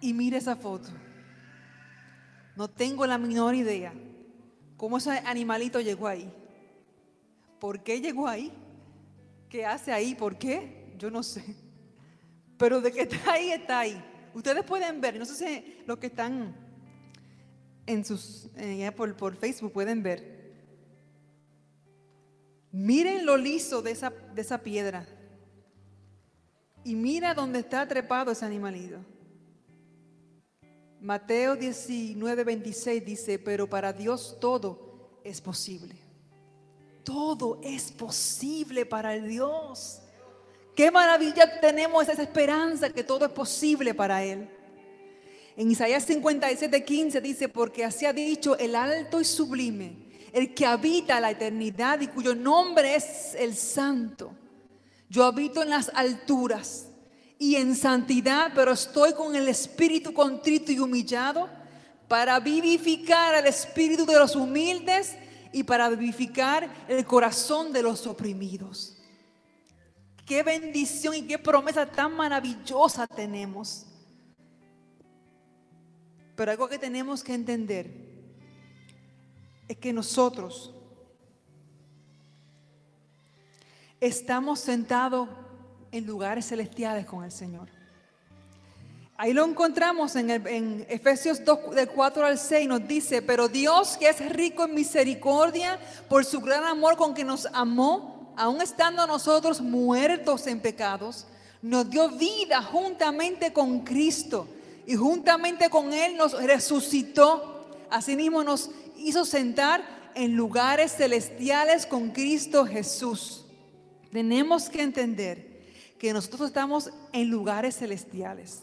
Y 0.00 0.14
mire 0.14 0.36
esa 0.36 0.54
foto. 0.54 0.90
No 2.54 2.70
tengo 2.70 3.04
la 3.04 3.18
menor 3.18 3.56
idea 3.56 3.92
cómo 4.76 4.98
ese 4.98 5.10
animalito 5.24 5.80
llegó 5.80 6.06
ahí. 6.06 6.32
¿Por 7.58 7.82
qué 7.82 8.00
llegó 8.00 8.28
ahí? 8.28 8.52
¿Qué 9.48 9.66
hace 9.66 9.90
ahí? 9.90 10.14
¿Por 10.14 10.38
qué? 10.38 10.94
Yo 10.98 11.10
no 11.10 11.24
sé. 11.24 11.42
Pero 12.56 12.80
de 12.80 12.92
que 12.92 13.00
está 13.00 13.32
ahí, 13.32 13.50
está 13.50 13.80
ahí. 13.80 14.04
Ustedes 14.34 14.62
pueden 14.62 15.00
ver, 15.00 15.18
no 15.18 15.24
sé 15.24 15.34
si 15.34 15.82
los 15.84 15.98
que 15.98 16.06
están 16.06 16.54
en 17.86 18.04
sus, 18.04 18.48
por 18.96 19.34
Facebook 19.34 19.72
pueden 19.72 20.00
ver. 20.00 20.41
Miren 22.72 23.26
lo 23.26 23.36
liso 23.36 23.82
de 23.82 23.90
esa, 23.90 24.10
de 24.10 24.40
esa 24.40 24.58
piedra. 24.58 25.06
Y 26.84 26.94
mira 26.94 27.34
dónde 27.34 27.60
está 27.60 27.86
trepado 27.86 28.32
ese 28.32 28.44
animalito. 28.44 28.98
Mateo 31.00 31.56
19, 31.56 32.44
26 32.44 33.04
dice, 33.04 33.38
pero 33.38 33.68
para 33.68 33.92
Dios 33.92 34.38
todo 34.40 35.20
es 35.22 35.40
posible. 35.40 35.96
Todo 37.04 37.60
es 37.62 37.92
posible 37.92 38.86
para 38.86 39.14
el 39.14 39.28
Dios. 39.28 40.00
Qué 40.74 40.90
maravilla 40.90 41.60
tenemos 41.60 42.08
esa 42.08 42.22
esperanza 42.22 42.90
que 42.90 43.04
todo 43.04 43.26
es 43.26 43.32
posible 43.32 43.92
para 43.94 44.24
Él. 44.24 44.48
En 45.56 45.70
Isaías 45.70 46.04
57, 46.04 46.82
15 46.82 47.20
dice, 47.20 47.48
porque 47.48 47.84
así 47.84 48.06
ha 48.06 48.12
dicho 48.12 48.56
el 48.56 48.74
alto 48.74 49.20
y 49.20 49.24
sublime, 49.24 49.96
el 50.32 50.54
que 50.54 50.66
habita 50.66 51.20
la 51.20 51.30
eternidad 51.30 52.00
y 52.00 52.08
cuyo 52.08 52.34
nombre 52.34 52.94
es 52.96 53.34
el 53.34 53.54
santo. 53.54 54.34
Yo 55.08 55.24
habito 55.24 55.62
en 55.62 55.70
las 55.70 55.90
alturas 55.94 56.88
y 57.38 57.56
en 57.56 57.76
santidad, 57.76 58.52
pero 58.54 58.72
estoy 58.72 59.12
con 59.12 59.36
el 59.36 59.46
espíritu 59.48 60.14
contrito 60.14 60.72
y 60.72 60.78
humillado 60.78 61.50
para 62.08 62.40
vivificar 62.40 63.34
al 63.34 63.46
espíritu 63.46 64.06
de 64.06 64.18
los 64.18 64.34
humildes 64.34 65.16
y 65.52 65.62
para 65.64 65.90
vivificar 65.90 66.86
el 66.88 67.04
corazón 67.04 67.72
de 67.72 67.82
los 67.82 68.06
oprimidos. 68.06 68.96
Qué 70.24 70.42
bendición 70.42 71.14
y 71.14 71.22
qué 71.22 71.38
promesa 71.38 71.84
tan 71.84 72.16
maravillosa 72.16 73.06
tenemos. 73.06 73.86
Pero 76.34 76.50
algo 76.50 76.68
que 76.68 76.78
tenemos 76.78 77.22
que 77.22 77.34
entender 77.34 78.11
es 79.68 79.76
que 79.76 79.92
nosotros 79.92 80.72
estamos 84.00 84.60
sentados 84.60 85.28
en 85.92 86.06
lugares 86.06 86.48
celestiales 86.48 87.06
con 87.06 87.24
el 87.24 87.30
Señor. 87.30 87.68
Ahí 89.16 89.32
lo 89.32 89.44
encontramos 89.44 90.16
en, 90.16 90.84
Efesios 90.88 91.44
2, 91.44 91.76
del 91.76 91.88
4 91.88 92.26
al 92.26 92.38
6, 92.38 92.66
nos 92.66 92.88
dice, 92.88 93.22
pero 93.22 93.46
Dios 93.46 93.96
que 93.96 94.08
es 94.08 94.18
rico 94.32 94.64
en 94.64 94.74
misericordia, 94.74 95.78
por 96.08 96.24
su 96.24 96.40
gran 96.40 96.64
amor 96.64 96.96
con 96.96 97.14
que 97.14 97.22
nos 97.22 97.46
amó, 97.52 98.32
aun 98.36 98.60
estando 98.60 99.06
nosotros 99.06 99.60
muertos 99.60 100.48
en 100.48 100.58
pecados, 100.58 101.26
nos 101.60 101.88
dio 101.88 102.08
vida 102.08 102.62
juntamente 102.62 103.52
con 103.52 103.80
Cristo 103.80 104.48
y 104.86 104.96
juntamente 104.96 105.70
con 105.70 105.92
Él 105.92 106.16
nos 106.16 106.32
resucitó. 106.42 107.68
Asimismo 107.90 108.42
nos 108.42 108.70
hizo 109.02 109.24
sentar 109.24 109.84
en 110.14 110.36
lugares 110.36 110.92
celestiales 110.96 111.86
con 111.86 112.10
Cristo 112.10 112.66
Jesús. 112.66 113.44
Tenemos 114.10 114.68
que 114.68 114.82
entender 114.82 115.62
que 115.98 116.12
nosotros 116.12 116.48
estamos 116.48 116.90
en 117.12 117.30
lugares 117.30 117.76
celestiales. 117.76 118.62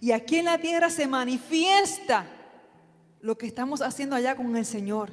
Y 0.00 0.12
aquí 0.12 0.36
en 0.36 0.44
la 0.44 0.58
tierra 0.58 0.90
se 0.90 1.06
manifiesta 1.06 2.26
lo 3.20 3.38
que 3.38 3.46
estamos 3.46 3.80
haciendo 3.80 4.14
allá 4.14 4.36
con 4.36 4.54
el 4.56 4.66
Señor. 4.66 5.10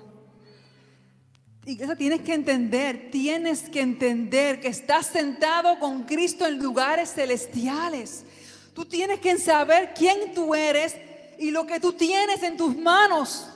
Y 1.66 1.82
eso 1.82 1.96
tienes 1.96 2.22
que 2.22 2.34
entender, 2.34 3.10
tienes 3.12 3.70
que 3.70 3.82
entender 3.82 4.60
que 4.60 4.68
estás 4.68 5.08
sentado 5.08 5.80
con 5.80 6.04
Cristo 6.04 6.46
en 6.46 6.58
lugares 6.58 7.14
celestiales. 7.14 8.26
Tú 8.74 8.86
tienes 8.86 9.20
que 9.20 9.38
saber 9.38 9.94
quién 9.94 10.34
tú 10.34 10.56
eres 10.56 10.96
y 11.38 11.52
lo 11.52 11.66
que 11.66 11.80
tú 11.80 11.94
tienes 11.94 12.42
en 12.44 12.58
tus 12.58 12.76
manos. 12.76 13.48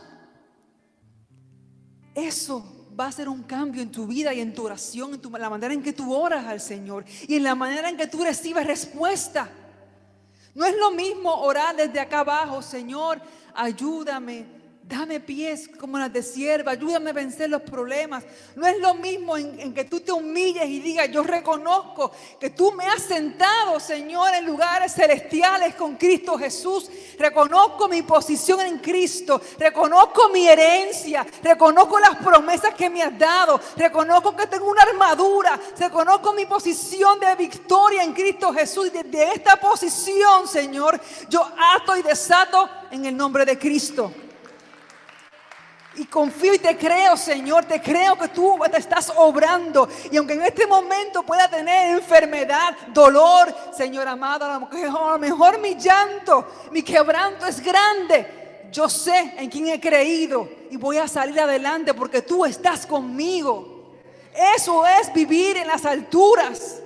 Eso 2.15 2.89
va 2.97 3.07
a 3.07 3.11
ser 3.11 3.27
un 3.27 3.43
cambio 3.43 3.81
en 3.81 3.91
tu 3.91 4.07
vida 4.07 4.33
y 4.33 4.39
en 4.39 4.53
tu 4.53 4.63
oración, 4.63 5.19
en 5.21 5.31
la 5.41 5.49
manera 5.49 5.73
en 5.73 5.83
que 5.83 5.93
tú 5.93 6.13
oras 6.15 6.45
al 6.45 6.61
Señor 6.61 7.03
y 7.27 7.35
en 7.35 7.43
la 7.43 7.53
manera 7.53 7.89
en 7.89 7.97
que 7.97 8.07
tú 8.07 8.23
recibes 8.23 8.65
respuesta. 8.65 9.49
No 10.53 10.65
es 10.65 10.75
lo 10.77 10.91
mismo 10.91 11.33
orar 11.41 11.75
desde 11.75 11.99
acá 11.99 12.21
abajo, 12.21 12.61
Señor, 12.61 13.21
ayúdame, 13.53 14.45
Dame 14.87 15.19
pies 15.19 15.67
como 15.79 15.97
las 15.97 16.13
de 16.13 16.21
sierva, 16.21 16.73
ayúdame 16.73 17.09
a 17.09 17.13
vencer 17.13 17.49
los 17.49 17.63
problemas. 17.63 18.23
No 18.55 18.67
es 18.67 18.77
lo 18.77 18.93
mismo 18.93 19.35
en, 19.35 19.73
que 19.73 19.85
tú 19.85 19.99
te 19.99 20.11
humilles 20.11 20.67
y 20.67 20.79
digas, 20.79 21.09
yo 21.09 21.23
reconozco 21.23 22.11
que 22.39 22.51
tú 22.51 22.71
me 22.71 22.85
has 22.85 23.01
sentado, 23.01 23.79
Señor, 23.79 24.35
en 24.35 24.45
lugares 24.45 24.93
celestiales 24.93 25.73
con 25.73 25.95
Cristo 25.95 26.37
Jesús. 26.37 26.87
Reconozco 27.17 27.87
mi 27.87 28.03
posición 28.03 28.61
en 28.61 28.77
Cristo, 28.77 29.41
reconozco 29.57 30.29
mi 30.29 30.47
herencia, 30.47 31.25
reconozco 31.41 31.99
las 31.99 32.17
promesas 32.17 32.75
que 32.75 32.87
me 32.87 33.01
has 33.01 33.17
dado, 33.17 33.59
reconozco 33.75 34.35
que 34.35 34.45
tengo 34.45 34.69
una 34.69 34.83
armadura, 34.83 35.59
reconozco 35.79 36.31
mi 36.33 36.45
posición 36.45 37.19
de 37.19 37.33
victoria 37.35 38.03
en 38.03 38.13
Cristo 38.13 38.53
Jesús. 38.53 38.85
Y 38.93 39.01
desde 39.01 39.33
esta 39.33 39.55
posición, 39.55 40.47
Señor, 40.47 41.01
yo 41.27 41.43
ato 41.75 41.97
y 41.97 42.03
desato 42.03 42.69
en 42.91 43.05
el 43.05 43.17
nombre 43.17 43.45
de 43.45 43.57
Cristo. 43.57 44.13
Y 45.97 46.05
confío 46.05 46.53
y 46.53 46.59
te 46.59 46.77
creo, 46.77 47.15
Señor, 47.15 47.65
te 47.65 47.81
creo 47.81 48.17
que 48.17 48.27
tú 48.27 48.59
te 48.69 48.77
estás 48.77 49.13
obrando. 49.15 49.87
Y 50.11 50.17
aunque 50.17 50.33
en 50.33 50.41
este 50.41 50.67
momento 50.67 51.23
pueda 51.23 51.49
tener 51.49 51.95
enfermedad, 51.95 52.75
dolor, 52.93 53.53
Señor 53.75 54.07
amado, 54.07 54.45
a 54.45 54.59
lo 54.59 55.19
mejor 55.19 55.59
mi 55.59 55.75
llanto, 55.75 56.47
mi 56.71 56.83
quebranto 56.83 57.45
es 57.45 57.61
grande. 57.61 58.67
Yo 58.71 58.89
sé 58.89 59.35
en 59.37 59.49
quién 59.49 59.69
he 59.69 59.79
creído 59.79 60.49
y 60.69 60.75
voy 60.75 60.97
a 60.97 61.07
salir 61.07 61.39
adelante 61.39 61.93
porque 61.93 62.21
tú 62.21 62.43
estás 62.45 62.85
conmigo. 62.85 63.93
Eso 64.57 64.85
es 64.85 65.13
vivir 65.13 65.55
en 65.55 65.67
las 65.67 65.85
alturas. 65.85 66.81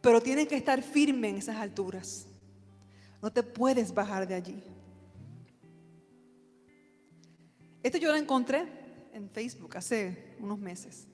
Pero 0.00 0.20
tienes 0.20 0.46
que 0.46 0.56
estar 0.56 0.80
firme 0.82 1.30
en 1.30 1.38
esas 1.38 1.56
alturas. 1.56 2.26
No 3.20 3.32
te 3.32 3.42
puedes 3.42 3.92
bajar 3.92 4.28
de 4.28 4.36
allí. 4.36 4.62
Esto 7.82 7.98
yo 7.98 8.10
lo 8.10 8.16
encontré 8.16 8.66
en 9.12 9.30
Facebook 9.30 9.76
hace 9.76 10.36
unos 10.40 10.58
meses 10.58 11.06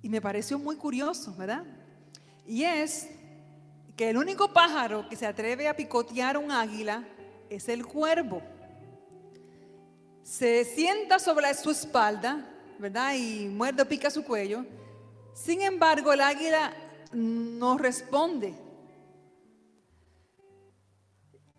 y 0.00 0.08
me 0.08 0.20
pareció 0.20 0.58
muy 0.58 0.76
curioso, 0.76 1.34
¿verdad? 1.36 1.64
Y 2.46 2.64
es 2.64 3.08
que 3.96 4.10
el 4.10 4.16
único 4.16 4.52
pájaro 4.52 5.08
que 5.08 5.16
se 5.16 5.26
atreve 5.26 5.68
a 5.68 5.76
picotear 5.76 6.38
un 6.38 6.50
águila 6.50 7.04
es 7.50 7.68
el 7.68 7.84
cuervo. 7.84 8.42
Se 10.22 10.64
sienta 10.64 11.18
sobre 11.18 11.52
su 11.54 11.70
espalda, 11.70 12.48
¿verdad? 12.78 13.14
Y 13.14 13.48
muerde 13.48 13.84
pica 13.84 14.10
su 14.10 14.24
cuello. 14.24 14.64
Sin 15.34 15.62
embargo, 15.62 16.12
el 16.12 16.20
águila 16.20 16.72
no 17.12 17.76
responde. 17.76 18.54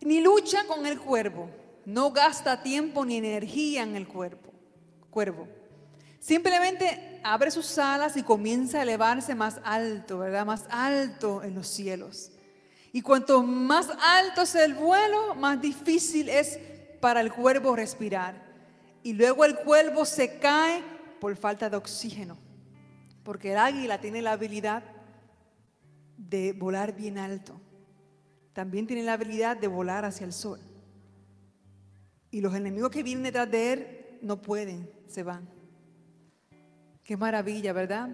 Ni 0.01 0.21
lucha 0.21 0.65
con 0.65 0.85
el 0.85 0.99
cuervo 0.99 1.62
no 1.85 2.11
gasta 2.11 2.63
tiempo 2.63 3.05
ni 3.05 3.17
energía 3.17 3.83
en 3.83 3.95
el 3.95 4.07
cuerpo, 4.07 4.51
cuervo. 5.09 5.47
Simplemente 6.19 7.19
abre 7.23 7.51
sus 7.51 7.77
alas 7.77 8.15
y 8.15 8.23
comienza 8.23 8.79
a 8.79 8.83
elevarse 8.83 9.35
más 9.35 9.59
alto, 9.63 10.19
¿verdad? 10.19 10.45
Más 10.45 10.65
alto 10.69 11.43
en 11.43 11.53
los 11.53 11.67
cielos. 11.67 12.31
Y 12.93 13.01
cuanto 13.01 13.43
más 13.43 13.89
alto 14.01 14.43
es 14.43 14.55
el 14.55 14.73
vuelo, 14.73 15.35
más 15.35 15.59
difícil 15.59 16.29
es 16.29 16.59
para 17.01 17.19
el 17.19 17.33
cuervo 17.33 17.75
respirar. 17.75 18.35
Y 19.03 19.13
luego 19.13 19.43
el 19.43 19.57
cuervo 19.57 20.05
se 20.05 20.39
cae 20.39 20.81
por 21.19 21.35
falta 21.35 21.69
de 21.69 21.75
oxígeno. 21.75 22.37
Porque 23.23 23.51
el 23.51 23.57
águila 23.57 23.99
tiene 23.99 24.21
la 24.21 24.33
habilidad 24.33 24.83
de 26.17 26.53
volar 26.53 26.95
bien 26.95 27.17
alto. 27.17 27.59
También 28.53 28.87
tiene 28.87 29.03
la 29.03 29.13
habilidad 29.13 29.57
de 29.57 29.67
volar 29.67 30.05
hacia 30.05 30.25
el 30.25 30.31
sol. 30.31 30.59
Y 32.33 32.41
los 32.41 32.55
enemigos 32.55 32.89
que 32.89 33.03
vienen 33.03 33.25
detrás 33.25 33.49
de 33.51 33.73
él 33.73 34.17
no 34.23 34.41
pueden, 34.41 34.89
se 35.07 35.21
van. 35.21 35.47
Qué 37.03 37.15
maravilla, 37.15 37.73
¿verdad? 37.73 38.09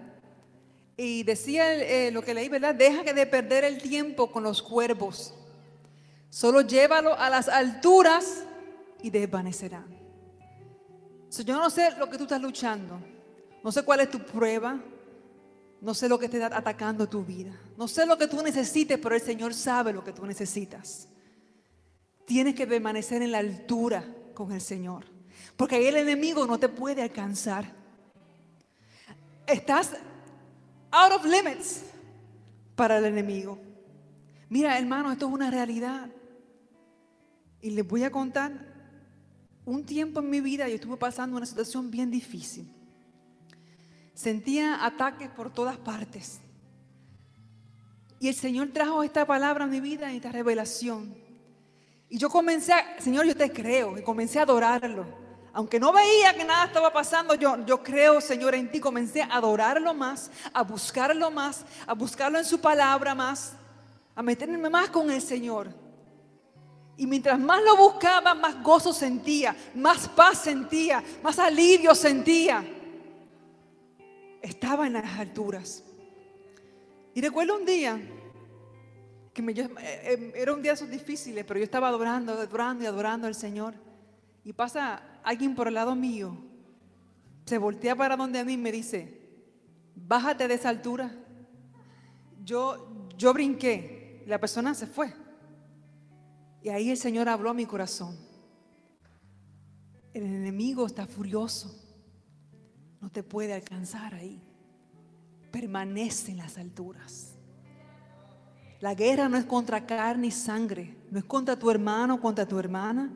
Y 0.94 1.22
decía 1.22 1.72
eh, 1.72 2.10
lo 2.10 2.20
que 2.20 2.34
leí, 2.34 2.50
¿verdad? 2.50 2.74
Deja 2.74 3.02
de 3.14 3.24
perder 3.24 3.64
el 3.64 3.80
tiempo 3.80 4.30
con 4.30 4.42
los 4.42 4.60
cuervos. 4.60 5.32
Solo 6.28 6.60
llévalo 6.60 7.18
a 7.18 7.30
las 7.30 7.48
alturas 7.48 8.44
y 9.02 9.08
desvanecerán. 9.08 9.86
yo 11.30 11.58
no 11.58 11.70
sé 11.70 11.92
lo 11.96 12.10
que 12.10 12.18
tú 12.18 12.24
estás 12.24 12.42
luchando. 12.42 13.00
No 13.64 13.72
sé 13.72 13.82
cuál 13.84 14.00
es 14.00 14.10
tu 14.10 14.18
prueba. 14.18 14.78
No 15.80 15.94
sé 15.94 16.10
lo 16.10 16.18
que 16.18 16.28
te 16.28 16.36
está 16.36 16.54
atacando 16.54 17.08
tu 17.08 17.24
vida. 17.24 17.58
No 17.78 17.88
sé 17.88 18.04
lo 18.04 18.18
que 18.18 18.26
tú 18.26 18.42
necesites, 18.42 18.98
pero 18.98 19.14
el 19.14 19.22
Señor 19.22 19.54
sabe 19.54 19.94
lo 19.94 20.04
que 20.04 20.12
tú 20.12 20.26
necesitas. 20.26 21.08
Tienes 22.26 22.54
que 22.54 22.66
permanecer 22.66 23.22
en 23.22 23.32
la 23.32 23.38
altura 23.38 24.04
con 24.34 24.52
el 24.52 24.60
Señor. 24.60 25.04
Porque 25.56 25.76
ahí 25.76 25.86
el 25.86 25.96
enemigo 25.96 26.46
no 26.46 26.58
te 26.58 26.68
puede 26.68 27.02
alcanzar. 27.02 27.72
Estás 29.46 29.92
out 30.90 31.12
of 31.12 31.24
limits 31.24 31.82
para 32.76 32.98
el 32.98 33.04
enemigo. 33.04 33.58
Mira, 34.48 34.78
hermano, 34.78 35.12
esto 35.12 35.26
es 35.26 35.32
una 35.32 35.50
realidad. 35.50 36.10
Y 37.60 37.70
les 37.70 37.86
voy 37.86 38.04
a 38.04 38.10
contar 38.10 38.70
un 39.64 39.84
tiempo 39.84 40.20
en 40.20 40.30
mi 40.30 40.40
vida 40.40 40.68
yo 40.68 40.74
estuve 40.74 40.96
pasando 40.96 41.36
una 41.36 41.46
situación 41.46 41.90
bien 41.90 42.10
difícil. 42.10 42.72
Sentía 44.14 44.84
ataques 44.84 45.30
por 45.30 45.52
todas 45.52 45.76
partes. 45.78 46.40
Y 48.18 48.28
el 48.28 48.34
Señor 48.34 48.70
trajo 48.72 49.02
esta 49.02 49.26
palabra 49.26 49.64
a 49.64 49.68
mi 49.68 49.80
vida, 49.80 50.12
esta 50.12 50.32
revelación. 50.32 51.14
Y 52.10 52.18
yo 52.18 52.28
comencé 52.28 52.74
a, 52.74 53.00
Señor, 53.00 53.24
yo 53.24 53.34
te 53.34 53.50
creo, 53.50 53.96
y 53.96 54.02
comencé 54.02 54.38
a 54.38 54.42
adorarlo. 54.42 55.06
Aunque 55.52 55.80
no 55.80 55.92
veía 55.92 56.34
que 56.34 56.44
nada 56.44 56.66
estaba 56.66 56.92
pasando, 56.92 57.34
yo, 57.34 57.64
yo 57.64 57.82
creo, 57.82 58.20
Señor, 58.20 58.54
en 58.54 58.70
ti. 58.70 58.80
Comencé 58.80 59.22
a 59.22 59.36
adorarlo 59.36 59.94
más, 59.94 60.30
a 60.52 60.62
buscarlo 60.62 61.30
más, 61.30 61.64
a 61.86 61.94
buscarlo 61.94 62.38
en 62.38 62.44
su 62.44 62.60
palabra 62.60 63.14
más, 63.14 63.54
a 64.14 64.22
meterme 64.22 64.68
más 64.68 64.90
con 64.90 65.10
el 65.10 65.22
Señor. 65.22 65.72
Y 66.98 67.06
mientras 67.06 67.38
más 67.38 67.62
lo 67.62 67.76
buscaba, 67.78 68.34
más 68.34 68.62
gozo 68.62 68.92
sentía, 68.92 69.56
más 69.74 70.06
paz 70.08 70.42
sentía, 70.42 71.02
más 71.22 71.38
alivio 71.38 71.94
sentía 71.94 72.62
estaba 74.42 74.86
en 74.86 74.94
las 74.94 75.18
alturas. 75.18 75.84
Y 77.14 77.20
recuerdo 77.20 77.56
un 77.56 77.64
día 77.64 78.00
que 79.32 79.42
me, 79.42 79.52
eh, 79.52 79.70
eh, 79.80 80.32
era 80.34 80.52
un 80.52 80.62
día 80.62 80.72
esos 80.72 80.90
difíciles, 80.90 81.44
pero 81.44 81.58
yo 81.58 81.64
estaba 81.64 81.88
adorando, 81.88 82.32
adorando 82.32 82.84
y 82.84 82.86
adorando 82.86 83.26
al 83.26 83.34
Señor. 83.34 83.74
Y 84.44 84.52
pasa 84.52 85.20
alguien 85.22 85.54
por 85.54 85.68
el 85.68 85.74
lado 85.74 85.94
mío, 85.94 86.36
se 87.44 87.58
voltea 87.58 87.96
para 87.96 88.16
donde 88.16 88.38
a 88.38 88.44
mí 88.44 88.54
y 88.54 88.58
me 88.58 88.72
dice, 88.72 89.20
bájate 89.94 90.48
de 90.48 90.54
esa 90.54 90.68
altura. 90.68 91.14
Yo, 92.44 93.08
yo 93.16 93.32
brinqué, 93.32 94.24
la 94.26 94.38
persona 94.38 94.74
se 94.74 94.86
fue. 94.86 95.12
Y 96.62 96.68
ahí 96.68 96.90
el 96.90 96.96
Señor 96.96 97.28
habló 97.28 97.50
a 97.50 97.54
mi 97.54 97.66
corazón. 97.66 98.16
El 100.12 100.24
enemigo 100.24 100.86
está 100.86 101.06
furioso 101.06 101.80
no 103.00 103.10
te 103.10 103.22
puede 103.22 103.54
alcanzar 103.54 104.14
ahí. 104.14 104.40
Permanece 105.50 106.32
en 106.32 106.38
las 106.38 106.58
alturas. 106.58 107.29
La 108.80 108.94
guerra 108.94 109.28
no 109.28 109.36
es 109.36 109.44
contra 109.44 109.84
carne 109.84 110.28
y 110.28 110.30
sangre, 110.30 110.96
no 111.10 111.18
es 111.18 111.24
contra 111.24 111.58
tu 111.58 111.70
hermano, 111.70 112.18
contra 112.18 112.46
tu 112.46 112.58
hermana, 112.58 113.10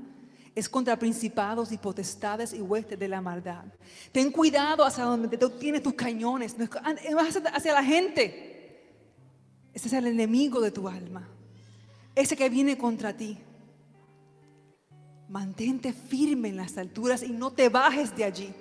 es 0.55 0.69
contra 0.69 0.99
principados 0.99 1.73
y 1.73 1.79
potestades 1.79 2.53
y 2.53 2.61
huestes 2.61 2.99
de 2.99 3.09
la 3.09 3.23
maldad. 3.23 3.65
Ten 4.13 4.31
cuidado 4.31 4.85
hacia 4.85 5.05
donde 5.05 5.39
tú 5.39 5.51
tienes 5.51 5.83
tus 5.83 5.95
cañones, 5.95 6.57
no 6.59 6.65
es 6.65 6.71
hacia 7.53 7.73
la 7.73 7.83
gente. 7.83 8.53
Ese 9.73 9.89
es 9.89 9.95
el 9.95 10.07
enemigo 10.07 10.61
de 10.61 10.71
tu 10.71 10.87
alma, 10.87 11.27
ese 12.15 12.37
que 12.37 12.49
viene 12.51 12.77
contra 12.77 13.17
ti. 13.17 13.39
Mantente 15.31 15.95
firme 15.95 16.51
en 16.51 16.59
las 16.59 16.77
alturas 16.77 17.23
y 17.23 17.31
no 17.31 17.51
te 17.51 17.71
bajes 17.71 18.15
de 18.15 18.25
allí. 18.25 18.55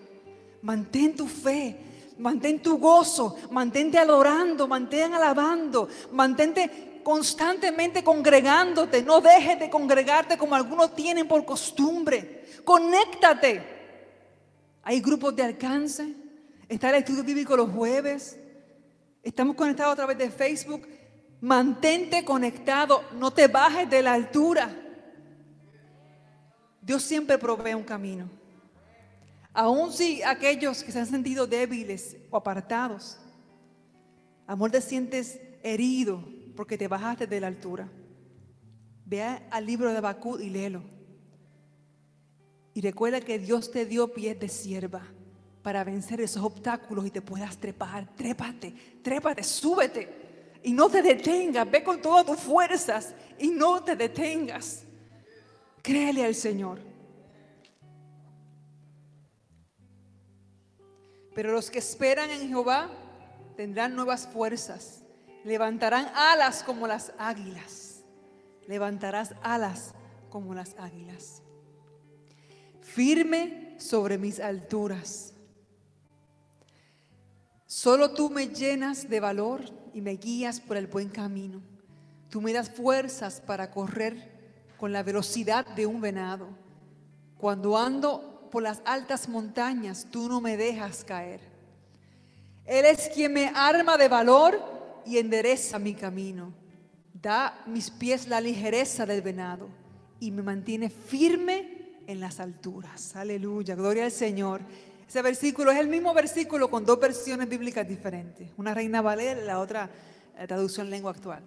Mantén 0.62 1.16
tu 1.16 1.28
fe, 1.28 1.78
mantén 2.18 2.62
tu 2.62 2.78
gozo, 2.78 3.36
mantente 3.52 3.98
adorando, 4.00 4.68
mantén 4.68 5.14
alabando, 5.14 5.90
mantente 6.14 6.93
constantemente 7.04 8.04
congregándote. 8.04 9.04
No 9.04 9.22
dejes 9.22 9.60
de 9.60 9.70
congregarte 9.70 10.38
como 10.38 10.56
algunos 10.56 10.96
tienen 10.96 11.28
por 11.28 11.46
costumbre. 11.46 12.46
Conéctate. 12.64 13.62
Hay 14.84 15.02
grupos 15.02 15.36
de 15.36 15.44
alcance. 15.44 16.14
Está 16.68 16.90
el 16.90 16.96
estudio 16.96 17.24
bíblico 17.24 17.56
los 17.56 17.70
jueves. 17.70 18.40
Estamos 19.22 19.56
conectados 19.56 19.94
a 19.94 19.98
través 19.98 20.18
de 20.18 20.32
Facebook. 20.32 20.88
Mantente 21.42 22.24
conectado. 22.24 23.04
No 23.14 23.32
te 23.32 23.48
bajes 23.48 23.90
de 23.90 24.02
la 24.02 24.14
altura. 24.14 24.74
Dios 26.82 27.04
siempre 27.04 27.38
provee 27.38 27.74
un 27.74 27.84
camino. 27.84 28.30
Aún 29.54 29.94
si 29.94 30.24
aquellos 30.24 30.84
que 30.84 30.92
se 30.92 31.00
han 31.00 31.06
sentido 31.06 31.46
débiles 31.46 32.18
o 32.32 32.38
apartados, 32.38 33.20
amor 34.48 34.72
te 34.72 34.82
sientes 34.82 35.40
herido 35.62 36.24
porque 36.56 36.78
te 36.78 36.88
bajaste 36.88 37.28
de 37.28 37.40
la 37.40 37.48
altura. 37.48 37.90
Vea 39.06 39.48
al 39.52 39.66
libro 39.66 39.92
de 39.94 40.00
Bakú 40.00 40.40
y 40.40 40.50
léelo. 40.50 40.84
Y 42.74 42.82
recuerda 42.82 43.22
que 43.22 43.40
Dios 43.40 43.72
te 43.72 43.86
dio 43.86 44.14
pies 44.14 44.40
de 44.40 44.50
sierva 44.50 45.04
para 45.62 45.84
vencer 45.84 46.22
esos 46.22 46.44
obstáculos 46.44 47.06
y 47.06 47.12
te 47.12 47.22
puedas 47.22 47.58
trepar. 47.58 48.14
Trépate, 48.16 48.74
trépate, 49.02 49.44
súbete. 49.44 50.60
Y 50.64 50.74
no 50.74 50.90
te 50.90 51.02
detengas. 51.02 51.70
Ve 51.70 51.84
con 51.84 52.02
todas 52.02 52.26
tus 52.26 52.40
fuerzas 52.40 53.14
y 53.38 53.50
no 53.50 53.84
te 53.84 53.96
detengas. 53.96 54.84
Créele 55.82 56.26
al 56.26 56.36
Señor. 56.36 56.80
Pero 61.36 61.52
los 61.52 61.70
que 61.70 61.80
esperan 61.80 62.30
en 62.30 62.48
Jehová 62.48 62.90
tendrán 63.56 63.96
nuevas 63.96 64.28
fuerzas. 64.28 65.03
Levantarán 65.44 66.10
alas 66.16 66.64
como 66.64 66.88
las 66.88 67.12
águilas. 67.18 68.04
Levantarás 68.68 69.34
alas 69.42 69.94
como 70.30 70.54
las 70.54 70.76
águilas. 70.78 71.42
Firme 72.82 73.76
sobre 73.78 74.18
mis 74.18 74.40
alturas. 74.40 75.34
Solo 77.66 78.12
tú 78.14 78.30
me 78.30 78.48
llenas 78.48 79.10
de 79.10 79.20
valor 79.20 79.62
y 79.94 80.02
me 80.02 80.12
guías 80.12 80.60
por 80.60 80.78
el 80.78 80.88
buen 80.88 81.10
camino. 81.10 81.62
Tú 82.30 82.42
me 82.42 82.54
das 82.54 82.70
fuerzas 82.70 83.42
para 83.42 83.70
correr 83.70 84.32
con 84.78 84.92
la 84.92 85.04
velocidad 85.04 85.66
de 85.66 85.86
un 85.86 86.00
venado. 86.02 86.48
Cuando 87.38 87.78
ando 87.78 88.48
por 88.50 88.64
las 88.64 88.82
altas 88.86 89.28
montañas, 89.28 90.08
tú 90.10 90.30
no 90.30 90.40
me 90.40 90.56
dejas 90.56 91.04
caer. 91.04 91.42
Él 92.66 92.86
es 92.86 93.10
quien 93.10 93.34
me 93.34 93.52
arma 93.54 93.98
de 93.98 94.08
valor 94.08 94.73
y 95.06 95.18
endereza 95.18 95.80
mi 95.80 95.94
camino. 95.94 96.54
Da 97.14 97.64
mis 97.68 97.90
pies 97.90 98.28
la 98.28 98.42
ligereza 98.42 99.06
del 99.06 99.22
venado 99.22 99.70
y 100.20 100.32
me 100.32 100.42
mantiene 100.42 100.90
firme 100.90 102.02
en 102.08 102.20
las 102.20 102.40
alturas. 102.40 103.16
Aleluya, 103.16 103.76
gloria 103.76 104.06
al 104.06 104.12
Señor. 104.12 104.62
Ese 105.08 105.22
versículo 105.22 105.72
es 105.72 105.80
el 105.80 105.88
mismo 105.88 106.14
versículo 106.14 106.70
con 106.70 106.86
dos 106.86 107.00
versiones 107.00 107.48
bíblicas 107.48 107.88
diferentes. 107.88 108.50
Una 108.58 108.74
reina 108.74 109.02
Valera 109.02 109.42
y 109.42 109.46
la 109.46 109.60
otra 109.60 109.90
la 110.38 110.48
traducción 110.48 110.90
lengua 110.90 111.12
actual. 111.12 111.44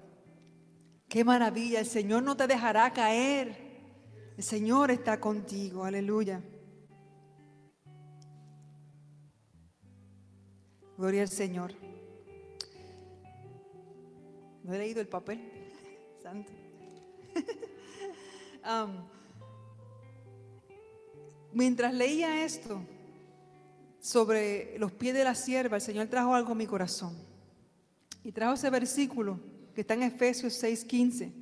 Qué 1.09 1.25
maravilla, 1.25 1.81
el 1.81 1.87
Señor 1.87 2.23
no 2.23 2.37
te 2.37 2.47
dejará 2.47 2.93
caer. 2.93 3.57
El 4.37 4.45
Señor 4.45 4.91
está 4.91 5.19
contigo, 5.19 5.85
aleluya. 5.85 6.43
Gloria 10.97 11.23
al 11.23 11.29
Señor. 11.29 11.86
No 14.67 14.75
he 14.75 14.79
leído 14.79 15.01
el 15.01 15.07
papel. 15.07 15.41
Santo. 16.23 16.53
mientras 21.53 21.95
leía 21.95 22.45
esto, 22.45 22.83
sobre 24.01 24.77
los 24.79 24.91
pies 24.91 25.15
de 25.15 25.23
la 25.23 25.37
sierva, 25.37 25.77
el 25.77 25.83
Señor 25.83 26.09
trajo 26.09 26.35
algo 26.35 26.51
a 26.51 26.57
mi 26.57 26.67
corazón. 26.67 27.17
Y 28.25 28.33
trajo 28.33 28.55
ese 28.55 28.69
versículo 28.71 29.39
que 29.73 29.83
está 29.83 29.95
en 29.95 30.03
Efesios 30.03 30.61
6:15, 30.61 31.33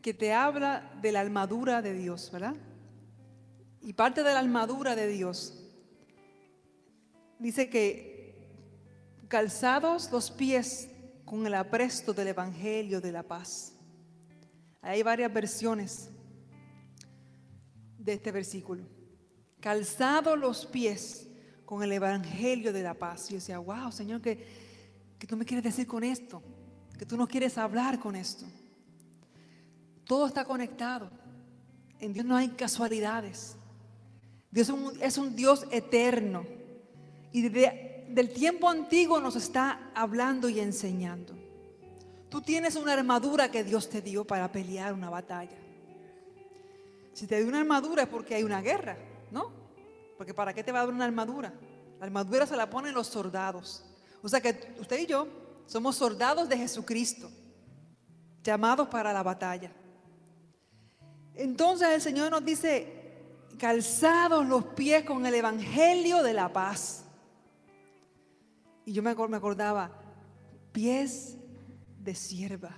que 0.00 0.14
te 0.14 0.32
habla 0.32 0.92
de 1.02 1.10
la 1.10 1.20
armadura 1.20 1.82
de 1.82 1.92
Dios, 1.94 2.30
¿verdad? 2.30 2.54
Y 3.80 3.94
parte 3.94 4.22
de 4.22 4.32
la 4.32 4.38
armadura 4.38 4.94
de 4.94 5.08
Dios 5.08 5.58
dice 7.40 7.68
que 7.68 8.48
calzados 9.26 10.12
los 10.12 10.30
pies 10.30 10.88
con 11.24 11.46
el 11.46 11.54
apresto 11.54 12.12
del 12.12 12.28
Evangelio 12.28 13.00
de 13.00 13.12
la 13.12 13.22
paz. 13.22 13.72
Hay 14.80 15.02
varias 15.02 15.32
versiones 15.32 16.10
de 17.98 18.14
este 18.14 18.32
versículo. 18.32 18.84
Calzados 19.60 20.38
los 20.38 20.66
pies 20.66 21.28
con 21.64 21.82
el 21.82 21.92
Evangelio 21.92 22.72
de 22.72 22.82
la 22.82 22.94
paz. 22.94 23.26
Y 23.26 23.30
yo 23.30 23.36
decía, 23.36 23.58
wow, 23.58 23.92
Señor, 23.92 24.20
¿qué, 24.20 24.44
¿qué 25.18 25.26
tú 25.26 25.36
me 25.36 25.44
quieres 25.44 25.64
decir 25.64 25.86
con 25.86 26.02
esto? 26.02 26.42
Que 26.98 27.06
tú 27.06 27.16
no 27.16 27.26
quieres 27.28 27.56
hablar 27.58 27.98
con 27.98 28.16
esto. 28.16 28.44
Todo 30.04 30.26
está 30.26 30.44
conectado. 30.44 31.10
En 32.00 32.12
Dios 32.12 32.26
no 32.26 32.36
hay 32.36 32.48
casualidades. 32.48 33.56
Dios 34.50 34.68
es 34.68 34.74
un, 34.74 35.02
es 35.02 35.16
un 35.16 35.34
Dios 35.36 35.66
eterno. 35.70 36.44
Y 37.30 37.42
desde 37.42 37.91
del 38.12 38.32
tiempo 38.32 38.68
antiguo 38.68 39.20
nos 39.20 39.36
está 39.36 39.90
hablando 39.94 40.48
y 40.48 40.60
enseñando. 40.60 41.34
Tú 42.28 42.40
tienes 42.40 42.76
una 42.76 42.92
armadura 42.92 43.50
que 43.50 43.64
Dios 43.64 43.88
te 43.88 44.00
dio 44.00 44.24
para 44.24 44.50
pelear 44.50 44.92
una 44.92 45.10
batalla. 45.10 45.56
Si 47.12 47.26
te 47.26 47.38
dio 47.38 47.48
una 47.48 47.60
armadura 47.60 48.04
es 48.04 48.08
porque 48.08 48.34
hay 48.34 48.42
una 48.42 48.60
guerra, 48.60 48.96
¿no? 49.30 49.50
Porque 50.16 50.32
¿para 50.32 50.54
qué 50.54 50.64
te 50.64 50.72
va 50.72 50.80
a 50.80 50.86
dar 50.86 50.94
una 50.94 51.04
armadura? 51.04 51.52
La 51.98 52.06
armadura 52.06 52.46
se 52.46 52.56
la 52.56 52.70
ponen 52.70 52.94
los 52.94 53.06
soldados. 53.06 53.84
O 54.22 54.28
sea 54.28 54.40
que 54.40 54.74
usted 54.80 55.00
y 55.00 55.06
yo 55.06 55.28
somos 55.66 55.96
soldados 55.96 56.48
de 56.48 56.56
Jesucristo, 56.56 57.30
llamados 58.42 58.88
para 58.88 59.12
la 59.12 59.22
batalla. 59.22 59.72
Entonces 61.34 61.88
el 61.88 62.00
Señor 62.00 62.30
nos 62.30 62.44
dice, 62.44 63.02
calzados 63.58 64.46
los 64.46 64.64
pies 64.64 65.04
con 65.04 65.24
el 65.24 65.34
Evangelio 65.34 66.22
de 66.22 66.34
la 66.34 66.52
paz. 66.52 67.04
Y 68.84 68.92
yo 68.92 69.02
me 69.02 69.10
acordaba, 69.10 69.90
pies 70.72 71.36
de 71.98 72.14
sierva. 72.14 72.76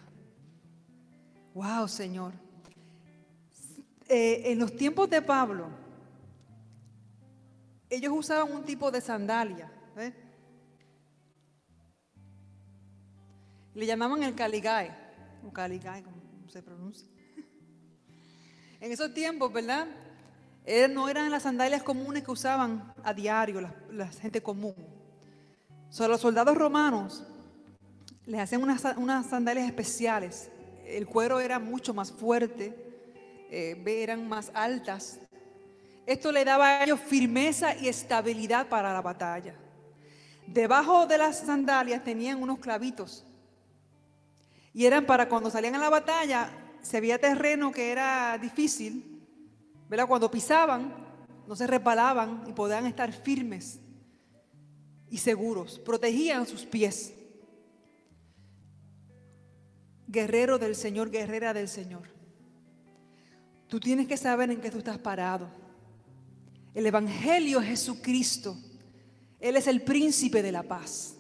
Wow, 1.55 1.89
Señor. 1.89 2.33
Eh, 4.09 4.43
en 4.53 4.59
los 4.59 4.77
tiempos 4.77 5.09
de 5.09 5.23
Pablo, 5.23 5.69
ellos 7.89 8.13
usaban 8.15 8.53
un 8.53 8.65
tipo 8.65 8.91
de 8.91 9.01
sandalia. 9.01 9.71
Le 13.75 13.87
llamaban 13.87 14.23
el 14.23 14.35
caligae, 14.35 14.95
o 15.45 15.53
caligae, 15.53 16.03
como 16.03 16.17
se 16.49 16.63
pronuncia. 16.63 17.09
En 18.81 18.93
esos 18.93 19.15
tiempos, 19.15 19.53
¿verdad? 19.53 19.87
no 20.91 21.09
eran 21.09 21.31
las 21.31 21.43
sandalias 21.43 21.83
comunes 21.83 22.23
que 22.23 22.31
usaban 22.31 22.95
a 23.03 23.13
diario 23.13 23.61
la, 23.91 24.09
gente 24.09 24.43
común. 24.43 24.75
Solo 25.95 26.09
los 26.09 26.23
soldados 26.23 26.59
romanos 26.59 27.23
les 28.27 28.41
hacían 28.41 28.65
unas, 28.65 29.27
sandalias 29.27 29.65
especiales. 29.65 30.51
El 30.85 31.07
cuero 31.07 31.39
era 31.39 31.61
mucho 31.61 31.95
más 31.95 32.11
fuerte, 32.11 32.75
eh, 33.49 33.81
eran 33.87 34.27
más 34.29 34.51
altas. 34.55 35.21
Esto 36.05 36.33
le 36.33 36.45
daba 36.45 36.67
a 36.67 36.83
ellos 36.83 36.99
firmeza 36.99 37.77
y 37.77 37.87
estabilidad 37.87 38.67
para 38.67 38.93
la 38.93 39.03
batalla. 39.03 39.55
Debajo 40.49 41.07
de 41.07 41.17
las 41.17 41.39
sandalias 41.39 42.03
tenían 42.03 42.43
unos 42.43 42.59
clavitos. 42.59 43.25
Y 44.73 44.87
eran 44.87 45.07
para 45.07 45.29
cuando 45.29 45.49
salían 45.49 45.77
a 45.77 45.79
la 45.79 45.91
batalla, 45.91 46.51
se 46.83 46.97
había 46.97 47.21
terreno 47.21 47.71
que 47.71 47.93
era 47.93 48.37
difícil, 48.39 49.25
cuando 50.09 50.29
pisaban, 50.29 50.93
no 51.47 51.55
se 51.55 51.69
repalaban 51.69 52.43
y 52.49 52.53
podían 52.53 52.85
estar 52.87 53.13
firmes 53.13 53.79
y 55.15 55.19
seguros. 55.19 55.79
Protegían 55.79 56.45
sus 56.45 56.67
pies. 56.67 57.13
Guerrero 60.09 60.59
del 60.59 60.75
Señor, 60.75 61.09
guerrera 61.09 61.55
del 61.55 61.69
Señor. 61.69 62.09
Tú 63.69 63.79
tienes 63.79 64.09
que 64.09 64.17
saber 64.17 64.51
en 64.51 64.61
qué 64.61 64.73
tú 64.73 64.79
estás 64.79 64.99
parado. 64.99 65.49
El 66.75 66.85
Evangelio 66.87 67.61
es 67.61 67.69
Jesucristo. 67.69 68.59
Él 69.39 69.55
es 69.55 69.69
el 69.69 69.83
príncipe 69.83 70.43
de 70.43 70.51
la 70.51 70.65
paz. 70.65 71.15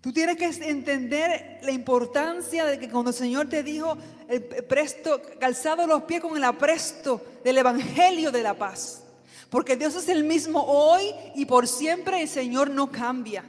Tú 0.00 0.10
tienes 0.10 0.38
que 0.38 0.46
entender 0.66 1.58
la 1.62 1.70
importancia 1.70 2.64
de 2.64 2.78
que 2.78 2.88
cuando 2.88 3.10
el 3.10 3.16
Señor 3.16 3.50
te 3.50 3.62
dijo, 3.62 3.98
el 4.26 4.42
presto, 4.42 5.20
calzado 5.38 5.86
los 5.86 6.04
pies 6.04 6.22
con 6.22 6.34
el 6.34 6.44
apresto 6.44 7.22
del 7.44 7.58
Evangelio 7.58 8.32
de 8.32 8.42
la 8.42 8.54
paz. 8.54 9.03
Porque 9.54 9.76
Dios 9.76 9.94
es 9.94 10.08
el 10.08 10.24
mismo 10.24 10.64
hoy 10.64 11.14
y 11.36 11.44
por 11.44 11.68
siempre 11.68 12.20
el 12.20 12.28
Señor 12.28 12.70
no 12.70 12.90
cambia. 12.90 13.44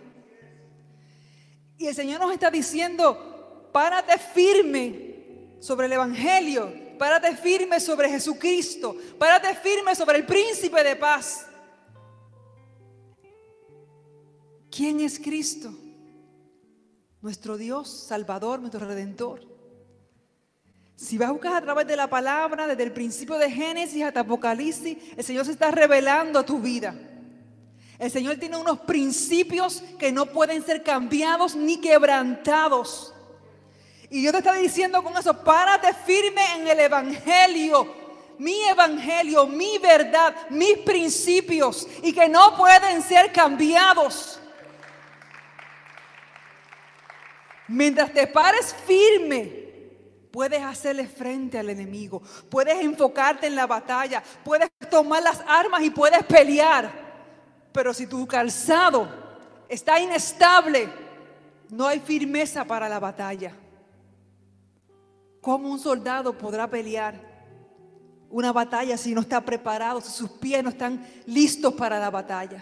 Y 1.80 1.88
el 1.88 1.96
Señor 1.96 2.22
nos 2.22 2.32
está 2.32 2.52
diciendo, 2.52 3.72
párate 3.74 4.20
firme 4.20 5.56
sobre 5.60 5.88
el 5.88 5.94
Evangelio, 5.94 6.72
párate 7.00 7.36
firme 7.36 7.80
sobre 7.80 8.08
Jesucristo, 8.08 8.96
párate 9.18 9.56
firme 9.56 9.96
sobre 9.96 10.20
el 10.20 10.28
príncipe 10.28 10.84
de 10.84 10.96
paz. 10.96 11.48
¿Quién 14.70 15.00
es 15.00 15.18
Cristo? 15.18 15.74
nuestro 17.20 17.58
Dios, 17.58 17.90
Salvador, 17.90 18.60
nuestro 18.60 18.86
Redentor. 18.86 19.55
Si 20.96 21.18
vas 21.18 21.30
a 21.30 21.34
buscar 21.34 21.56
a 21.56 21.62
través 21.62 21.88
de 21.88 21.98
la 21.98 22.08
palabra, 22.08 22.68
desde 22.68 22.84
el 22.84 22.92
principio 22.92 23.38
de 23.38 23.52
Génesis 23.52 24.04
hasta 24.04 24.22
Apocalipsis, 24.22 24.98
el 25.18 25.24
Señor 25.24 25.46
se 25.46 25.52
está 25.52 25.72
revelando 25.72 26.40
a 26.40 26.46
tu 26.46 26.60
vida. 26.60 26.96
El 28.00 28.12
Señor 28.12 28.38
tiene 28.38 28.58
unos 28.58 28.80
principios 28.80 29.84
que 30.00 30.12
no 30.12 30.26
pueden 30.26 30.64
ser 30.64 30.84
cambiados 30.84 31.56
ni 31.56 31.80
quebrantados. 31.80 33.14
Y 34.10 34.22
Dios 34.22 34.32
te 34.32 34.38
está 34.40 34.54
diciendo 34.54 35.04
con 35.04 35.18
eso, 35.18 35.44
párate 35.44 35.94
firme 36.06 36.42
en 36.58 36.68
el 36.68 36.80
Evangelio, 36.80 37.94
mi 38.38 38.64
Evangelio, 38.66 39.48
mi 39.48 39.78
verdad, 39.78 40.34
mis 40.50 40.78
principios, 40.80 41.88
y 42.04 42.14
que 42.14 42.30
no 42.30 42.56
pueden 42.56 43.02
ser 43.02 43.32
cambiados. 43.32 44.40
Mientras 47.68 48.14
te 48.14 48.28
pares 48.28 48.76
firme, 48.86 49.65
puedes 50.36 50.62
hacerle 50.62 51.08
frente 51.08 51.58
al 51.58 51.70
enemigo, 51.70 52.22
puedes 52.50 52.84
enfocarte 52.84 53.48
en 53.48 53.56
la 53.56 53.66
batalla, 53.66 54.22
puedes 54.44 54.68
tomar 54.92 55.24
las 55.24 55.40
armas 55.48 55.82
y 55.82 55.90
puedes 55.90 56.22
pelear. 56.26 56.92
Pero 57.72 57.94
si 57.94 58.06
tu 58.06 58.28
calzado 58.28 59.08
está 59.70 59.98
inestable, 59.98 60.90
no 61.70 61.88
hay 61.88 62.02
firmeza 62.02 62.66
para 62.66 62.90
la 62.90 63.00
batalla. 63.00 63.54
¿Cómo 65.40 65.72
un 65.72 65.80
soldado 65.80 66.38
podrá 66.38 66.70
pelear 66.70 67.16
una 68.30 68.52
batalla 68.52 68.98
si 68.98 69.14
no 69.14 69.22
está 69.22 69.40
preparado, 69.40 70.02
si 70.02 70.12
sus 70.12 70.32
pies 70.32 70.62
no 70.62 70.70
están 70.72 71.02
listos 71.28 71.74
para 71.76 71.98
la 71.98 72.10
batalla? 72.10 72.62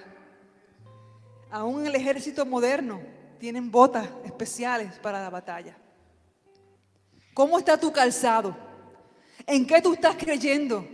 Aún 1.50 1.82
en 1.82 1.88
el 1.88 1.95
ejército 1.95 2.45
moderno, 2.45 3.02
tienen 3.40 3.72
botas 3.72 4.08
especiales 4.26 5.00
para 5.00 5.20
la 5.20 5.32
batalla. 5.32 5.76
¿Cómo 7.34 7.57
está 7.57 7.80
tu 7.80 7.91
calzado? 7.91 8.55
¿En 9.45 9.65
qué 9.65 9.81
tú 9.81 9.93
estás 9.93 10.15
creyendo? 10.15 10.88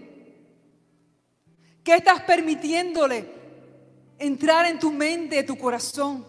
¿Qué 1.83 1.95
estás 1.95 2.21
permitiéndole 2.21 3.29
entrar 4.17 4.65
en 4.65 4.79
tu 4.79 4.91
mente, 4.91 5.43
tu 5.43 5.57
corazón? 5.57 6.25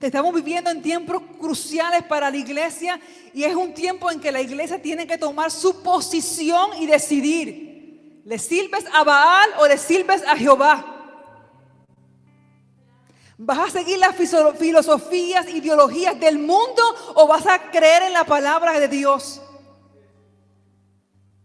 Estamos 0.00 0.32
viviendo 0.32 0.70
en 0.70 0.80
tiempos 0.80 1.22
cruciales 1.40 2.04
para 2.04 2.30
la 2.30 2.36
iglesia 2.36 3.00
y 3.34 3.42
es 3.42 3.54
un 3.54 3.74
tiempo 3.74 4.10
en 4.10 4.20
que 4.20 4.30
la 4.30 4.40
iglesia 4.40 4.80
tiene 4.80 5.06
que 5.06 5.18
tomar 5.18 5.50
su 5.50 5.82
posición 5.82 6.80
y 6.80 6.86
decidir. 6.86 8.22
¿Le 8.24 8.38
sirves 8.38 8.84
a 8.92 9.02
Baal 9.02 9.50
o 9.58 9.66
le 9.66 9.76
sirves 9.76 10.22
a 10.24 10.36
Jehová? 10.36 10.97
¿Vas 13.40 13.68
a 13.68 13.70
seguir 13.70 13.98
las 13.98 14.16
filosofías, 14.16 15.48
ideologías 15.48 16.18
del 16.18 16.40
mundo 16.40 16.82
o 17.14 17.28
vas 17.28 17.46
a 17.46 17.70
creer 17.70 18.02
en 18.02 18.12
la 18.12 18.24
palabra 18.24 18.80
de 18.80 18.88
Dios? 18.88 19.40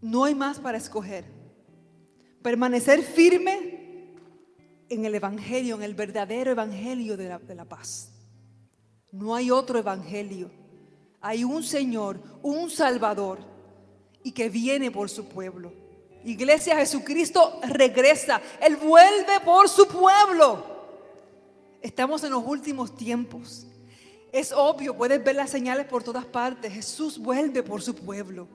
No 0.00 0.24
hay 0.24 0.34
más 0.34 0.58
para 0.58 0.76
escoger. 0.76 1.24
Permanecer 2.42 3.00
firme 3.00 4.12
en 4.88 5.04
el 5.04 5.14
Evangelio, 5.14 5.76
en 5.76 5.84
el 5.84 5.94
verdadero 5.94 6.50
Evangelio 6.50 7.16
de 7.16 7.28
la, 7.28 7.38
de 7.38 7.54
la 7.54 7.64
paz. 7.64 8.10
No 9.12 9.36
hay 9.36 9.52
otro 9.52 9.78
Evangelio. 9.78 10.50
Hay 11.20 11.44
un 11.44 11.62
Señor, 11.62 12.20
un 12.42 12.70
Salvador 12.70 13.38
y 14.24 14.32
que 14.32 14.48
viene 14.48 14.90
por 14.90 15.08
su 15.08 15.26
pueblo. 15.26 15.72
Iglesia, 16.24 16.76
Jesucristo 16.76 17.60
regresa. 17.62 18.42
Él 18.60 18.74
vuelve 18.78 19.38
por 19.44 19.68
su 19.68 19.86
pueblo. 19.86 20.73
Estamos 21.84 22.24
en 22.24 22.30
los 22.30 22.42
últimos 22.46 22.96
tiempos. 22.96 23.66
Es 24.32 24.52
obvio, 24.52 24.96
puedes 24.96 25.22
ver 25.22 25.36
las 25.36 25.50
señales 25.50 25.84
por 25.84 26.02
todas 26.02 26.24
partes. 26.24 26.72
Jesús 26.72 27.18
vuelve 27.18 27.62
por 27.62 27.82
su 27.82 27.94
pueblo. 27.94 28.48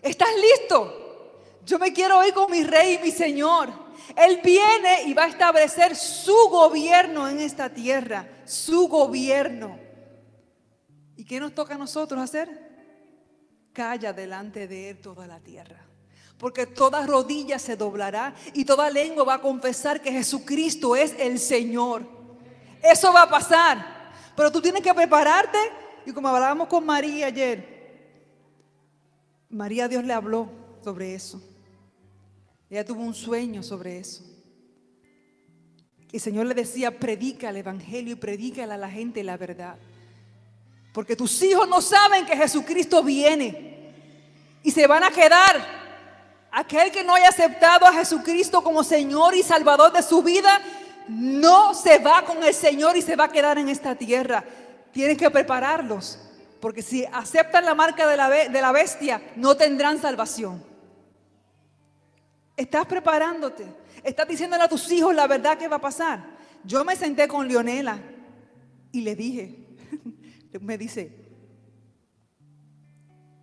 ¿Estás 0.00 0.30
listo? 0.34 1.28
Yo 1.66 1.78
me 1.78 1.92
quiero 1.92 2.26
ir 2.26 2.32
con 2.32 2.50
mi 2.50 2.64
rey 2.64 2.94
y 2.94 3.04
mi 3.04 3.10
Señor. 3.10 3.68
Él 4.16 4.40
viene 4.42 5.02
y 5.04 5.12
va 5.12 5.24
a 5.24 5.28
establecer 5.28 5.94
su 5.94 6.48
gobierno 6.48 7.28
en 7.28 7.38
esta 7.40 7.68
tierra. 7.68 8.26
Su 8.46 8.88
gobierno. 8.88 9.78
¿Y 11.18 11.26
qué 11.26 11.40
nos 11.40 11.54
toca 11.54 11.74
a 11.74 11.78
nosotros 11.78 12.18
hacer? 12.18 12.48
Calla 13.74 14.14
delante 14.14 14.66
de 14.66 14.88
Él 14.88 15.02
toda 15.02 15.26
la 15.26 15.38
tierra. 15.38 15.84
Porque 16.38 16.64
toda 16.64 17.06
rodilla 17.06 17.58
se 17.58 17.76
doblará 17.76 18.34
y 18.54 18.64
toda 18.64 18.88
lengua 18.88 19.24
va 19.24 19.34
a 19.34 19.42
confesar 19.42 20.00
que 20.00 20.12
Jesucristo 20.12 20.96
es 20.96 21.14
el 21.18 21.38
Señor. 21.38 22.23
Eso 22.84 23.12
va 23.12 23.22
a 23.22 23.30
pasar. 23.30 24.12
Pero 24.36 24.52
tú 24.52 24.60
tienes 24.60 24.82
que 24.82 24.92
prepararte. 24.92 25.58
Y 26.06 26.12
como 26.12 26.28
hablábamos 26.28 26.68
con 26.68 26.84
María 26.84 27.28
ayer, 27.28 27.72
María 29.48 29.88
Dios 29.88 30.04
le 30.04 30.12
habló 30.12 30.50
sobre 30.82 31.14
eso. 31.14 31.42
Ella 32.68 32.84
tuvo 32.84 33.02
un 33.02 33.14
sueño 33.14 33.62
sobre 33.62 33.98
eso. 33.98 34.22
Y 36.12 36.16
el 36.16 36.22
Señor 36.22 36.46
le 36.46 36.54
decía, 36.54 36.98
predica 36.98 37.48
el 37.48 37.56
Evangelio 37.56 38.12
y 38.12 38.16
predícale 38.16 38.74
a 38.74 38.76
la 38.76 38.90
gente 38.90 39.24
la 39.24 39.36
verdad. 39.36 39.76
Porque 40.92 41.16
tus 41.16 41.42
hijos 41.42 41.68
no 41.68 41.80
saben 41.80 42.26
que 42.26 42.36
Jesucristo 42.36 43.02
viene. 43.02 43.92
Y 44.62 44.70
se 44.70 44.86
van 44.86 45.04
a 45.04 45.10
quedar 45.10 45.84
Aquel 46.56 46.92
que 46.92 47.02
no 47.02 47.16
haya 47.16 47.30
aceptado 47.30 47.84
a 47.84 47.92
Jesucristo 47.92 48.62
como 48.62 48.84
Señor 48.84 49.34
y 49.34 49.42
Salvador 49.42 49.92
de 49.92 50.04
su 50.04 50.22
vida, 50.22 50.60
no 51.08 51.74
se 51.74 51.98
va 51.98 52.24
con 52.24 52.42
el 52.42 52.54
Señor 52.54 52.96
y 52.96 53.02
se 53.02 53.16
va 53.16 53.24
a 53.24 53.32
quedar 53.32 53.58
en 53.58 53.68
esta 53.68 53.94
tierra. 53.94 54.44
Tienen 54.92 55.16
que 55.16 55.30
prepararlos, 55.30 56.18
porque 56.60 56.82
si 56.82 57.04
aceptan 57.04 57.64
la 57.64 57.74
marca 57.74 58.06
de 58.06 58.16
la, 58.16 58.28
de 58.28 58.60
la 58.60 58.72
bestia, 58.72 59.20
no 59.36 59.56
tendrán 59.56 60.00
salvación. 60.00 60.62
Estás 62.56 62.86
preparándote, 62.86 63.66
estás 64.02 64.28
diciéndole 64.28 64.62
a 64.62 64.68
tus 64.68 64.90
hijos 64.92 65.14
la 65.14 65.26
verdad 65.26 65.58
que 65.58 65.68
va 65.68 65.76
a 65.76 65.80
pasar. 65.80 66.24
Yo 66.64 66.84
me 66.84 66.96
senté 66.96 67.28
con 67.28 67.46
Leonela 67.46 67.98
y 68.92 69.00
le 69.00 69.16
dije, 69.16 69.66
me 70.60 70.78
dice, 70.78 71.12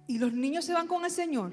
¿y 0.07 0.17
los 0.17 0.31
niños 0.33 0.65
se 0.65 0.73
van 0.73 0.88
con 0.88 1.03
el 1.03 1.11
Señor? 1.11 1.51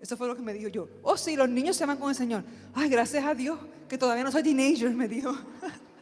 Eso 0.00 0.16
fue 0.16 0.28
lo 0.28 0.36
que 0.36 0.42
me 0.42 0.52
dijo 0.52 0.68
yo. 0.68 0.88
Oh, 1.02 1.16
sí, 1.16 1.36
los 1.36 1.48
niños 1.48 1.76
se 1.76 1.84
van 1.84 1.98
con 1.98 2.10
el 2.10 2.14
Señor. 2.14 2.44
Ay, 2.74 2.88
gracias 2.88 3.24
a 3.24 3.34
Dios 3.34 3.58
que 3.90 3.98
todavía 3.98 4.22
no 4.22 4.30
soy 4.30 4.44
teenager, 4.44 4.90
me 4.90 5.08
dijo. 5.08 5.36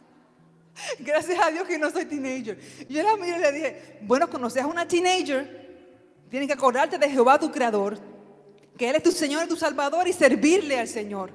gracias 0.99 1.39
a 1.43 1.49
Dios 1.49 1.67
que 1.67 1.79
no 1.79 1.89
soy 1.89 2.05
teenager. 2.05 2.59
Yo 2.87 3.01
la 3.01 3.17
miré 3.17 3.39
y 3.39 3.41
le 3.41 3.51
dije, 3.51 3.97
bueno, 4.01 4.29
cuando 4.29 4.47
seas 4.47 4.67
una 4.67 4.87
teenager, 4.87 5.97
tienes 6.29 6.45
que 6.45 6.53
acordarte 6.53 6.99
de 6.99 7.09
Jehová 7.09 7.39
tu 7.39 7.51
Creador, 7.51 7.97
que 8.77 8.87
Él 8.87 8.95
es 8.95 9.01
tu 9.01 9.11
Señor 9.11 9.43
y 9.43 9.47
tu 9.47 9.55
Salvador 9.55 10.07
y 10.07 10.13
servirle 10.13 10.77
al 10.77 10.87
Señor. 10.87 11.31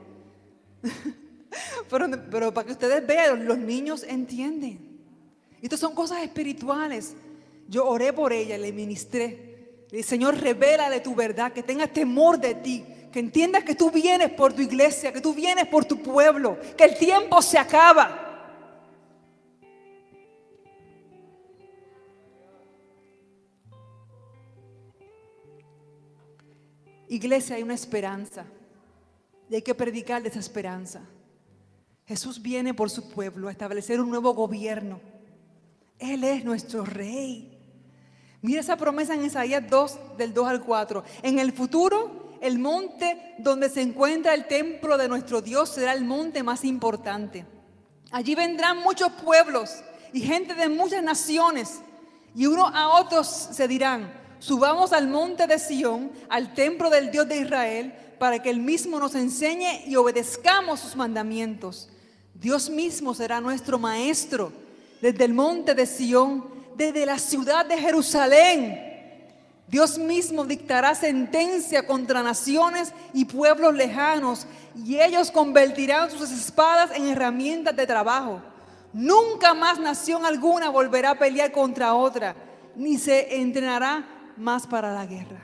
pero, 2.30 2.54
para 2.54 2.66
que 2.66 2.72
ustedes 2.72 3.04
vean, 3.04 3.46
los 3.46 3.58
niños 3.58 4.04
entienden. 4.04 5.00
Estas 5.60 5.80
son 5.80 5.92
cosas 5.92 6.22
espirituales. 6.22 7.14
Yo 7.66 7.84
oré 7.84 8.12
por 8.12 8.32
ella, 8.32 8.56
le 8.56 8.72
ministré. 8.72 9.86
El 9.90 10.04
Señor, 10.04 10.36
revélale 10.36 11.00
tu 11.00 11.16
verdad, 11.16 11.52
que 11.52 11.64
tenga 11.64 11.88
temor 11.88 12.38
de 12.38 12.54
ti, 12.54 12.84
que 13.14 13.20
entiendas 13.20 13.62
que 13.62 13.76
tú 13.76 13.92
vienes 13.92 14.32
por 14.32 14.52
tu 14.52 14.60
iglesia, 14.60 15.12
que 15.12 15.20
tú 15.20 15.32
vienes 15.32 15.68
por 15.68 15.84
tu 15.84 16.02
pueblo, 16.02 16.58
que 16.76 16.82
el 16.82 16.98
tiempo 16.98 17.40
se 17.40 17.56
acaba. 17.56 18.10
Iglesia, 27.08 27.54
hay 27.54 27.62
una 27.62 27.74
esperanza 27.74 28.46
y 29.48 29.54
hay 29.54 29.62
que 29.62 29.76
predicar 29.76 30.20
de 30.20 30.30
esa 30.30 30.40
esperanza. 30.40 31.00
Jesús 32.06 32.42
viene 32.42 32.74
por 32.74 32.90
su 32.90 33.08
pueblo 33.10 33.46
a 33.46 33.52
establecer 33.52 34.00
un 34.00 34.10
nuevo 34.10 34.34
gobierno. 34.34 34.98
Él 36.00 36.24
es 36.24 36.44
nuestro 36.44 36.84
rey. 36.84 37.56
Mira 38.42 38.60
esa 38.60 38.76
promesa 38.76 39.14
en 39.14 39.24
Isaías 39.24 39.62
2, 39.70 40.18
del 40.18 40.34
2 40.34 40.48
al 40.48 40.64
4. 40.64 41.04
En 41.22 41.38
el 41.38 41.52
futuro, 41.52 42.23
el 42.44 42.58
monte 42.58 43.34
donde 43.38 43.70
se 43.70 43.80
encuentra 43.80 44.34
el 44.34 44.46
templo 44.46 44.98
de 44.98 45.08
nuestro 45.08 45.40
Dios 45.40 45.70
será 45.70 45.94
el 45.94 46.04
monte 46.04 46.42
más 46.42 46.62
importante. 46.62 47.46
Allí 48.10 48.34
vendrán 48.34 48.78
muchos 48.82 49.10
pueblos 49.12 49.82
y 50.12 50.20
gente 50.20 50.54
de 50.54 50.68
muchas 50.68 51.02
naciones. 51.02 51.80
Y 52.34 52.44
unos 52.44 52.70
a 52.74 52.88
otros 52.88 53.26
se 53.26 53.66
dirán, 53.66 54.12
subamos 54.40 54.92
al 54.92 55.08
monte 55.08 55.46
de 55.46 55.58
Sión, 55.58 56.12
al 56.28 56.52
templo 56.52 56.90
del 56.90 57.10
Dios 57.10 57.26
de 57.26 57.38
Israel, 57.38 57.94
para 58.18 58.42
que 58.42 58.50
Él 58.50 58.60
mismo 58.60 58.98
nos 58.98 59.14
enseñe 59.14 59.82
y 59.86 59.96
obedezcamos 59.96 60.80
sus 60.80 60.96
mandamientos. 60.96 61.88
Dios 62.34 62.68
mismo 62.68 63.14
será 63.14 63.40
nuestro 63.40 63.78
maestro 63.78 64.52
desde 65.00 65.24
el 65.24 65.32
monte 65.32 65.74
de 65.74 65.86
Sión 65.86 66.52
desde 66.76 67.06
la 67.06 67.18
ciudad 67.18 67.64
de 67.64 67.78
Jerusalén. 67.78 68.93
Dios 69.66 69.98
mismo 69.98 70.44
dictará 70.44 70.94
sentencia 70.94 71.86
contra 71.86 72.22
naciones 72.22 72.92
y 73.12 73.24
pueblos 73.24 73.74
lejanos 73.74 74.46
y 74.76 75.00
ellos 75.00 75.30
convertirán 75.30 76.10
sus 76.10 76.30
espadas 76.30 76.90
en 76.94 77.08
herramientas 77.08 77.74
de 77.74 77.86
trabajo. 77.86 78.42
Nunca 78.92 79.54
más 79.54 79.80
nación 79.80 80.24
alguna 80.24 80.68
volverá 80.68 81.10
a 81.10 81.18
pelear 81.18 81.50
contra 81.50 81.94
otra, 81.94 82.36
ni 82.76 82.98
se 82.98 83.40
entrenará 83.40 84.32
más 84.36 84.66
para 84.66 84.92
la 84.92 85.06
guerra. 85.06 85.42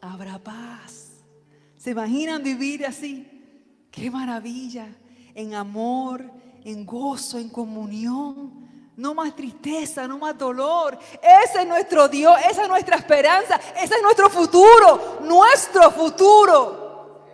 Habrá 0.00 0.38
paz. 0.38 1.24
¿Se 1.76 1.90
imaginan 1.90 2.42
vivir 2.42 2.86
así? 2.86 3.26
Qué 3.90 4.10
maravilla, 4.10 4.88
en 5.34 5.54
amor, 5.54 6.30
en 6.64 6.86
gozo, 6.86 7.38
en 7.38 7.48
comunión 7.48 8.67
no 8.98 9.14
más 9.14 9.34
tristeza, 9.34 10.06
no 10.08 10.18
más 10.18 10.36
dolor. 10.36 10.98
Ese 11.22 11.62
es 11.62 11.66
nuestro 11.66 12.08
Dios, 12.08 12.36
esa 12.50 12.64
es 12.64 12.68
nuestra 12.68 12.96
esperanza, 12.96 13.58
ese 13.80 13.94
es 13.94 14.02
nuestro 14.02 14.28
futuro, 14.28 15.20
nuestro 15.22 15.90
futuro. 15.92 17.24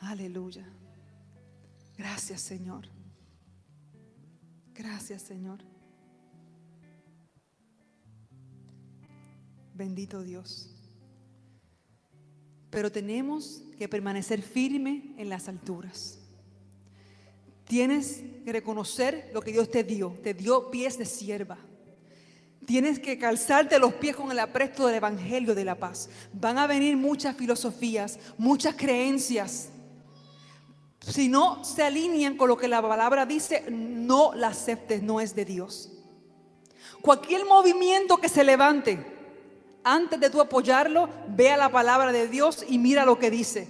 Aleluya. 0.00 0.68
Gracias 1.96 2.40
Señor. 2.40 2.88
Gracias 4.74 5.22
Señor. 5.22 5.60
Bendito 9.74 10.22
Dios. 10.22 10.74
Pero 12.70 12.90
tenemos 12.90 13.62
que 13.78 13.88
permanecer 13.88 14.42
firme 14.42 15.14
en 15.16 15.28
las 15.28 15.48
alturas. 15.48 16.18
Tienes 17.66 18.24
reconocer 18.46 19.30
lo 19.32 19.40
que 19.40 19.52
Dios 19.52 19.70
te 19.70 19.84
dio. 19.84 20.18
Te 20.22 20.34
dio 20.34 20.70
pies 20.70 20.98
de 20.98 21.04
sierva. 21.04 21.58
Tienes 22.66 22.98
que 22.98 23.18
calzarte 23.18 23.78
los 23.78 23.94
pies 23.94 24.14
con 24.14 24.30
el 24.30 24.38
apresto 24.38 24.86
del 24.86 24.96
Evangelio 24.96 25.54
de 25.54 25.64
la 25.64 25.74
paz. 25.74 26.08
Van 26.32 26.58
a 26.58 26.66
venir 26.66 26.96
muchas 26.96 27.36
filosofías, 27.36 28.18
muchas 28.38 28.74
creencias. 28.76 29.70
Si 31.00 31.28
no 31.28 31.64
se 31.64 31.82
alinean 31.82 32.36
con 32.36 32.48
lo 32.48 32.56
que 32.56 32.68
la 32.68 32.82
palabra 32.82 33.24
dice, 33.26 33.64
no 33.70 34.34
la 34.34 34.48
aceptes, 34.48 35.02
no 35.02 35.20
es 35.20 35.34
de 35.34 35.44
Dios. 35.44 35.90
Cualquier 37.00 37.46
movimiento 37.46 38.18
que 38.18 38.28
se 38.28 38.44
levante, 38.44 39.04
antes 39.82 40.20
de 40.20 40.28
tú 40.28 40.40
apoyarlo, 40.40 41.08
vea 41.28 41.56
la 41.56 41.70
palabra 41.70 42.12
de 42.12 42.28
Dios 42.28 42.64
y 42.68 42.78
mira 42.78 43.06
lo 43.06 43.18
que 43.18 43.30
dice. 43.30 43.66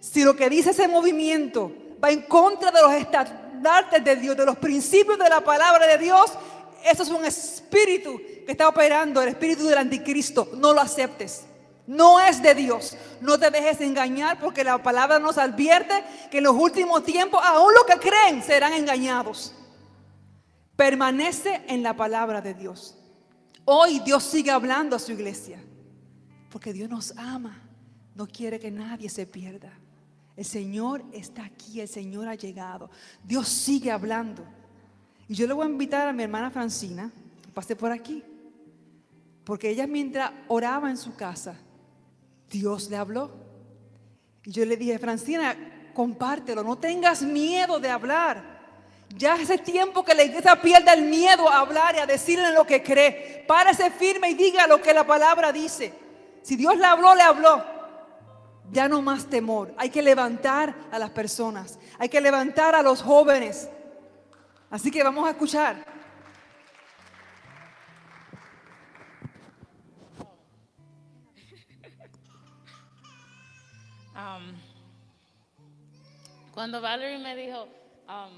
Si 0.00 0.24
lo 0.24 0.34
que 0.34 0.50
dice 0.50 0.70
ese 0.70 0.88
movimiento 0.88 1.72
va 2.02 2.10
en 2.10 2.22
contra 2.22 2.72
de 2.72 2.82
los 2.82 2.92
estandartes 3.54 4.04
de 4.04 4.16
Dios, 4.16 4.36
de 4.36 4.44
los 4.44 4.56
principios 4.58 5.18
de 5.18 5.28
la 5.28 5.40
palabra 5.40 5.86
de 5.86 5.98
Dios, 5.98 6.32
eso 6.84 7.02
es 7.02 7.08
un 7.08 7.24
espíritu 7.24 8.20
que 8.44 8.52
está 8.52 8.68
operando, 8.68 9.22
el 9.22 9.30
espíritu 9.30 9.64
del 9.66 9.78
anticristo. 9.78 10.50
No 10.56 10.72
lo 10.72 10.80
aceptes. 10.80 11.44
No 11.86 12.20
es 12.20 12.42
de 12.42 12.54
Dios. 12.54 12.96
No 13.20 13.38
te 13.38 13.50
dejes 13.50 13.80
engañar 13.80 14.38
porque 14.38 14.64
la 14.64 14.82
palabra 14.82 15.18
nos 15.18 15.38
advierte 15.38 16.04
que 16.30 16.38
en 16.38 16.44
los 16.44 16.54
últimos 16.54 17.04
tiempos 17.04 17.40
aún 17.44 17.72
los 17.74 17.84
que 17.84 17.98
creen 17.98 18.42
serán 18.42 18.72
engañados. 18.72 19.54
Permanece 20.76 21.62
en 21.68 21.82
la 21.82 21.94
palabra 21.94 22.40
de 22.40 22.54
Dios. 22.54 22.96
Hoy 23.64 24.00
Dios 24.00 24.24
sigue 24.24 24.50
hablando 24.50 24.96
a 24.96 24.98
su 24.98 25.12
iglesia 25.12 25.58
porque 26.50 26.72
Dios 26.72 26.90
nos 26.90 27.16
ama. 27.16 27.62
No 28.14 28.26
quiere 28.26 28.60
que 28.60 28.70
nadie 28.70 29.08
se 29.08 29.26
pierda. 29.26 29.72
El 30.36 30.44
Señor 30.44 31.04
está 31.12 31.44
aquí, 31.44 31.80
el 31.80 31.88
Señor 31.88 32.28
ha 32.28 32.34
llegado. 32.34 32.90
Dios 33.22 33.48
sigue 33.48 33.90
hablando. 33.90 34.44
Y 35.28 35.34
yo 35.34 35.46
le 35.46 35.54
voy 35.54 35.66
a 35.66 35.70
invitar 35.70 36.08
a 36.08 36.12
mi 36.12 36.22
hermana 36.22 36.50
Francina, 36.50 37.10
pase 37.54 37.76
por 37.76 37.92
aquí, 37.92 38.22
porque 39.44 39.70
ella 39.70 39.86
mientras 39.86 40.32
oraba 40.48 40.90
en 40.90 40.96
su 40.96 41.14
casa, 41.14 41.56
Dios 42.50 42.90
le 42.90 42.96
habló. 42.96 43.30
Y 44.44 44.50
yo 44.50 44.64
le 44.64 44.76
dije, 44.76 44.98
Francina, 44.98 45.56
compártelo, 45.94 46.62
no 46.62 46.76
tengas 46.76 47.22
miedo 47.22 47.78
de 47.78 47.88
hablar. 47.88 48.54
Ya 49.16 49.34
hace 49.34 49.58
tiempo 49.58 50.04
que 50.04 50.14
la 50.14 50.24
iglesia 50.24 50.60
pierde 50.60 50.92
el 50.92 51.02
miedo 51.02 51.48
a 51.48 51.60
hablar 51.60 51.94
y 51.94 51.98
a 51.98 52.06
decirle 52.06 52.52
lo 52.52 52.66
que 52.66 52.82
cree. 52.82 53.44
Párese 53.46 53.90
firme 53.90 54.30
y 54.30 54.34
diga 54.34 54.66
lo 54.66 54.82
que 54.82 54.92
la 54.92 55.06
palabra 55.06 55.52
dice. 55.52 55.94
Si 56.42 56.56
Dios 56.56 56.76
le 56.76 56.84
habló, 56.84 57.14
le 57.14 57.22
habló. 57.22 57.73
Ya 58.72 58.88
no 58.88 59.02
más 59.02 59.26
temor. 59.26 59.74
Hay 59.76 59.90
que 59.90 60.02
levantar 60.02 60.74
a 60.90 60.98
las 60.98 61.10
personas. 61.10 61.78
Hay 61.98 62.08
que 62.08 62.20
levantar 62.20 62.74
a 62.74 62.82
los 62.82 63.02
jóvenes. 63.02 63.68
Así 64.70 64.90
que 64.90 65.02
vamos 65.02 65.26
a 65.26 65.30
escuchar. 65.30 65.76
Um, 74.16 74.54
cuando 76.52 76.80
Valerie 76.80 77.18
me 77.18 77.34
dijo, 77.34 77.66
um, 78.08 78.30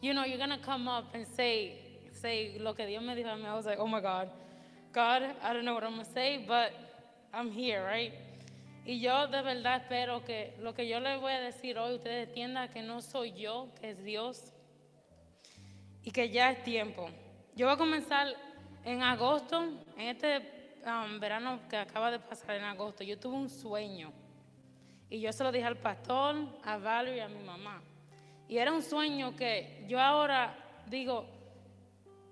you 0.00 0.12
know, 0.12 0.24
you're 0.24 0.38
gonna 0.38 0.58
come 0.58 0.88
up 0.88 1.14
and 1.14 1.24
say, 1.36 1.78
say 2.12 2.58
lo 2.58 2.74
que 2.74 2.84
Dios 2.84 3.00
me 3.00 3.14
dijo 3.14 3.28
a 3.28 3.36
mí, 3.36 3.46
I 3.46 3.54
was 3.54 3.64
like, 3.64 3.78
oh 3.78 3.86
my 3.86 4.00
God, 4.00 4.28
God, 4.92 5.22
I 5.40 5.52
don't 5.52 5.64
know 5.64 5.74
what 5.74 5.84
I'm 5.84 5.92
gonna 5.92 6.04
say, 6.04 6.44
but 6.48 6.72
I'm 7.32 7.52
here, 7.52 7.84
right? 7.84 8.12
Y 8.88 9.00
yo 9.00 9.26
de 9.26 9.42
verdad 9.42 9.82
espero 9.82 10.24
que 10.24 10.54
lo 10.60 10.72
que 10.72 10.88
yo 10.88 10.98
les 10.98 11.20
voy 11.20 11.34
a 11.34 11.40
decir 11.40 11.76
hoy, 11.76 11.96
ustedes 11.96 12.26
entiendan 12.26 12.70
que 12.70 12.80
no 12.80 13.02
soy 13.02 13.32
yo, 13.32 13.68
que 13.78 13.90
es 13.90 14.02
Dios, 14.02 14.54
y 16.02 16.10
que 16.10 16.30
ya 16.30 16.52
es 16.52 16.64
tiempo. 16.64 17.10
Yo 17.54 17.66
voy 17.66 17.74
a 17.74 17.76
comenzar 17.76 18.28
en 18.86 19.02
agosto, 19.02 19.62
en 19.94 20.08
este 20.08 20.38
um, 20.86 21.20
verano 21.20 21.60
que 21.68 21.76
acaba 21.76 22.10
de 22.10 22.18
pasar 22.18 22.56
en 22.56 22.64
agosto, 22.64 23.04
yo 23.04 23.18
tuve 23.18 23.36
un 23.36 23.50
sueño. 23.50 24.10
Y 25.10 25.20
yo 25.20 25.34
se 25.34 25.44
lo 25.44 25.52
dije 25.52 25.66
al 25.66 25.76
pastor, 25.76 26.36
a 26.64 26.78
Valerie 26.78 27.18
y 27.18 27.20
a 27.20 27.28
mi 27.28 27.44
mamá. 27.44 27.82
Y 28.48 28.56
era 28.56 28.72
un 28.72 28.82
sueño 28.82 29.36
que 29.36 29.84
yo 29.86 30.00
ahora 30.00 30.56
digo, 30.86 31.26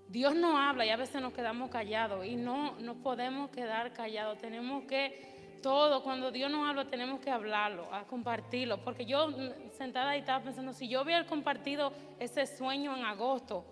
Dios 0.09 0.35
no 0.35 0.57
habla 0.57 0.87
y 0.87 0.89
a 0.89 0.97
veces 0.97 1.21
nos 1.21 1.35
quedamos 1.35 1.69
callados 1.69 2.25
y 2.25 2.37
no 2.37 2.79
nos 2.79 2.97
podemos 2.97 3.51
quedar 3.51 3.93
callados. 3.93 4.39
Tenemos 4.39 4.85
que, 4.85 5.36
todo, 5.61 6.03
cuando 6.03 6.31
Dios 6.31 6.51
nos 6.51 6.69
habla, 6.69 6.85
tenemos 6.85 7.21
que 7.21 7.31
hablarlo, 7.31 7.89
compartirlo. 8.09 8.79
Porque 8.79 9.05
yo 9.05 9.29
mm, 9.29 9.71
sentada 9.77 10.11
ahí 10.11 10.21
estaba 10.21 10.45
pensando, 10.45 10.73
si 10.73 10.89
yo 10.89 11.03
hubiera 11.03 11.27
compartido 11.27 11.93
ese 12.19 12.47
sueño 12.47 12.97
en 12.97 13.05
agosto, 13.05 13.65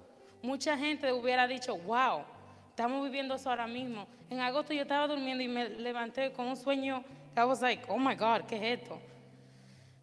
mucha 0.42 0.76
gente 0.76 1.12
hubiera 1.12 1.46
dicho, 1.46 1.76
wow, 1.76 2.24
estamos 2.70 3.04
viviendo 3.04 3.34
eso 3.34 3.50
ahora 3.50 3.66
mismo. 3.66 4.06
En 4.30 4.40
agosto 4.40 4.72
yo 4.72 4.82
estaba 4.82 5.06
durmiendo 5.06 5.42
y 5.42 5.48
me 5.48 5.68
levanté 5.68 6.32
con 6.32 6.46
un 6.46 6.56
sueño 6.56 7.04
I 7.36 7.44
was 7.44 7.60
like, 7.60 7.84
oh 7.88 7.98
my 7.98 8.14
God, 8.14 8.46
¿qué 8.46 8.56
es 8.56 8.80
esto? 8.80 9.00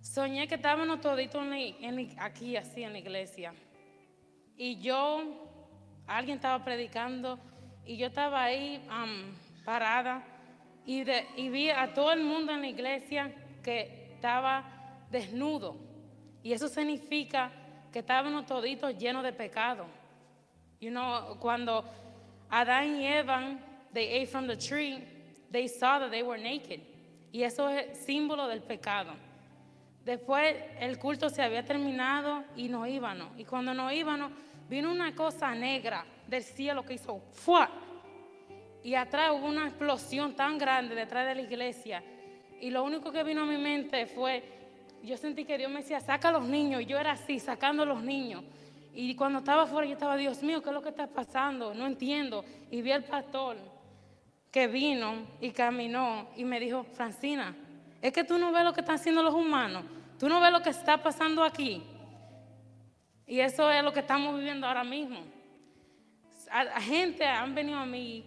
Soñé 0.02 0.48
que 0.48 0.56
estábamos 0.56 1.00
toditos 1.00 1.42
aquí, 2.18 2.58
así 2.58 2.84
en 2.84 2.92
la 2.92 3.00
iglesia. 3.00 3.54
Y 4.58 4.80
yo, 4.80 5.24
alguien 6.08 6.36
estaba 6.36 6.62
predicando 6.64 7.40
y 7.86 7.96
yo 7.96 8.08
estaba 8.08 8.44
ahí 8.44 8.86
um, 8.90 9.64
parada 9.64 10.24
y, 10.86 11.04
y 11.36 11.50
vi 11.50 11.70
a 11.70 11.94
todo 11.94 12.12
el 12.12 12.24
mundo 12.24 12.52
en 12.52 12.62
la 12.62 12.68
iglesia 12.68 13.32
que 13.64 14.10
estaba 14.14 14.64
desnudo. 15.10 15.76
Y 16.44 16.54
eso 16.54 16.68
significa 16.68 17.52
que 17.92 18.00
estábamos 18.00 18.46
toditos 18.46 18.98
llenos 18.98 19.24
de 19.24 19.34
pecado. 19.34 19.86
You 20.80 20.90
know, 20.90 21.38
cuando 21.40 21.86
Adán 22.50 23.00
y 23.00 23.06
Eva, 23.06 23.58
they 23.94 24.22
ate 24.22 24.28
from 24.28 24.48
the 24.48 24.56
tree, 24.56 25.04
they 25.52 25.68
saw 25.68 26.00
that 26.00 26.10
they 26.10 26.24
were 26.24 26.42
naked. 26.42 26.82
Y 27.32 27.44
eso 27.44 27.70
es 27.70 27.98
símbolo 28.06 28.48
del 28.48 28.62
pecado. 28.62 29.14
Después 30.04 30.56
el 30.80 30.98
culto 30.98 31.30
se 31.30 31.44
había 31.44 31.64
terminado 31.64 32.44
y 32.56 32.68
no 32.68 32.88
íbamos. 32.88 33.28
Y 33.38 33.46
cuando 33.46 33.74
no 33.74 33.92
íbamos, 33.92 34.32
vino 34.68 34.92
una 34.92 35.14
cosa 35.16 35.54
negra 35.54 36.06
del 36.28 36.44
cielo 36.44 36.84
que 36.84 36.96
hizo 36.96 37.20
¡fua! 37.32 37.70
Y 38.84 38.96
atrás 38.96 39.32
hubo 39.32 39.48
una 39.48 39.68
explosión 39.68 40.36
tan 40.36 40.58
grande 40.58 40.96
detrás 40.96 41.28
de 41.28 41.36
la 41.36 41.42
iglesia. 41.42 42.04
Y 42.60 42.70
lo 42.70 42.84
único 42.84 43.12
que 43.12 43.24
vino 43.24 43.42
a 43.42 43.46
mi 43.46 43.58
mente 43.58 44.06
fue, 44.06 44.44
yo 45.04 45.18
sentí 45.18 45.46
que 45.46 45.58
Dios 45.58 45.72
me 45.72 45.82
decía, 45.82 46.00
saca 46.00 46.30
a 46.30 46.32
los 46.32 46.46
niños. 46.46 46.82
Y 46.82 46.86
yo 46.86 46.98
era 46.98 47.12
así, 47.12 47.40
sacando 47.40 47.84
a 47.84 47.86
los 47.86 48.04
niños. 48.04 48.44
Y 48.94 49.16
cuando 49.16 49.40
estaba 49.40 49.64
afuera, 49.64 49.88
yo 49.88 49.94
estaba, 49.94 50.18
Dios 50.18 50.44
mío, 50.44 50.62
¿qué 50.62 50.70
es 50.70 50.74
lo 50.74 50.82
que 50.82 50.90
está 50.90 51.08
pasando? 51.08 51.74
No 51.74 51.86
entiendo. 51.86 52.44
Y 52.70 52.82
vi 52.82 52.92
al 52.92 53.04
pastor 53.04 53.58
que 54.52 54.68
vino 54.68 55.28
y 55.40 55.52
caminó 55.52 56.28
y 56.36 56.44
me 56.44 56.60
dijo, 56.60 56.84
Francina, 56.84 57.56
es 58.02 58.12
que 58.12 58.24
tú 58.24 58.38
no 58.38 58.52
ves 58.52 58.64
lo 58.64 58.74
que 58.74 58.82
están 58.82 58.96
haciendo 58.96 59.24
los 59.24 59.34
humanos, 59.34 59.86
tú 60.20 60.28
no 60.28 60.42
ves 60.42 60.52
lo 60.52 60.62
que 60.62 60.72
está 60.72 61.02
pasando 61.02 61.44
aquí. 61.44 61.82
Y 63.26 63.40
eso 63.40 63.72
es 63.72 63.82
lo 63.82 63.94
que 63.94 64.02
estamos 64.02 64.36
viviendo 64.36 64.68
ahora 64.68 64.84
mismo. 64.84 65.20
Gente 66.82 67.26
han 67.26 67.56
venido 67.56 67.80
a 67.80 67.86
mí, 67.86 68.26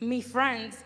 mis 0.00 0.26
friends, 0.26 0.84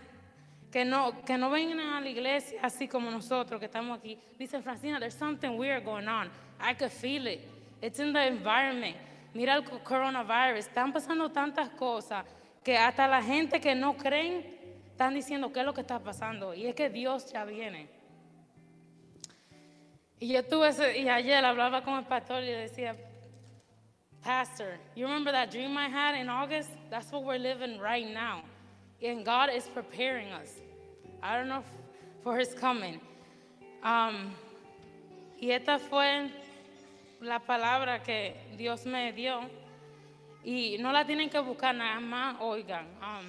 que 0.71 0.85
no, 0.85 1.13
que 1.25 1.37
no 1.37 1.51
vengan 1.51 1.81
a 1.81 2.01
la 2.01 2.09
iglesia 2.09 2.61
así 2.63 2.89
como 2.89 3.11
nosotros 3.11 3.61
que 3.61 3.67
estamos 3.67 3.99
aquí. 3.99 4.19
Dicen, 4.39 4.63
Francina, 4.63 4.99
there's 4.99 5.15
something 5.15 5.59
weird 5.59 5.85
going 5.85 6.09
on. 6.09 6.31
I 6.61 6.75
can 6.75 6.91
feel 6.91 7.27
it. 7.27 7.41
It's 7.83 7.99
in 7.99 8.13
the 8.13 8.27
environment. 8.27 8.97
Mira 9.35 9.55
el 9.55 9.63
coronavirus. 9.63 10.67
Están 10.67 10.93
pasando 10.93 11.31
tantas 11.31 11.69
cosas 11.71 12.25
que 12.65 12.77
hasta 12.77 13.07
la 13.09 13.23
gente 13.23 13.61
que 13.61 13.75
no 13.75 13.97
creen 13.97 14.45
están 14.91 15.15
diciendo 15.15 15.53
qué 15.53 15.61
es 15.61 15.67
lo 15.67 15.75
que 15.75 15.81
está 15.81 15.99
pasando 15.99 16.55
y 16.55 16.67
es 16.67 16.75
que 16.75 16.89
Dios 16.89 17.31
ya 17.33 17.45
viene. 17.45 17.89
Y 20.21 20.29
yo 20.29 20.45
tuve 20.45 20.69
ese, 20.69 20.99
y 20.99 21.09
ayer 21.09 21.45
hablaba 21.45 21.83
con 21.83 21.99
el 21.99 22.05
pastor 22.05 22.45
y 22.45 22.53
decía, 22.53 22.95
Pastor, 24.23 24.79
you 24.95 25.05
remember 25.05 25.33
that 25.33 25.51
dream 25.51 25.77
I 25.77 25.89
had 25.89 26.15
in 26.15 26.29
August? 26.29 26.71
That's 26.91 27.11
what 27.11 27.25
we're 27.25 27.41
living 27.41 27.81
right 27.81 28.07
now. 28.07 28.45
And 29.05 29.25
God 29.25 29.51
is 29.51 29.67
preparing 29.69 30.29
us. 30.33 30.61
I 31.23 31.37
don't 31.37 31.49
know 31.49 31.65
for 32.23 32.39
His 32.39 32.55
coming. 32.55 33.01
Um, 33.83 34.33
y 35.41 35.51
esta 35.51 35.79
fue 35.81 36.31
la 37.21 37.41
palabra 37.41 38.01
que 38.03 38.37
Dios 38.57 38.87
me 38.87 39.13
dio 39.13 39.41
y 40.45 40.77
no 40.79 40.93
la 40.93 41.05
tienen 41.05 41.29
que 41.29 41.41
buscar 41.41 41.75
nada 41.75 41.99
más, 41.99 42.37
oigan. 42.41 42.87
Um, 43.01 43.27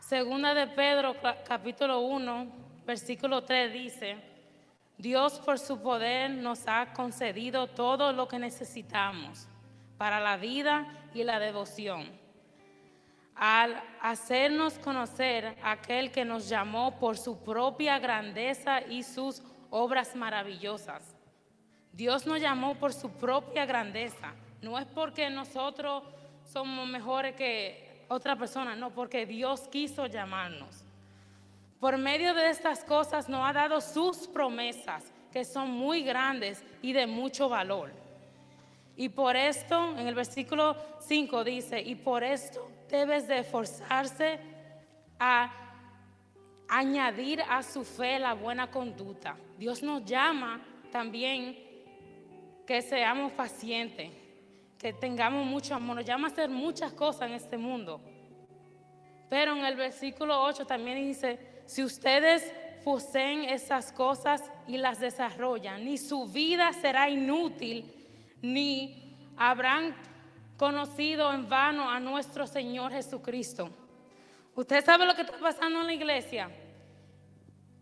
segunda 0.00 0.54
de 0.54 0.66
Pedro, 0.68 1.16
capítulo 1.46 2.00
1, 2.00 2.46
versículo 2.86 3.42
3 3.42 3.72
dice, 3.72 4.16
Dios 4.96 5.38
por 5.40 5.58
su 5.58 5.82
poder 5.82 6.30
nos 6.30 6.66
ha 6.66 6.94
concedido 6.94 7.66
todo 7.66 8.12
lo 8.12 8.26
que 8.26 8.38
necesitamos 8.38 9.48
para 9.98 10.18
la 10.18 10.38
vida 10.38 10.86
y 11.12 11.24
la 11.24 11.38
devoción. 11.38 12.21
Al 13.34 13.82
hacernos 14.00 14.78
conocer 14.78 15.56
aquel 15.62 16.10
que 16.12 16.24
nos 16.24 16.48
llamó 16.48 16.98
por 16.98 17.16
su 17.16 17.42
propia 17.42 17.98
grandeza 17.98 18.82
y 18.82 19.02
sus 19.02 19.42
obras 19.70 20.14
maravillosas. 20.14 21.16
Dios 21.92 22.26
nos 22.26 22.40
llamó 22.40 22.74
por 22.74 22.92
su 22.92 23.10
propia 23.10 23.66
grandeza. 23.66 24.34
No 24.60 24.78
es 24.78 24.86
porque 24.86 25.28
nosotros 25.30 26.02
somos 26.44 26.86
mejores 26.88 27.34
que 27.34 28.04
otra 28.08 28.36
persona, 28.36 28.76
no, 28.76 28.90
porque 28.90 29.26
Dios 29.26 29.62
quiso 29.68 30.06
llamarnos. 30.06 30.84
Por 31.80 31.98
medio 31.98 32.34
de 32.34 32.50
estas 32.50 32.84
cosas 32.84 33.28
nos 33.28 33.48
ha 33.48 33.52
dado 33.52 33.80
sus 33.80 34.28
promesas, 34.28 35.04
que 35.32 35.44
son 35.44 35.70
muy 35.70 36.02
grandes 36.02 36.62
y 36.80 36.92
de 36.92 37.06
mucho 37.06 37.48
valor. 37.48 37.90
Y 38.96 39.08
por 39.08 39.36
esto, 39.36 39.96
en 39.98 40.06
el 40.06 40.14
versículo 40.14 40.76
5 41.00 41.44
dice, 41.44 41.80
y 41.80 41.94
por 41.94 42.22
esto 42.22 42.70
debes 42.92 43.26
de 43.26 43.38
esforzarse 43.38 44.38
a 45.18 45.50
añadir 46.68 47.40
a 47.48 47.62
su 47.62 47.84
fe 47.84 48.18
la 48.18 48.34
buena 48.34 48.70
conducta. 48.70 49.36
Dios 49.56 49.82
nos 49.82 50.04
llama 50.04 50.60
también 50.90 51.58
que 52.66 52.82
seamos 52.82 53.32
pacientes, 53.32 54.10
que 54.78 54.92
tengamos 54.92 55.46
mucho 55.46 55.74
amor. 55.74 55.96
Nos 55.96 56.04
llama 56.04 56.28
a 56.28 56.30
hacer 56.30 56.50
muchas 56.50 56.92
cosas 56.92 57.30
en 57.30 57.32
este 57.32 57.56
mundo. 57.56 57.98
Pero 59.30 59.56
en 59.56 59.64
el 59.64 59.74
versículo 59.74 60.42
8 60.42 60.66
también 60.66 60.98
dice, 60.98 61.62
si 61.64 61.82
ustedes 61.82 62.52
poseen 62.84 63.44
esas 63.44 63.90
cosas 63.90 64.42
y 64.66 64.76
las 64.76 65.00
desarrollan, 65.00 65.82
ni 65.82 65.96
su 65.96 66.26
vida 66.26 66.74
será 66.74 67.08
inútil, 67.08 67.90
ni 68.42 69.16
habrán 69.38 69.96
conocido 70.62 71.32
en 71.32 71.48
vano 71.48 71.90
a 71.90 71.98
nuestro 71.98 72.46
Señor 72.46 72.92
Jesucristo. 72.92 73.68
¿Usted 74.54 74.84
sabe 74.84 75.04
lo 75.04 75.16
que 75.16 75.22
está 75.22 75.36
pasando 75.36 75.80
en 75.80 75.86
la 75.88 75.92
iglesia? 75.92 76.48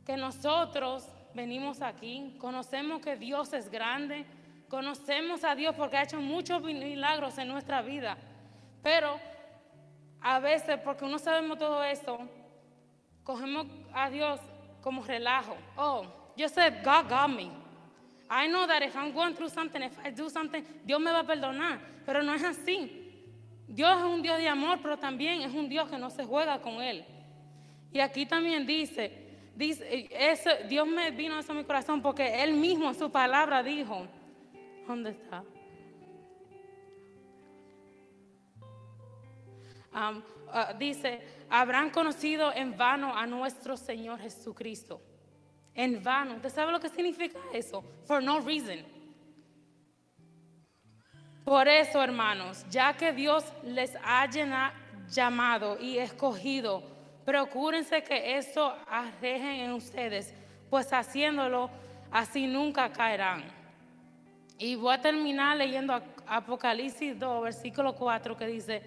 Que 0.06 0.16
nosotros 0.16 1.06
venimos 1.34 1.82
aquí, 1.82 2.34
conocemos 2.38 3.02
que 3.02 3.16
Dios 3.16 3.52
es 3.52 3.70
grande, 3.70 4.24
Conocemos 4.70 5.42
a 5.42 5.56
Dios 5.56 5.74
porque 5.74 5.96
ha 5.96 6.04
hecho 6.04 6.20
muchos 6.20 6.62
milagros 6.62 7.36
en 7.38 7.48
nuestra 7.48 7.82
vida. 7.82 8.16
Pero 8.84 9.18
a 10.20 10.38
veces, 10.38 10.78
porque 10.84 11.04
no 11.06 11.18
sabemos 11.18 11.58
todo 11.58 11.82
esto, 11.82 12.20
cogemos 13.24 13.66
a 13.92 14.08
Dios 14.08 14.38
como 14.80 15.02
relajo. 15.02 15.56
Oh, 15.76 16.04
yo 16.36 16.48
sé, 16.48 16.70
God 16.84 17.10
got 17.10 17.28
me. 17.28 17.59
I 18.30 18.46
know 18.46 18.64
that 18.64 18.82
if 18.82 18.94
I'm 18.94 19.12
going 19.12 19.34
through 19.34 19.48
something, 19.48 19.82
if 19.82 19.98
I 20.04 20.10
do 20.10 20.30
something, 20.30 20.64
Dios 20.86 21.00
me 21.00 21.10
va 21.10 21.20
a 21.20 21.26
perdonar. 21.26 21.80
Pero 22.06 22.22
no 22.22 22.32
es 22.32 22.44
así. 22.44 22.88
Dios 23.66 23.98
es 23.98 24.04
un 24.04 24.22
Dios 24.22 24.38
de 24.38 24.48
amor, 24.48 24.78
pero 24.80 24.96
también 24.96 25.42
es 25.42 25.52
un 25.52 25.68
Dios 25.68 25.90
que 25.90 25.98
no 25.98 26.10
se 26.10 26.24
juega 26.24 26.60
con 26.60 26.80
Él. 26.80 27.04
Y 27.92 27.98
aquí 27.98 28.26
también 28.26 28.66
dice, 28.66 29.50
dice 29.56 30.06
Dios 30.68 30.86
me 30.86 31.10
vino 31.10 31.38
eso 31.38 31.50
a 31.50 31.54
mi 31.56 31.64
corazón 31.64 32.00
porque 32.00 32.42
Él 32.42 32.54
mismo 32.54 32.88
en 32.88 32.94
su 32.94 33.10
palabra 33.10 33.64
dijo, 33.64 34.06
¿dónde 34.86 35.10
está? 35.10 35.42
Um, 39.92 40.18
uh, 40.18 40.78
dice, 40.78 41.20
habrán 41.48 41.90
conocido 41.90 42.52
en 42.52 42.76
vano 42.76 43.16
a 43.16 43.26
nuestro 43.26 43.76
Señor 43.76 44.20
Jesucristo. 44.20 45.00
En 45.84 46.02
vano. 46.02 46.34
¿Usted 46.36 46.50
sabe 46.50 46.72
lo 46.72 46.80
que 46.80 46.88
significa 46.90 47.38
eso? 47.54 47.82
For 48.06 48.22
no 48.22 48.40
reason. 48.40 48.80
Por 51.44 51.66
eso, 51.68 52.02
hermanos, 52.02 52.64
ya 52.70 52.92
que 52.96 53.12
Dios 53.12 53.44
les 53.64 53.96
ha 54.04 54.28
llamado 55.08 55.78
y 55.80 55.98
escogido, 55.98 56.82
procúrense 57.24 58.02
que 58.02 58.36
esto 58.36 58.76
arrejen 58.86 59.60
en 59.66 59.72
ustedes, 59.72 60.34
pues 60.68 60.92
haciéndolo 60.92 61.70
así 62.10 62.46
nunca 62.46 62.92
caerán. 62.92 63.42
Y 64.58 64.74
voy 64.74 64.94
a 64.94 65.00
terminar 65.00 65.56
leyendo 65.56 65.94
Ap- 65.94 66.04
Apocalipsis 66.26 67.18
2, 67.18 67.42
versículo 67.42 67.94
4, 67.94 68.36
que 68.36 68.46
dice, 68.46 68.82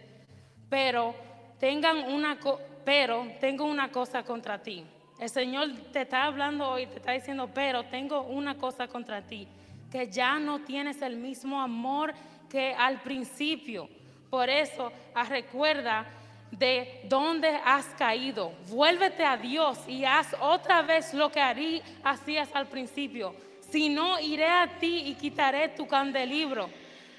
pero 0.69 1.15
tengan 1.59 1.97
una 2.13 2.37
pero 2.85 3.25
tengo 3.39 3.65
una 3.65 3.89
cosa 3.91 4.23
contra 4.23 4.61
ti. 4.61 4.85
El 5.19 5.29
Señor 5.29 5.69
te 5.91 6.01
está 6.01 6.23
hablando 6.23 6.69
hoy, 6.69 6.87
te 6.87 6.97
está 6.97 7.11
diciendo, 7.11 7.49
pero 7.53 7.83
tengo 7.83 8.21
una 8.21 8.55
cosa 8.55 8.87
contra 8.87 9.21
ti, 9.21 9.47
que 9.91 10.09
ya 10.09 10.39
no 10.39 10.59
tienes 10.59 11.01
el 11.01 11.15
mismo 11.15 11.61
amor 11.61 12.13
que 12.49 12.73
al 12.73 13.01
principio. 13.01 13.87
Por 14.29 14.49
eso, 14.49 14.91
ah, 15.13 15.23
recuerda 15.23 16.05
de 16.51 17.01
dónde 17.05 17.49
has 17.65 17.85
caído. 17.97 18.51
Vuélvete 18.67 19.23
a 19.23 19.37
Dios 19.37 19.79
y 19.87 20.05
haz 20.05 20.35
otra 20.39 20.81
vez 20.81 21.13
lo 21.13 21.31
que 21.31 21.39
harí, 21.39 21.81
hacías 22.03 22.49
al 22.53 22.67
principio. 22.67 23.35
Si 23.69 23.89
no, 23.89 24.19
iré 24.19 24.47
a 24.47 24.67
ti 24.79 25.03
y 25.05 25.15
quitaré 25.15 25.69
tu 25.69 25.87
candelibro 25.87 26.69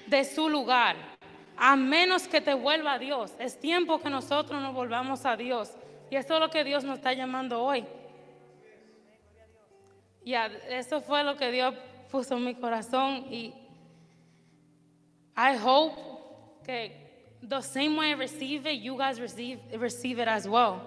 de 0.07 0.23
su 0.23 0.49
lugar. 0.49 0.95
A 1.57 1.75
menos 1.75 2.27
que 2.27 2.41
te 2.41 2.53
vuelva 2.53 2.93
a 2.93 2.99
Dios. 2.99 3.33
Es 3.39 3.59
tiempo 3.59 3.99
que 3.99 4.09
nosotros 4.09 4.61
nos 4.61 4.73
volvamos 4.73 5.25
a 5.25 5.35
Dios. 5.35 5.71
Y 6.09 6.15
eso 6.15 6.35
es 6.35 6.39
lo 6.39 6.49
que 6.49 6.63
Dios 6.63 6.83
nos 6.83 6.99
está 6.99 7.13
llamando 7.13 7.63
hoy. 7.63 7.85
Ya, 10.23 10.47
eso 10.69 11.01
fue 11.01 11.23
lo 11.23 11.35
que 11.35 11.51
Dios 11.51 11.75
puso 12.11 12.35
en 12.35 12.45
mi 12.45 12.55
corazón. 12.55 13.25
Y 13.31 13.53
I 15.37 15.55
hope 15.55 15.95
que 16.65 16.91
the 17.41 17.61
same 17.61 17.95
way 17.95 18.09
I 18.09 18.13
receive 18.13 18.65
it, 18.65 18.81
you 18.81 18.97
guys 18.97 19.19
receive, 19.19 19.59
receive 19.77 20.19
it 20.19 20.27
as 20.27 20.47
well. 20.47 20.81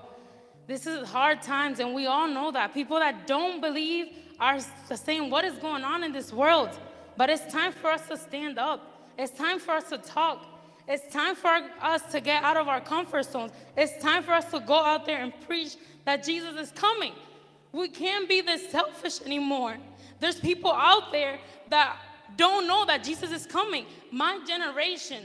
This 0.67 0.87
is 0.87 1.09
hard 1.09 1.41
times, 1.41 1.81
and 1.81 1.95
we 1.95 2.07
all 2.07 2.29
know 2.29 2.51
that. 2.51 2.75
People 2.75 2.99
that 2.99 3.27
don't 3.27 3.61
believe 3.61 4.09
are 4.39 4.59
saying, 4.95 5.31
What 5.31 5.45
is 5.45 5.55
going 5.59 5.85
on 5.85 6.05
in 6.05 6.13
this 6.13 6.33
world? 6.33 6.79
But 7.17 7.31
it's 7.31 7.53
time 7.53 7.73
for 7.73 7.91
us 7.91 8.07
to 8.09 8.17
stand 8.17 8.59
up. 8.59 9.13
It's 9.17 9.33
time 9.33 9.59
for 9.59 9.73
us 9.73 9.89
to 9.89 9.99
talk. 9.99 10.45
It's 10.89 11.13
time 11.13 11.37
for 11.37 11.51
us 11.83 12.03
to 12.13 12.21
get 12.21 12.43
out 12.43 12.57
of 12.57 12.67
our 12.67 12.81
comfort 12.81 13.27
zones. 13.27 13.53
It's 13.77 14.03
time 14.03 14.23
for 14.23 14.33
us 14.33 14.51
to 14.53 14.61
go 14.61 14.75
out 14.75 15.05
there 15.05 15.19
and 15.19 15.39
preach 15.47 15.77
that 16.07 16.25
Jesus 16.25 16.57
is 16.57 16.71
coming. 16.71 17.13
We 17.73 17.89
can't 17.89 18.27
be 18.27 18.41
this 18.41 18.71
selfish 18.71 19.21
anymore. 19.21 19.77
There's 20.19 20.41
people 20.41 20.73
out 20.73 21.13
there 21.13 21.39
that 21.69 21.95
don't 22.37 22.67
know 22.67 22.87
that 22.87 23.05
Jesus 23.05 23.31
is 23.31 23.47
coming. 23.47 23.85
My 24.11 24.41
generation 24.47 25.25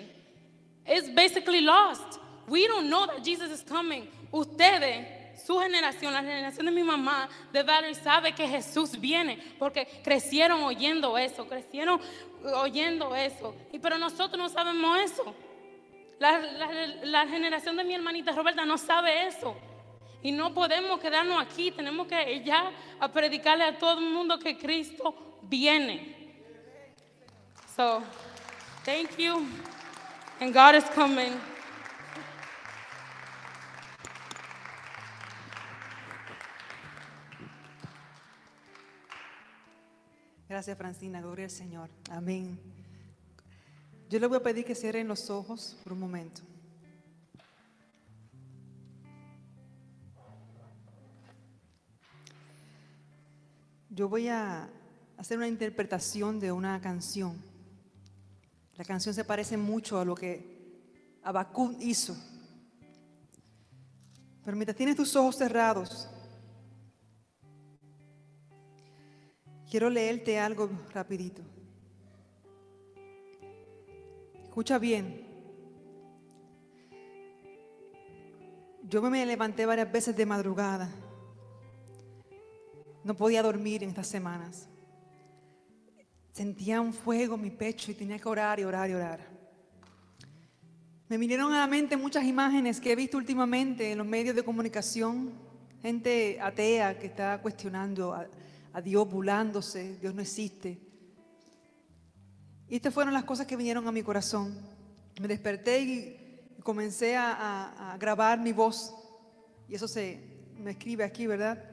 is 0.86 1.10
basically 1.10 1.62
lost. 1.62 2.20
We 2.48 2.68
don't 2.68 2.90
know 2.90 3.08
that 3.08 3.24
Jesus 3.24 3.50
is 3.50 3.62
coming. 3.62 4.10
Ustedes, 4.34 5.06
su 5.46 5.54
generación, 5.54 6.12
la 6.12 6.22
generación 6.22 6.66
de 6.66 6.72
mi 6.72 6.84
mamá, 6.84 7.30
de 7.54 7.64
Valerie, 7.64 7.96
sabe 7.96 8.36
que 8.36 8.46
Jesús 8.46 9.00
viene 9.00 9.40
porque 9.58 9.88
crecieron 10.04 10.62
oyendo 10.64 11.18
eso, 11.18 11.46
crecieron 11.46 12.02
oyendo 12.44 13.16
eso. 13.16 13.56
Y 13.72 13.80
pero 13.80 13.98
nosotros 13.98 14.38
no 14.38 14.50
sabemos 14.50 15.00
eso. 15.00 15.34
La, 16.24 17.28
generación 17.28 17.76
de 17.76 17.84
mi 17.84 17.94
hermanita 17.94 18.32
Roberta 18.32 18.66
no 18.66 18.78
sabe 18.78 19.28
eso. 19.28 19.56
Y 20.22 20.32
no 20.32 20.54
podemos 20.54 21.02
quedarnos 21.02 21.42
aquí, 21.42 21.72
tenemos 21.72 22.08
que 22.08 22.42
ya 22.46 22.72
a 22.98 23.12
predicarle 23.12 23.66
a 23.66 23.78
todo 23.78 24.00
el 24.00 24.06
mundo 24.06 24.40
que 24.40 24.58
Cristo 24.58 25.40
viene. 25.42 26.16
So, 27.76 28.02
thank 28.86 29.18
you. 29.18 29.46
And 30.40 30.54
God 30.54 30.76
is 30.76 30.86
coming. 30.96 31.34
Gracias, 40.48 40.78
Francina. 40.78 41.20
Gloria 41.20 41.46
al 41.46 41.52
Señor. 41.52 41.90
Amén. 42.10 42.73
Yo 44.14 44.20
le 44.20 44.28
voy 44.28 44.38
a 44.38 44.44
pedir 44.44 44.64
que 44.64 44.76
cierren 44.76 45.08
los 45.08 45.32
ojos 45.32 45.76
por 45.84 45.94
un 45.94 46.00
momento. 46.00 46.44
Yo 53.90 54.08
voy 54.08 54.28
a 54.28 54.70
hacer 55.18 55.40
una 55.40 55.48
interpretación 55.48 56.40
de 56.40 56.52
una 56.52 56.80
canción. 56.80 57.42
La 58.76 58.86
canción 58.86 59.16
se 59.16 59.26
parece 59.26 59.58
mucho 59.58 60.00
a 60.00 60.06
lo 60.06 60.14
que 60.14 61.18
Habacuc 61.24 61.82
hizo. 61.82 62.16
Pero 64.46 64.56
mientras 64.56 64.78
tienes 64.78 64.96
tus 64.96 65.16
ojos 65.16 65.38
cerrados, 65.38 66.08
quiero 69.68 69.90
leerte 69.90 70.38
algo 70.38 70.70
rapidito. 70.94 71.42
Escucha 74.54 74.78
bien. 74.78 75.26
Yo 78.84 79.02
me 79.02 79.26
levanté 79.26 79.66
varias 79.66 79.92
veces 79.92 80.16
de 80.16 80.28
madrugada. 80.28 80.92
No 83.04 83.16
podía 83.16 83.42
dormir 83.42 83.82
en 83.82 83.90
estas 83.90 84.06
semanas. 84.06 84.70
Sentía 86.34 86.82
un 86.82 86.94
fuego 86.94 87.34
en 87.34 87.42
mi 87.42 87.50
pecho 87.50 87.90
y 87.90 87.96
tenía 87.96 88.20
que 88.20 88.30
orar 88.30 88.60
y 88.60 88.64
orar 88.64 88.92
y 88.92 88.94
orar. 88.94 89.22
Me 91.10 91.18
vinieron 91.18 91.52
a 91.52 91.58
la 91.58 91.68
mente 91.68 91.98
muchas 91.98 92.24
imágenes 92.24 92.80
que 92.80 92.92
he 92.92 92.96
visto 92.96 93.18
últimamente 93.18 93.92
en 93.92 93.98
los 93.98 94.06
medios 94.06 94.36
de 94.36 94.44
comunicación. 94.44 95.34
Gente 95.82 96.40
atea 96.40 97.00
que 97.00 97.08
está 97.08 97.42
cuestionando 97.42 98.14
a, 98.14 98.28
a 98.72 98.82
Dios, 98.82 99.10
burlándose, 99.10 99.98
Dios 99.98 100.14
no 100.14 100.22
existe. 100.22 100.93
Y 102.74 102.78
estas 102.78 102.92
fueron 102.92 103.14
las 103.14 103.26
cosas 103.26 103.46
que 103.46 103.56
vinieron 103.56 103.88
a 103.88 103.92
mi 103.92 104.02
corazón. 104.02 104.52
Me 105.22 105.28
desperté 105.28 105.80
y 105.80 106.58
comencé 106.64 107.16
a 107.16 107.96
grabar 108.00 108.40
mi 108.40 108.52
voz. 108.52 108.92
Y 109.70 109.76
eso 109.76 109.88
se 109.88 110.20
me 110.58 110.72
escribe 110.72 111.04
aquí, 111.04 111.28
¿verdad? 111.28 111.64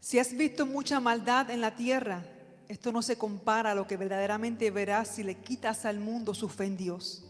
Si 0.00 0.18
has 0.18 0.36
visto 0.36 0.66
mucha 0.66 1.00
maldad 1.00 1.48
en 1.48 1.62
la 1.62 1.74
tierra, 1.74 2.26
esto 2.68 2.92
no 2.92 3.00
se 3.00 3.16
compara 3.16 3.70
a 3.70 3.74
lo 3.74 3.86
que 3.86 3.96
verdaderamente 3.96 4.70
verás 4.70 5.08
si 5.08 5.22
le 5.22 5.36
quitas 5.36 5.86
al 5.86 5.98
mundo 5.98 6.34
su 6.34 6.50
fe 6.50 6.66
en 6.66 6.76
Dios. 6.76 7.24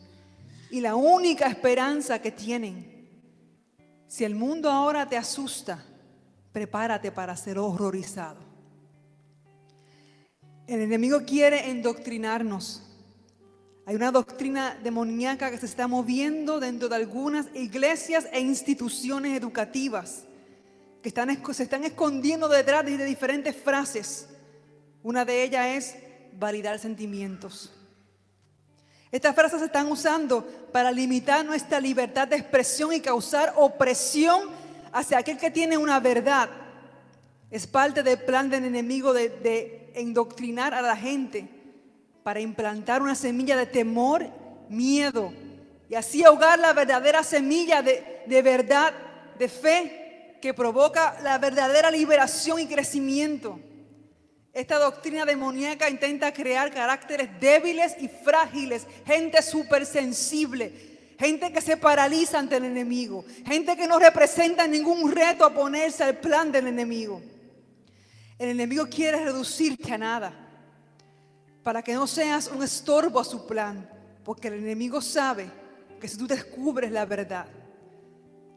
Y 0.73 0.81
la 0.81 0.97
única 0.97 1.47
esperanza 1.47 2.21
que 2.21 2.33
tienen, 2.33 3.09
si 4.09 4.25
el 4.25 4.35
mundo 4.35 4.73
ahora 4.73 5.09
te 5.09 5.17
asusta, 5.17 5.85
prepárate 6.51 7.13
para 7.13 7.37
ser 7.37 7.61
horrorizado. 7.61 8.48
El 10.69 10.83
enemigo 10.83 11.23
quiere 11.25 11.71
endoctrinarnos. 11.71 12.83
Hay 13.87 13.97
una 13.97 14.13
doctrina 14.13 14.79
demoníaca 14.83 15.51
que 15.51 15.57
se 15.57 15.65
está 15.65 15.89
moviendo 15.89 16.61
dentro 16.61 16.91
de 16.91 16.97
algunas 16.97 17.47
iglesias 17.55 18.29
e 18.33 18.41
instituciones 18.41 19.35
educativas 19.35 20.25
que 21.03 21.09
están, 21.09 21.43
se 21.55 21.63
están 21.63 21.85
escondiendo 21.85 22.51
detrás 22.51 22.85
de, 22.85 22.99
de 22.99 23.07
diferentes 23.07 23.57
frases. 23.57 24.29
Una 25.03 25.25
de 25.25 25.43
ellas 25.43 25.67
es 25.69 25.97
validar 26.35 26.79
sentimientos. 26.79 27.73
Estas 29.11 29.35
frases 29.35 29.61
se 29.61 29.67
están 29.67 29.91
usando 29.91 30.47
para 30.71 30.93
limitar 30.93 31.47
nuestra 31.47 31.81
libertad 31.81 32.29
de 32.29 32.37
expresión 32.37 32.93
y 32.93 33.01
causar 33.01 33.55
opresión 33.57 34.51
hacia 34.93 35.17
aquel 35.17 35.39
que 35.39 35.51
tiene 35.51 35.79
una 35.79 35.99
verdad. 35.99 36.51
Es 37.51 37.67
parte 37.67 38.03
del 38.03 38.19
plan 38.19 38.51
del 38.51 38.67
enemigo 38.67 39.15
de, 39.15 39.31
de 39.31 39.78
endoctrinar 39.95 40.75
a 40.75 40.83
la 40.83 40.97
gente 40.97 41.49
para 42.23 42.41
implantar 42.41 43.03
una 43.03 43.15
semilla 43.15 43.57
de 43.57 43.67
temor, 43.67 44.27
miedo 44.69 45.33
y 45.89 45.95
así 45.95 46.23
ahogar 46.23 46.59
la 46.59 46.73
verdadera 46.73 47.23
semilla 47.23 47.83
de, 47.83 48.23
de 48.27 48.43
verdad, 48.43 48.93
de 49.39 49.49
fe 49.49 50.37
que 50.41 50.55
provoca 50.55 51.19
la 51.23 51.39
verdadera 51.39 51.91
liberación 51.91 52.61
y 52.61 52.67
crecimiento. 52.67 53.59
Esta 54.53 54.79
doctrina 54.79 55.25
demoníaca 55.25 55.89
intenta 55.89 56.33
crear 56.33 56.73
caracteres 56.73 57.29
débiles 57.41 57.95
y 58.01 58.09
frágiles, 58.09 58.87
gente 59.07 59.41
súper 59.43 59.87
sensible, 59.87 60.73
gente 61.19 61.53
que 61.53 61.61
se 61.61 61.77
paraliza 61.77 62.39
ante 62.39 62.57
el 62.57 62.65
enemigo, 62.65 63.25
gente 63.47 63.77
que 63.77 63.87
no 63.87 63.99
representa 63.99 64.67
ningún 64.67 65.13
reto 65.13 65.45
a 65.45 65.55
ponerse 65.55 66.05
al 66.05 66.19
plan 66.19 66.51
del 66.51 66.67
enemigo. 66.67 67.21
El 68.39 68.51
enemigo 68.51 68.87
quiere 68.89 69.25
reducirte 69.25 69.93
a 69.93 69.99
nada 69.99 70.33
para 71.63 71.83
que 71.83 71.95
no 71.95 72.07
seas 72.07 72.49
un 72.49 72.63
estorbo 72.63 73.19
a 73.19 73.25
su 73.25 73.47
plan, 73.47 73.89
porque 74.25 74.49
el 74.49 74.55
enemigo 74.55 75.01
sabe 75.01 75.51
que 76.01 76.07
si 76.07 76.17
tú 76.17 76.27
descubres 76.27 76.93
la 76.93 77.05
verdad, 77.05 77.47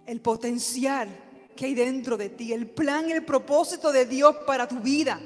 el 0.05 0.21
potencial 0.21 1.09
que 1.55 1.65
hay 1.65 1.73
dentro 1.73 2.15
de 2.15 2.29
ti, 2.29 2.53
el 2.53 2.67
plan 2.69 3.09
y 3.09 3.11
el 3.11 3.25
propósito 3.25 3.91
de 3.91 4.05
Dios 4.05 4.35
para 4.45 4.67
tu 4.67 4.79
vida, 4.79 5.19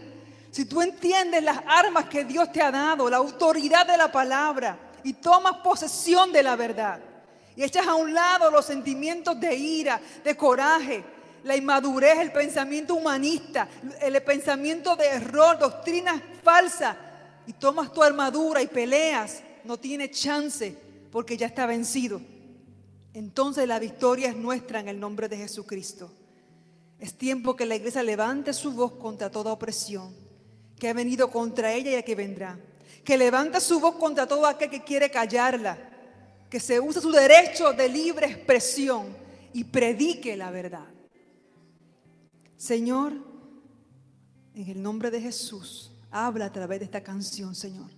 si 0.52 0.64
tú 0.64 0.82
entiendes 0.82 1.44
las 1.44 1.60
armas 1.68 2.06
que 2.06 2.24
Dios 2.24 2.50
te 2.52 2.62
ha 2.62 2.72
dado, 2.72 3.10
la 3.10 3.18
autoridad 3.18 3.86
de 3.86 3.98
la 3.98 4.10
palabra, 4.10 4.80
y 5.04 5.14
tomas 5.14 5.58
posesión 5.58 6.32
de 6.32 6.42
la 6.42 6.56
verdad, 6.56 7.02
y 7.58 7.64
echas 7.64 7.86
a 7.86 7.96
un 7.96 8.14
lado 8.14 8.50
los 8.50 8.66
sentimientos 8.66 9.40
de 9.40 9.54
ira, 9.54 10.00
de 10.24 10.36
coraje, 10.36 11.04
la 11.46 11.56
inmadurez, 11.56 12.18
el 12.18 12.32
pensamiento 12.32 12.96
humanista, 12.96 13.70
el 14.02 14.22
pensamiento 14.24 14.96
de 14.96 15.06
error, 15.06 15.58
doctrinas 15.60 16.22
falsas, 16.44 16.98
y 17.48 17.54
tomas 17.54 17.94
tu 17.94 18.02
armadura 18.02 18.64
y 18.64 18.68
peleas, 18.68 19.44
no 19.64 19.78
tiene 19.78 20.10
chance 20.10 20.76
porque 21.12 21.38
ya 21.38 21.46
está 21.46 21.68
vencido. 21.68 22.20
Entonces 23.14 23.68
la 23.68 23.78
victoria 23.78 24.30
es 24.30 24.36
nuestra 24.36 24.80
en 24.80 24.88
el 24.88 25.00
nombre 25.00 25.30
de 25.30 25.38
Jesucristo. 25.38 26.12
Es 27.00 27.14
tiempo 27.14 27.56
que 27.56 27.68
la 27.68 27.76
iglesia 27.76 28.02
levante 28.02 28.52
su 28.52 28.74
voz 28.74 28.94
contra 28.94 29.30
toda 29.30 29.52
opresión 29.52 30.14
que 30.80 30.90
ha 30.90 30.94
venido 30.94 31.30
contra 31.30 31.72
ella 31.72 31.98
y 31.98 32.04
que 32.04 32.16
vendrá. 32.16 32.58
Que 33.04 33.18
levante 33.18 33.62
su 33.62 33.80
voz 33.80 33.96
contra 33.96 34.28
todo 34.28 34.48
aquel 34.48 34.70
que 34.70 34.84
quiere 34.84 35.12
callarla. 35.12 35.78
Que 36.50 36.60
se 36.60 36.80
use 36.80 37.00
su 37.00 37.12
derecho 37.12 37.72
de 37.72 37.88
libre 37.88 38.26
expresión 38.26 39.16
y 39.54 39.64
predique 39.64 40.36
la 40.36 40.50
verdad. 40.50 40.95
Señor, 42.58 43.14
en 44.54 44.70
el 44.70 44.82
nombre 44.82 45.12
de 45.12 45.22
Jesús, 45.22 45.92
habla 46.12 46.46
a 46.46 46.52
través 46.52 46.80
de 46.80 46.86
esta 46.86 47.04
canción, 47.04 47.56
Señor. 47.56 47.92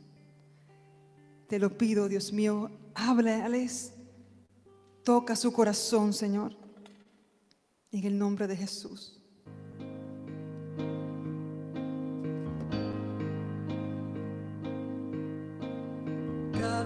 Te 1.48 1.60
lo 1.60 1.78
pido, 1.78 2.08
Dios 2.08 2.34
mío, 2.34 2.70
háblales. 2.94 3.94
Toca 5.04 5.36
su 5.36 5.54
corazón, 5.54 6.14
Señor. 6.14 6.56
En 7.92 8.04
el 8.04 8.18
nombre 8.18 8.48
de 8.48 8.58
Jesús. 8.58 9.18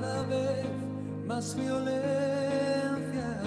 cada 0.02 0.23
vez 0.23 0.65
más 1.26 1.56
violencia, 1.56 3.41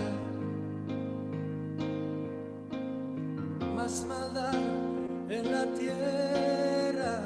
más 3.75 4.05
maldad 4.07 4.55
en 5.29 5.53
la 5.53 5.67
tierra. 5.75 7.25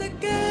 ¿Dónde 0.00 0.16
queda 0.18 0.49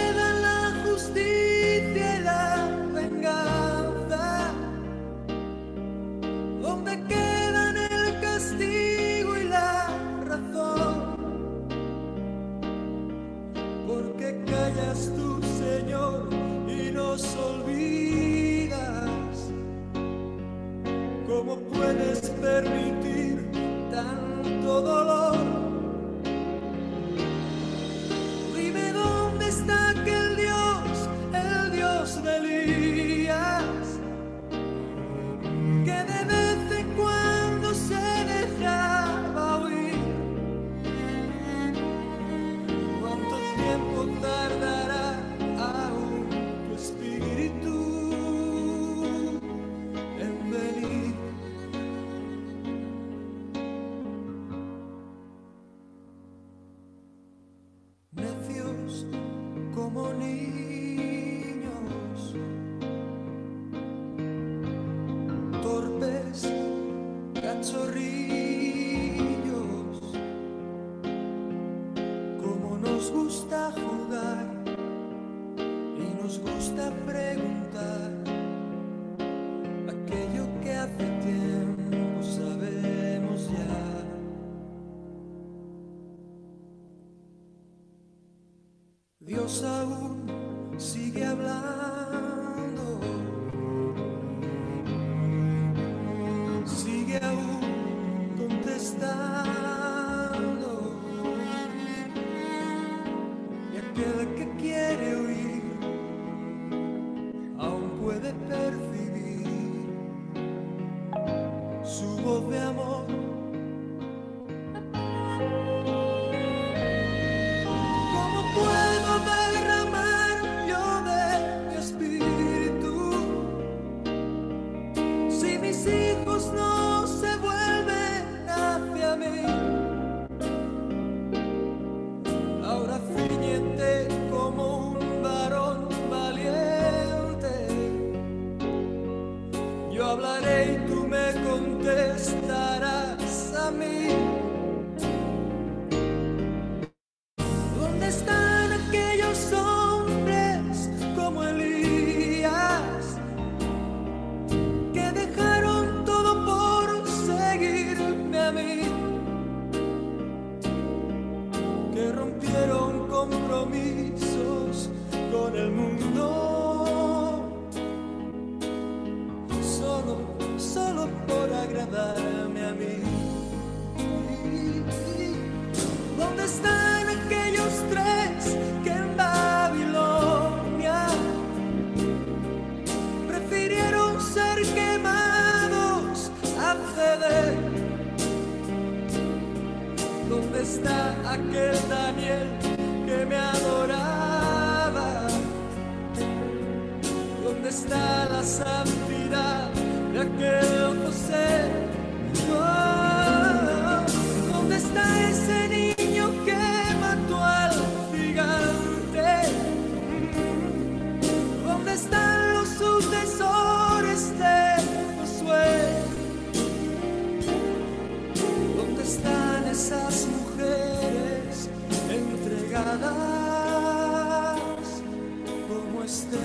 Esther? 226.09 226.39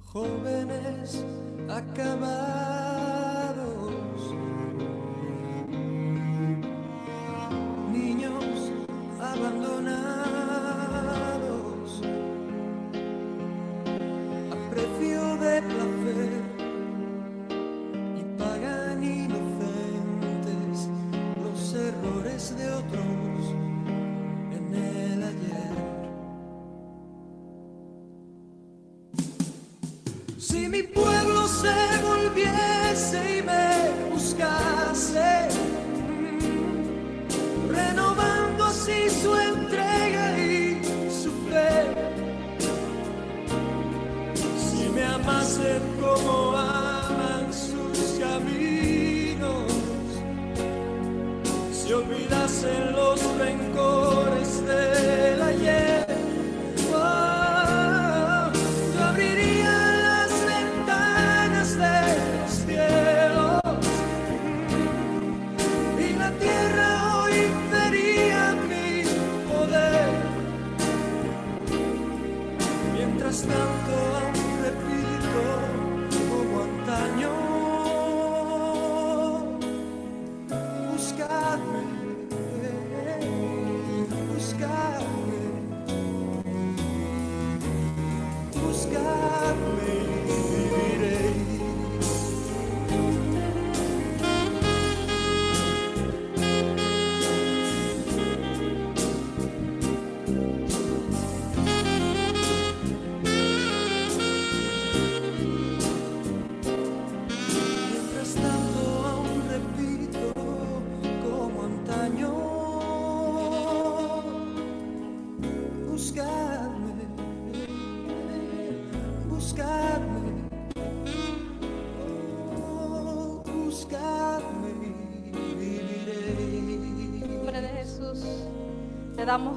Jóvenes 0.00 1.22
acabados, 1.68 2.65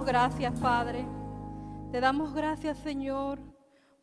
gracias, 0.10 0.60
Padre. 0.60 1.06
Te 1.92 2.00
damos 2.00 2.34
gracias, 2.34 2.80
Señor, 2.80 3.38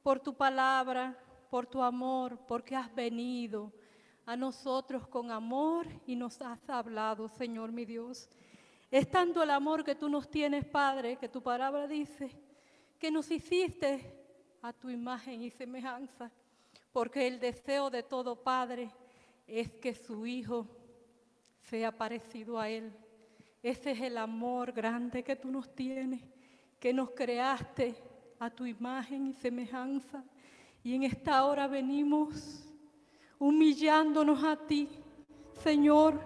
por 0.05 0.21
tu 0.21 0.37
palabra, 0.37 1.19
por 1.51 1.67
tu 1.67 1.83
amor, 1.83 2.39
porque 2.47 2.77
has 2.77 2.95
venido 2.95 3.73
a 4.25 4.37
nosotros 4.37 5.09
con 5.09 5.33
amor 5.33 5.89
y 6.07 6.15
nos 6.15 6.41
has 6.41 6.71
hablado, 6.71 7.29
Señor 7.29 7.73
mi 7.73 7.85
Dios. 7.85 8.31
Es 8.89 9.11
tanto 9.11 9.43
el 9.43 9.51
amor 9.51 9.83
que 9.83 9.97
tú 9.97 10.09
nos 10.09 10.31
tienes, 10.31 10.65
Padre, 10.65 11.17
que 11.17 11.29
tu 11.29 11.43
palabra 11.43 11.89
dice 11.89 12.31
que 13.01 13.11
nos 13.11 13.29
hiciste 13.29 14.01
a 14.63 14.73
tu 14.73 14.89
imagen 14.89 15.43
y 15.43 15.51
semejanza, 15.51 16.31
porque 16.93 17.27
el 17.27 17.41
deseo 17.41 17.91
de 17.91 18.05
todo 18.05 18.37
Padre 18.37 18.93
es 19.49 19.73
que 19.73 19.93
su 19.93 20.25
Hijo 20.25 20.69
sea 21.63 21.91
parecido 21.91 22.61
a 22.61 22.69
Él. 22.69 22.97
Ese 23.67 23.91
es 23.91 24.01
el 24.01 24.17
amor 24.17 24.71
grande 24.71 25.25
que 25.25 25.35
tú 25.35 25.51
nos 25.51 25.75
tienes, 25.75 26.23
que 26.79 26.93
nos 26.93 27.11
creaste 27.11 27.97
a 28.39 28.49
tu 28.49 28.65
imagen 28.65 29.27
y 29.27 29.33
semejanza. 29.33 30.23
Y 30.85 30.95
en 30.95 31.03
esta 31.03 31.45
hora 31.45 31.67
venimos 31.67 32.65
humillándonos 33.41 34.45
a 34.45 34.55
ti, 34.55 34.89
Señor, 35.65 36.21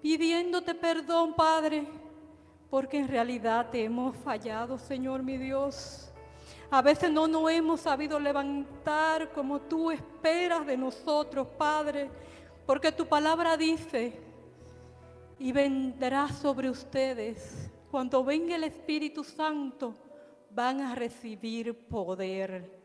pidiéndote 0.00 0.76
perdón, 0.76 1.34
Padre, 1.34 1.88
porque 2.70 2.98
en 2.98 3.08
realidad 3.08 3.68
te 3.70 3.82
hemos 3.82 4.14
fallado, 4.18 4.78
Señor 4.78 5.24
mi 5.24 5.38
Dios. 5.38 6.12
A 6.70 6.82
veces 6.82 7.10
no 7.10 7.26
nos 7.26 7.50
hemos 7.50 7.80
sabido 7.80 8.20
levantar 8.20 9.32
como 9.32 9.58
tú 9.58 9.90
esperas 9.90 10.64
de 10.64 10.76
nosotros, 10.76 11.48
Padre, 11.58 12.08
porque 12.64 12.92
tu 12.92 13.08
palabra 13.08 13.56
dice, 13.56 14.29
y 15.40 15.52
vendrá 15.52 16.28
sobre 16.28 16.68
ustedes. 16.68 17.70
Cuando 17.90 18.22
venga 18.22 18.56
el 18.56 18.64
Espíritu 18.64 19.24
Santo, 19.24 19.94
van 20.50 20.82
a 20.82 20.94
recibir 20.94 21.88
poder. 21.88 22.78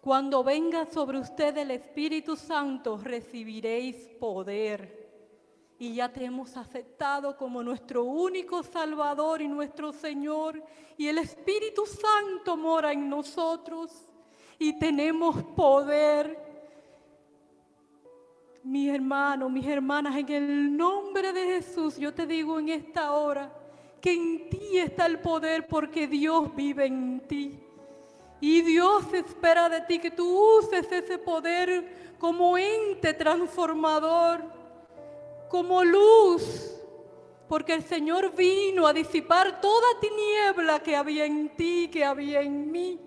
Cuando 0.00 0.42
venga 0.42 0.86
sobre 0.86 1.18
ustedes 1.18 1.58
el 1.58 1.72
Espíritu 1.72 2.34
Santo, 2.34 2.96
recibiréis 2.96 4.08
poder. 4.18 5.04
Y 5.78 5.96
ya 5.96 6.10
te 6.10 6.24
hemos 6.24 6.56
aceptado 6.56 7.36
como 7.36 7.62
nuestro 7.62 8.04
único 8.04 8.62
Salvador 8.62 9.42
y 9.42 9.48
nuestro 9.48 9.92
Señor. 9.92 10.62
Y 10.96 11.08
el 11.08 11.18
Espíritu 11.18 11.84
Santo 11.84 12.56
mora 12.56 12.92
en 12.92 13.10
nosotros. 13.10 14.08
Y 14.58 14.78
tenemos 14.78 15.42
poder 15.54 16.45
mis 18.66 18.92
hermanos, 18.92 19.50
mis 19.50 19.66
hermanas, 19.66 20.16
en 20.16 20.28
el 20.28 20.76
nombre 20.76 21.32
de 21.32 21.44
Jesús, 21.44 21.96
yo 21.96 22.12
te 22.12 22.26
digo 22.26 22.58
en 22.58 22.68
esta 22.68 23.12
hora 23.12 23.52
que 24.00 24.12
en 24.12 24.50
ti 24.50 24.78
está 24.78 25.06
el 25.06 25.20
poder 25.20 25.68
porque 25.68 26.08
Dios 26.08 26.54
vive 26.54 26.86
en 26.86 27.20
ti. 27.28 27.60
Y 28.40 28.62
Dios 28.62 29.04
espera 29.14 29.68
de 29.68 29.82
ti 29.82 30.00
que 30.00 30.10
tú 30.10 30.58
uses 30.58 30.90
ese 30.90 31.16
poder 31.16 32.16
como 32.18 32.58
ente 32.58 33.14
transformador, 33.14 34.42
como 35.48 35.84
luz, 35.84 36.72
porque 37.48 37.72
el 37.72 37.84
Señor 37.84 38.34
vino 38.34 38.84
a 38.86 38.92
disipar 38.92 39.60
toda 39.60 40.00
tiniebla 40.00 40.80
que 40.80 40.96
había 40.96 41.24
en 41.24 41.50
ti, 41.50 41.88
que 41.90 42.04
había 42.04 42.42
en 42.42 42.70
mí. 42.72 43.00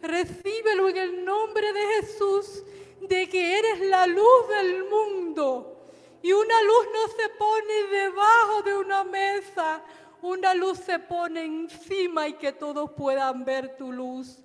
Recíbelo 0.00 0.88
en 0.88 0.96
el 0.96 1.24
nombre 1.24 1.72
de 1.72 1.80
Jesús, 1.96 2.62
de 3.08 3.28
que 3.28 3.58
eres 3.58 3.80
la 3.80 4.06
luz 4.06 4.48
del 4.48 4.84
mundo. 4.84 5.86
Y 6.22 6.32
una 6.32 6.62
luz 6.62 6.86
no 6.92 7.08
se 7.08 7.28
pone 7.30 7.82
debajo 7.90 8.62
de 8.62 8.76
una 8.76 9.04
mesa, 9.04 9.82
una 10.22 10.54
luz 10.54 10.78
se 10.78 10.98
pone 11.00 11.44
encima 11.44 12.28
y 12.28 12.34
que 12.34 12.52
todos 12.52 12.92
puedan 12.92 13.44
ver 13.44 13.76
tu 13.76 13.90
luz. 13.90 14.38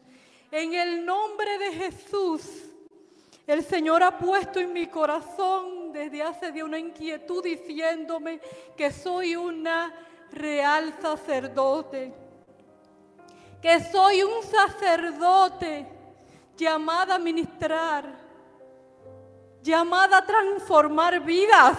En 0.51 0.73
el 0.73 1.05
nombre 1.05 1.57
de 1.59 1.73
Jesús, 1.73 2.63
el 3.45 3.63
Señor 3.63 4.01
ha 4.01 4.17
puesto 4.17 4.59
en 4.59 4.73
mi 4.73 4.87
corazón 4.87 5.91
desde 5.93 6.23
hace 6.23 6.51
de 6.51 6.63
una 6.63 6.79
inquietud 6.79 7.43
diciéndome 7.43 8.41
que 8.75 8.91
soy 8.91 9.35
una 9.35 9.93
real 10.31 10.93
sacerdote, 11.01 12.13
que 13.61 13.79
soy 13.83 14.23
un 14.23 14.43
sacerdote 14.43 15.87
llamada 16.57 17.15
a 17.15 17.19
ministrar, 17.19 18.16
llamada 19.67 20.19
a 20.19 20.25
transformar 20.25 21.19
vidas. 21.19 21.77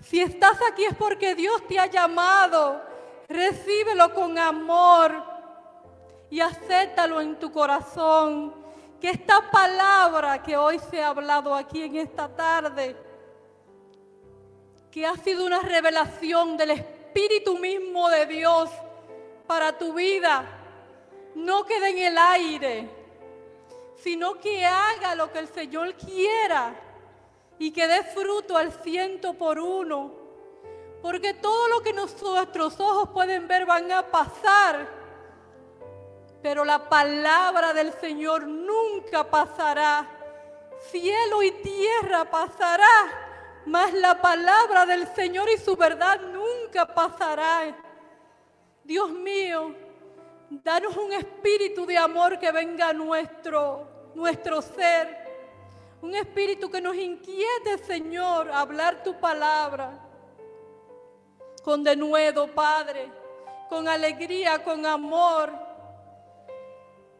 Si 0.00 0.20
estás 0.20 0.58
aquí 0.70 0.84
es 0.84 0.94
porque 0.94 1.34
Dios 1.34 1.66
te 1.66 1.78
ha 1.80 1.86
llamado. 1.86 2.82
Recíbelo 3.28 4.12
con 4.14 4.38
amor 4.38 5.24
y 6.30 6.40
acéptalo 6.40 7.20
en 7.20 7.38
tu 7.38 7.50
corazón. 7.50 8.54
Que 9.00 9.10
esta 9.10 9.50
palabra 9.50 10.42
que 10.42 10.56
hoy 10.56 10.78
se 10.78 11.02
ha 11.02 11.08
hablado 11.08 11.54
aquí 11.54 11.82
en 11.82 11.96
esta 11.96 12.28
tarde, 12.28 12.94
que 14.92 15.04
ha 15.04 15.16
sido 15.16 15.44
una 15.44 15.60
revelación 15.60 16.56
del 16.56 16.72
Espíritu 16.72 17.58
mismo 17.58 18.08
de 18.08 18.26
Dios 18.26 18.70
para 19.48 19.76
tu 19.76 19.92
vida, 19.92 20.44
no 21.34 21.64
quede 21.64 21.90
en 21.90 21.98
el 21.98 22.18
aire, 22.18 23.01
sino 24.02 24.34
que 24.40 24.64
haga 24.64 25.14
lo 25.14 25.32
que 25.32 25.38
el 25.38 25.48
Señor 25.48 25.94
quiera 25.94 26.74
y 27.58 27.70
que 27.70 27.86
dé 27.86 28.02
fruto 28.02 28.56
al 28.56 28.72
ciento 28.72 29.34
por 29.34 29.60
uno. 29.60 30.12
Porque 31.00 31.34
todo 31.34 31.68
lo 31.68 31.80
que 31.80 31.92
nuestros 31.92 32.80
ojos 32.80 33.10
pueden 33.10 33.46
ver 33.46 33.64
van 33.64 33.90
a 33.92 34.02
pasar. 34.02 34.88
Pero 36.42 36.64
la 36.64 36.88
palabra 36.88 37.72
del 37.72 37.92
Señor 37.92 38.46
nunca 38.46 39.28
pasará. 39.28 40.08
Cielo 40.90 41.42
y 41.44 41.52
tierra 41.52 42.24
pasará, 42.24 43.62
mas 43.66 43.92
la 43.92 44.20
palabra 44.20 44.84
del 44.84 45.06
Señor 45.14 45.48
y 45.48 45.58
su 45.58 45.76
verdad 45.76 46.20
nunca 46.20 46.92
pasará. 46.92 47.76
Dios 48.82 49.10
mío, 49.10 49.72
danos 50.50 50.96
un 50.96 51.12
espíritu 51.12 51.86
de 51.86 51.96
amor 51.96 52.38
que 52.38 52.50
venga 52.50 52.88
a 52.88 52.92
nuestro, 52.92 53.91
nuestro 54.14 54.62
ser. 54.62 55.22
Un 56.00 56.14
espíritu 56.16 56.70
que 56.70 56.80
nos 56.80 56.96
inquiete, 56.96 57.78
Señor, 57.84 58.50
a 58.50 58.60
hablar 58.60 59.02
tu 59.02 59.18
palabra. 59.20 59.98
Con 61.62 61.84
denuedo, 61.84 62.48
Padre, 62.48 63.08
con 63.68 63.86
alegría, 63.86 64.62
con 64.64 64.84
amor. 64.84 65.52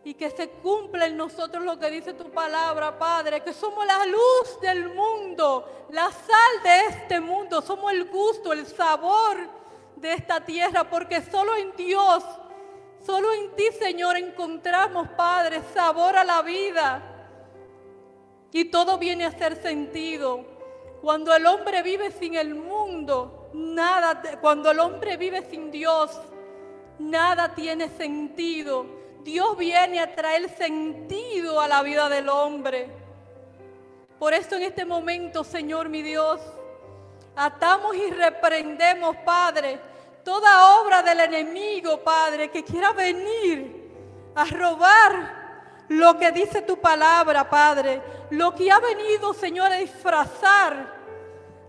Y 0.05 0.14
que 0.14 0.31
se 0.31 0.51
cumpla 0.51 1.06
en 1.06 1.16
nosotros 1.16 1.64
lo 1.64 1.78
que 1.78 1.89
dice 1.90 2.12
tu 2.14 2.28
palabra, 2.32 2.98
Padre, 2.98 3.40
que 3.44 3.52
somos 3.52 3.86
la 3.86 4.05
luz 4.05 4.60
del 4.60 4.93
mundo, 4.93 5.86
la 5.90 6.10
sal 6.10 6.62
de 6.64 6.86
este 6.86 7.20
mundo, 7.20 7.62
somos 7.62 7.93
el 7.93 8.06
gusto, 8.06 8.52
el 8.52 8.66
sabor 8.66 9.48
de 9.94 10.12
esta 10.14 10.44
tierra, 10.44 10.82
porque 10.90 11.23
solo 11.23 11.55
en 11.55 11.77
Dios, 11.77 12.24
solo 13.05 13.33
en 13.33 13.55
ti, 13.57 13.65
Señor, 13.79 14.16
encontramos, 14.16 15.09
Padre, 15.16 15.62
sabor 15.74 16.16
a 16.16 16.24
la 16.24 16.43
vida. 16.43 17.03
Y 18.53 18.66
todo 18.66 18.99
viene 18.99 19.24
a 19.24 19.31
ser 19.31 19.61
sentido. 19.61 20.45
Cuando 21.01 21.35
el 21.35 21.47
hombre 21.47 21.83
vive 21.83 22.11
sin 22.12 22.35
el 22.35 22.55
mundo, 22.55 23.51
nada, 23.55 24.23
cuando 24.41 24.70
el 24.70 24.79
hombre 24.79 25.16
vive 25.16 25.43
sin 25.51 25.70
Dios, 25.70 26.20
nada 26.99 27.55
tiene 27.55 27.89
sentido. 27.89 28.87
Dios 29.24 29.57
viene 29.57 30.01
a 30.01 30.15
traer 30.15 30.49
sentido 30.49 31.61
a 31.61 31.69
la 31.69 31.83
vida 31.83 32.09
del 32.09 32.29
hombre. 32.29 32.89
Por 34.19 34.35
eso 34.35 34.57
en 34.57 34.62
este 34.62 34.85
momento, 34.85 35.43
Señor 35.43 35.89
mi 35.89 36.03
Dios, 36.03 36.41
atamos 37.35 37.97
y 37.97 38.11
reprendemos, 38.11 39.16
Padre, 39.24 39.81
toda 40.24 40.81
obra 40.81 41.03
del 41.03 41.20
enemigo, 41.20 42.03
Padre, 42.03 42.51
que 42.51 42.65
quiera 42.65 42.93
venir 42.93 44.32
a 44.35 44.44
robar 44.44 45.43
lo 45.89 46.19
que 46.19 46.32
dice 46.32 46.62
tu 46.62 46.78
palabra, 46.78 47.49
Padre, 47.49 48.01
lo 48.31 48.55
que 48.55 48.70
ha 48.70 48.78
venido, 48.78 49.35
Señor, 49.35 49.73
a 49.73 49.77
disfrazar, 49.77 51.03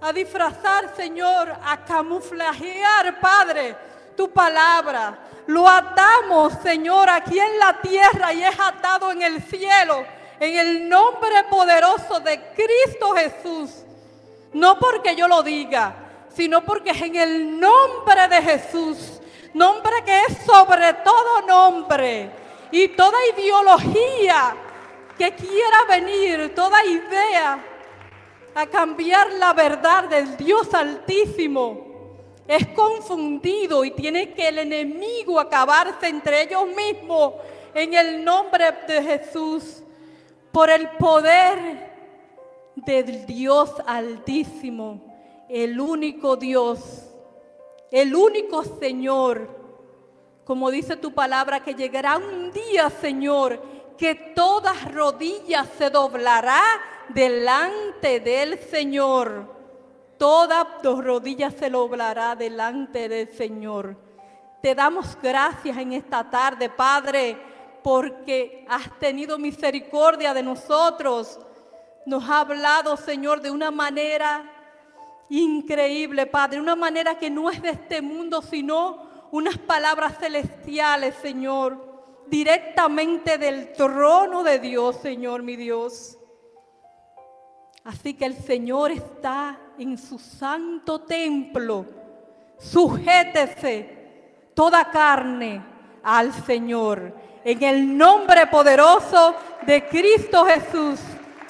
a 0.02 0.14
disfrazar, 0.14 0.96
Señor, 0.96 1.54
a 1.64 1.84
camuflajear, 1.84 3.20
Padre, 3.20 3.76
tu 4.16 4.32
palabra. 4.32 5.18
Lo 5.48 5.68
atamos, 5.68 6.54
Señor, 6.64 7.10
aquí 7.10 7.38
en 7.38 7.60
la 7.60 7.82
tierra 7.82 8.34
y 8.34 8.44
es 8.44 8.58
atado 8.60 9.12
en 9.12 9.22
el 9.22 9.42
cielo, 9.42 10.06
en 10.40 10.58
el 10.58 10.90
nombre 10.90 11.44
poderoso 11.50 12.20
de 12.22 12.54
Cristo 12.54 13.12
Jesús. 13.12 13.84
No 14.54 14.80
porque 14.80 15.16
yo 15.16 15.28
lo 15.28 15.44
diga, 15.44 16.03
sino 16.36 16.64
porque 16.64 16.92
es 16.92 17.02
en 17.02 17.16
el 17.16 17.60
nombre 17.60 18.28
de 18.30 18.42
Jesús, 18.42 19.22
nombre 19.54 20.04
que 20.06 20.22
es 20.22 20.38
sobre 20.46 20.94
todo 20.96 21.42
nombre. 21.48 22.30
Y 22.72 22.88
toda 22.90 23.18
ideología 23.38 24.56
que 25.18 25.34
quiera 25.36 25.78
venir, 25.88 26.54
toda 26.56 26.84
idea 26.86 27.64
a 28.56 28.66
cambiar 28.68 29.32
la 29.34 29.54
verdad 29.54 30.06
del 30.06 30.36
Dios 30.38 30.74
Altísimo, 30.74 31.94
es 32.48 32.68
confundido 32.70 33.86
y 33.86 33.92
tiene 33.92 34.34
que 34.34 34.48
el 34.48 34.60
enemigo 34.60 35.40
acabarse 35.40 36.08
entre 36.08 36.44
ellos 36.44 36.66
mismos 36.68 37.34
en 37.74 37.94
el 37.94 38.24
nombre 38.24 38.72
de 38.88 39.02
Jesús, 39.02 39.82
por 40.52 40.70
el 40.70 40.88
poder 40.92 41.92
del 42.76 43.26
Dios 43.26 43.72
Altísimo, 43.86 45.13
el 45.54 45.80
único 45.80 46.36
Dios, 46.36 47.10
el 47.92 48.16
único 48.16 48.64
Señor 48.64 49.64
como 50.44 50.72
dice 50.72 50.98
tu 50.98 51.14
palabra, 51.14 51.64
que 51.64 51.74
llegará 51.74 52.18
un 52.18 52.52
día, 52.52 52.90
Señor, 52.90 53.62
que 53.98 54.14
todas 54.16 54.92
rodillas 54.94 55.68
se 55.78 55.90
doblará 55.90 56.62
delante 57.10 58.20
del 58.20 58.60
Señor. 58.60 59.54
Todas 60.18 60.68
rodillas 60.84 61.54
se 61.54 61.70
doblará 61.70 62.36
delante 62.36 63.08
del 63.08 63.30
Señor. 63.30 63.96
Te 64.62 64.76
damos 64.76 65.18
gracias 65.22 65.78
en 65.78 65.94
esta 65.94 66.30
tarde, 66.30 66.70
Padre, 66.70 67.38
porque 67.82 68.66
has 68.68 69.00
tenido 69.00 69.38
misericordia 69.38 70.34
de 70.34 70.44
nosotros. 70.44 71.40
Nos 72.06 72.30
ha 72.30 72.42
hablado, 72.42 72.98
Señor, 72.98 73.42
de 73.42 73.50
una 73.50 73.72
manera 73.72 74.53
increíble, 75.34 76.28
Padre, 76.28 76.62
una 76.62 76.76
manera 76.76 77.18
que 77.18 77.30
no 77.30 77.50
es 77.50 77.62
de 77.62 77.72
este 77.72 78.02
mundo, 78.02 78.42
sino 78.42 79.28
unas 79.32 79.58
palabras 79.58 80.20
celestiales, 80.20 81.16
Señor, 81.16 82.24
directamente 82.28 83.40
del 83.40 83.74
trono 83.74 84.44
de 84.44 84.60
Dios, 84.60 84.98
Señor 84.98 85.42
mi 85.42 85.56
Dios. 85.56 86.20
Así 87.84 88.14
que 88.14 88.26
el 88.26 88.36
Señor 88.36 88.92
está 88.92 89.60
en 89.80 89.98
su 89.98 90.20
santo 90.20 91.02
templo. 91.02 91.86
Sujétese 92.60 94.52
toda 94.54 94.92
carne 94.92 95.64
al 96.04 96.32
Señor. 96.46 97.14
En 97.44 97.64
el 97.64 97.98
nombre 97.98 98.46
poderoso 98.48 99.36
de 99.66 99.86
Cristo 99.88 100.46
Jesús. 100.46 101.00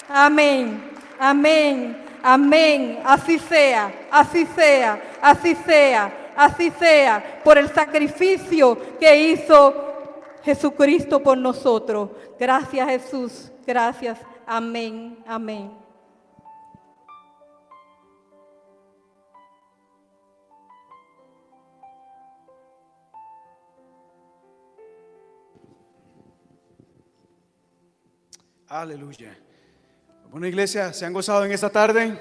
Amén. 0.08 0.90
Amén. 1.18 2.03
Amén. 2.24 2.98
Así 3.04 3.38
sea. 3.38 3.92
Así 4.10 4.46
sea. 4.56 5.00
Así 5.22 5.54
sea 5.54 6.24
así 6.36 6.70
sea, 6.70 7.40
por 7.44 7.58
el 7.58 7.68
sacrificio 7.68 8.78
que 8.98 9.32
hizo 9.32 9.74
Jesucristo 10.44 11.22
por 11.22 11.38
nosotros. 11.38 12.10
Gracias 12.38 12.88
Jesús, 12.88 13.52
gracias. 13.66 14.18
Amén, 14.46 15.18
amén. 15.26 15.70
Aleluya. 28.66 29.43
Bueno, 30.34 30.48
iglesia, 30.48 30.92
¿se 30.92 31.06
han 31.06 31.12
gozado 31.12 31.44
en 31.44 31.52
esta 31.52 31.70
tarde? 31.70 32.18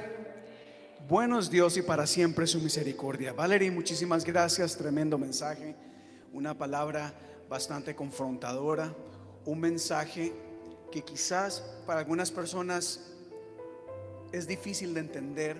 Buenos 1.09 1.49
Dios 1.49 1.77
y 1.77 1.81
para 1.81 2.05
siempre 2.05 2.45
su 2.45 2.59
misericordia. 2.59 3.33
Valerie, 3.33 3.71
muchísimas 3.71 4.23
gracias, 4.23 4.77
tremendo 4.77 5.17
mensaje, 5.17 5.75
una 6.31 6.55
palabra 6.55 7.11
bastante 7.49 7.95
confrontadora, 7.95 8.93
un 9.45 9.59
mensaje 9.59 10.31
que 10.91 11.01
quizás 11.01 11.61
para 11.87 12.01
algunas 12.01 12.29
personas 12.29 13.11
es 14.31 14.45
difícil 14.45 14.93
de 14.93 14.99
entender, 14.99 15.57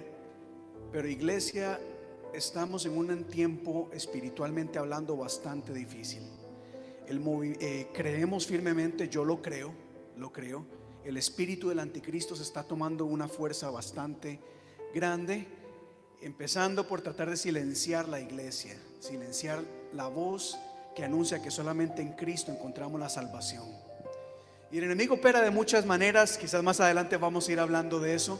pero 0.91 1.07
iglesia, 1.07 1.79
estamos 2.35 2.85
en 2.85 2.95
un 2.95 3.23
tiempo 3.23 3.89
espiritualmente 3.91 4.77
hablando 4.77 5.17
bastante 5.17 5.73
difícil. 5.73 6.21
Eh, 7.07 7.87
creemos 7.95 8.45
firmemente, 8.45 9.09
yo 9.09 9.25
lo 9.25 9.41
creo, 9.41 9.73
lo 10.17 10.31
creo. 10.31 10.82
El 11.05 11.17
espíritu 11.17 11.67
del 11.67 11.79
anticristo 11.79 12.35
se 12.35 12.43
está 12.43 12.63
tomando 12.63 13.05
una 13.05 13.27
fuerza 13.27 13.69
bastante 13.69 14.39
grande, 14.93 15.45
empezando 16.21 16.87
por 16.87 17.01
tratar 17.01 17.29
de 17.29 17.35
silenciar 17.35 18.07
la 18.07 18.21
iglesia, 18.21 18.77
silenciar 19.01 19.61
la 19.91 20.07
voz 20.07 20.57
que 20.95 21.03
anuncia 21.03 21.41
que 21.41 21.51
solamente 21.51 22.01
en 22.01 22.13
Cristo 22.13 22.53
encontramos 22.53 23.01
la 23.01 23.09
salvación. 23.09 23.65
Y 24.71 24.77
el 24.77 24.85
enemigo 24.85 25.15
opera 25.15 25.41
de 25.41 25.51
muchas 25.51 25.85
maneras, 25.85 26.37
quizás 26.37 26.63
más 26.63 26.79
adelante 26.79 27.17
vamos 27.17 27.47
a 27.47 27.51
ir 27.51 27.59
hablando 27.59 27.99
de 27.99 28.15
eso, 28.15 28.39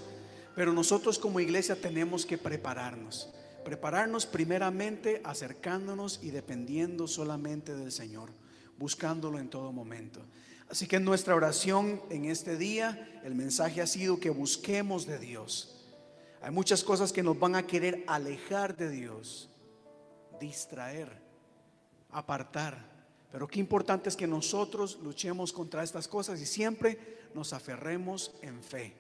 pero 0.56 0.72
nosotros 0.72 1.20
como 1.20 1.42
iglesia 1.42 1.76
tenemos 1.76 2.26
que 2.26 2.38
prepararnos. 2.38 3.30
Prepararnos 3.66 4.26
primeramente 4.26 5.22
acercándonos 5.26 6.20
y 6.24 6.32
dependiendo 6.32 7.08
solamente 7.08 7.76
del 7.76 7.92
Señor, 7.92 8.30
buscándolo 8.78 9.38
en 9.40 9.50
todo 9.50 9.72
momento. 9.72 10.22
Así 10.70 10.88
que 10.88 11.00
nuestra 11.00 11.36
oración 11.36 12.02
en 12.10 12.26
este 12.26 12.58
día, 12.58 13.22
el 13.24 13.36
mensaje 13.36 13.82
ha 13.82 13.88
sido 13.88 14.20
que 14.20 14.30
busquemos 14.30 15.06
de 15.06 15.20
Dios. 15.20 15.86
Hay 16.42 16.52
muchas 16.52 16.84
cosas 16.84 17.14
que 17.14 17.24
nos 17.24 17.40
van 17.40 17.56
a 17.56 17.66
querer 17.66 18.04
alejar 18.08 18.76
de 18.76 18.90
Dios, 18.90 19.50
distraer, 20.40 21.10
apartar. 22.12 22.92
Pero 23.32 23.48
qué 23.48 23.60
importante 23.60 24.10
es 24.10 24.16
que 24.16 24.28
nosotros 24.28 25.00
luchemos 25.02 25.54
contra 25.54 25.84
estas 25.84 26.08
cosas 26.08 26.40
y 26.42 26.46
siempre 26.46 27.20
nos 27.34 27.54
aferremos 27.54 28.32
en 28.42 28.62
fe, 28.62 28.94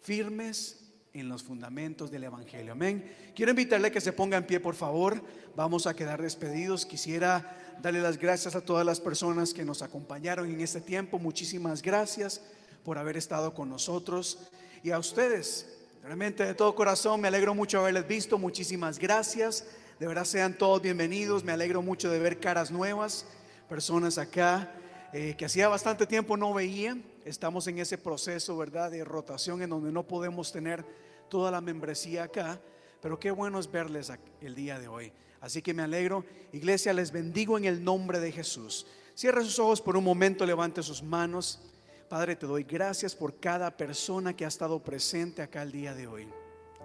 firmes 0.00 0.81
en 1.14 1.28
los 1.28 1.42
fundamentos 1.42 2.10
del 2.10 2.24
Evangelio. 2.24 2.72
Amén. 2.72 3.14
Quiero 3.34 3.50
invitarle 3.50 3.92
que 3.92 4.00
se 4.00 4.12
ponga 4.12 4.38
en 4.38 4.46
pie, 4.46 4.60
por 4.60 4.74
favor. 4.74 5.22
Vamos 5.54 5.86
a 5.86 5.94
quedar 5.94 6.22
despedidos. 6.22 6.86
Quisiera 6.86 7.56
darle 7.82 8.00
las 8.00 8.18
gracias 8.18 8.54
a 8.54 8.62
todas 8.62 8.86
las 8.86 9.00
personas 9.00 9.52
que 9.52 9.64
nos 9.64 9.82
acompañaron 9.82 10.50
en 10.50 10.60
este 10.60 10.80
tiempo. 10.80 11.18
Muchísimas 11.18 11.82
gracias 11.82 12.40
por 12.84 12.98
haber 12.98 13.16
estado 13.16 13.52
con 13.52 13.68
nosotros. 13.68 14.38
Y 14.82 14.90
a 14.90 14.98
ustedes, 14.98 15.78
realmente 16.02 16.44
de 16.44 16.54
todo 16.54 16.74
corazón, 16.74 17.20
me 17.20 17.28
alegro 17.28 17.54
mucho 17.54 17.80
haberles 17.80 18.08
visto. 18.08 18.38
Muchísimas 18.38 18.98
gracias. 18.98 19.66
De 20.00 20.06
verdad 20.06 20.24
sean 20.24 20.56
todos 20.56 20.80
bienvenidos. 20.80 21.44
Me 21.44 21.52
alegro 21.52 21.82
mucho 21.82 22.10
de 22.10 22.18
ver 22.18 22.40
caras 22.40 22.70
nuevas, 22.70 23.26
personas 23.68 24.16
acá 24.16 24.72
eh, 25.12 25.34
que 25.36 25.44
hacía 25.44 25.68
bastante 25.68 26.06
tiempo 26.06 26.38
no 26.38 26.54
veía. 26.54 26.96
Estamos 27.24 27.66
en 27.66 27.78
ese 27.78 27.98
proceso, 27.98 28.56
¿verdad?, 28.56 28.90
de 28.90 29.04
rotación 29.04 29.62
en 29.62 29.70
donde 29.70 29.92
no 29.92 30.06
podemos 30.06 30.52
tener 30.52 30.84
toda 31.28 31.50
la 31.50 31.60
membresía 31.60 32.24
acá. 32.24 32.60
Pero 33.00 33.18
qué 33.18 33.30
bueno 33.30 33.58
es 33.58 33.70
verles 33.70 34.12
el 34.40 34.54
día 34.54 34.78
de 34.78 34.88
hoy. 34.88 35.12
Así 35.40 35.60
que 35.60 35.74
me 35.74 35.82
alegro. 35.82 36.24
Iglesia, 36.52 36.92
les 36.92 37.10
bendigo 37.10 37.58
en 37.58 37.64
el 37.64 37.82
nombre 37.82 38.20
de 38.20 38.30
Jesús. 38.30 38.86
Cierre 39.14 39.44
sus 39.44 39.58
ojos 39.58 39.80
por 39.80 39.96
un 39.96 40.04
momento, 40.04 40.46
levante 40.46 40.82
sus 40.82 41.02
manos. 41.02 41.60
Padre, 42.08 42.36
te 42.36 42.46
doy 42.46 42.64
gracias 42.64 43.14
por 43.14 43.40
cada 43.40 43.76
persona 43.76 44.36
que 44.36 44.44
ha 44.44 44.48
estado 44.48 44.82
presente 44.82 45.42
acá 45.42 45.62
el 45.62 45.72
día 45.72 45.94
de 45.94 46.06
hoy. 46.06 46.28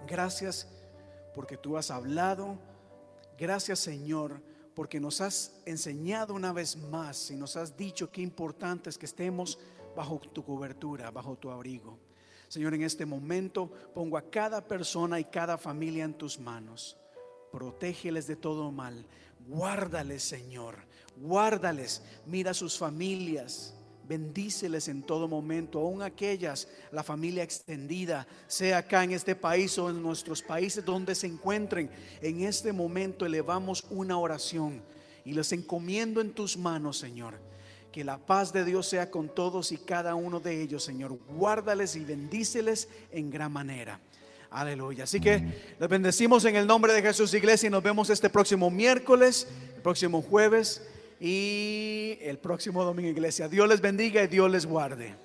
Gracias 0.07 0.67
porque 1.35 1.57
tú 1.57 1.77
has 1.77 1.91
hablado. 1.91 2.57
Gracias, 3.37 3.79
Señor, 3.79 4.41
porque 4.73 4.99
nos 4.99 5.21
has 5.21 5.53
enseñado 5.65 6.33
una 6.33 6.51
vez 6.53 6.77
más 6.77 7.29
y 7.29 7.35
nos 7.35 7.55
has 7.55 7.77
dicho 7.77 8.09
qué 8.09 8.21
importante 8.21 8.89
es 8.89 8.97
que 8.97 9.05
estemos 9.05 9.59
bajo 9.97 10.19
tu 10.19 10.45
cobertura, 10.45 11.09
bajo 11.09 11.35
tu 11.37 11.49
abrigo. 11.49 11.97
Señor, 12.47 12.75
en 12.75 12.83
este 12.83 13.03
momento 13.03 13.67
pongo 13.95 14.15
a 14.15 14.29
cada 14.29 14.61
persona 14.61 15.19
y 15.19 15.25
cada 15.25 15.57
familia 15.57 16.05
en 16.05 16.13
tus 16.13 16.39
manos. 16.39 16.95
Protégeles 17.51 18.27
de 18.27 18.35
todo 18.35 18.71
mal. 18.71 19.07
Guárdales, 19.47 20.21
Señor. 20.21 20.75
Guárdales. 21.15 22.03
Mira 22.27 22.51
a 22.51 22.53
sus 22.53 22.77
familias. 22.77 23.73
Bendíceles 24.07 24.87
en 24.87 25.01
todo 25.01 25.27
momento, 25.27 25.79
aun 25.79 26.01
aquellas, 26.01 26.69
la 26.91 27.03
familia 27.03 27.43
extendida, 27.43 28.25
sea 28.45 28.77
acá 28.77 29.03
en 29.03 29.11
este 29.11 29.35
país 29.35 29.77
o 29.79 29.89
en 29.89 30.01
nuestros 30.01 30.41
países 30.41 30.85
donde 30.85 31.13
se 31.13 31.27
encuentren. 31.27 31.89
En 32.21 32.43
este 32.43 32.71
momento 32.71 33.25
elevamos 33.25 33.83
una 33.89 34.17
oración 34.17 34.81
y 35.25 35.33
les 35.33 35.51
encomiendo 35.51 36.21
en 36.21 36.31
tus 36.31 36.55
manos, 36.55 36.99
Señor. 36.99 37.47
Que 37.97 38.03
la 38.03 38.19
paz 38.19 38.53
de 38.53 38.63
Dios 38.63 38.87
sea 38.87 39.09
con 39.09 39.27
todos 39.27 39.71
y 39.71 39.77
cada 39.77 40.13
uno 40.13 40.39
de 40.39 40.61
ellos, 40.61 40.83
Señor. 40.83 41.17
Guárdales 41.29 41.95
y 41.95 42.05
bendíceles 42.05 42.89
en 43.11 43.31
gran 43.31 43.51
manera. 43.51 43.99
Aleluya. 44.51 45.05
Así 45.05 45.19
que 45.19 45.43
les 45.79 45.89
bendecimos 45.89 46.45
en 46.45 46.55
el 46.57 46.67
nombre 46.67 46.93
de 46.93 47.01
Jesús, 47.01 47.33
iglesia, 47.33 47.65
y 47.65 47.69
nos 47.71 47.81
vemos 47.81 48.11
este 48.11 48.29
próximo 48.29 48.69
miércoles, 48.69 49.47
el 49.77 49.81
próximo 49.81 50.21
jueves 50.21 50.87
y 51.19 52.19
el 52.21 52.37
próximo 52.37 52.83
domingo, 52.83 53.09
iglesia. 53.09 53.49
Dios 53.49 53.67
les 53.67 53.81
bendiga 53.81 54.21
y 54.21 54.27
Dios 54.27 54.51
les 54.51 54.67
guarde. 54.67 55.15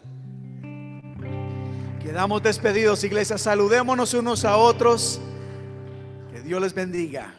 Quedamos 2.02 2.42
despedidos, 2.42 3.04
iglesia. 3.04 3.36
Saludémonos 3.36 4.14
unos 4.14 4.46
a 4.46 4.56
otros. 4.56 5.20
Que 6.32 6.40
Dios 6.40 6.62
les 6.62 6.72
bendiga. 6.72 7.34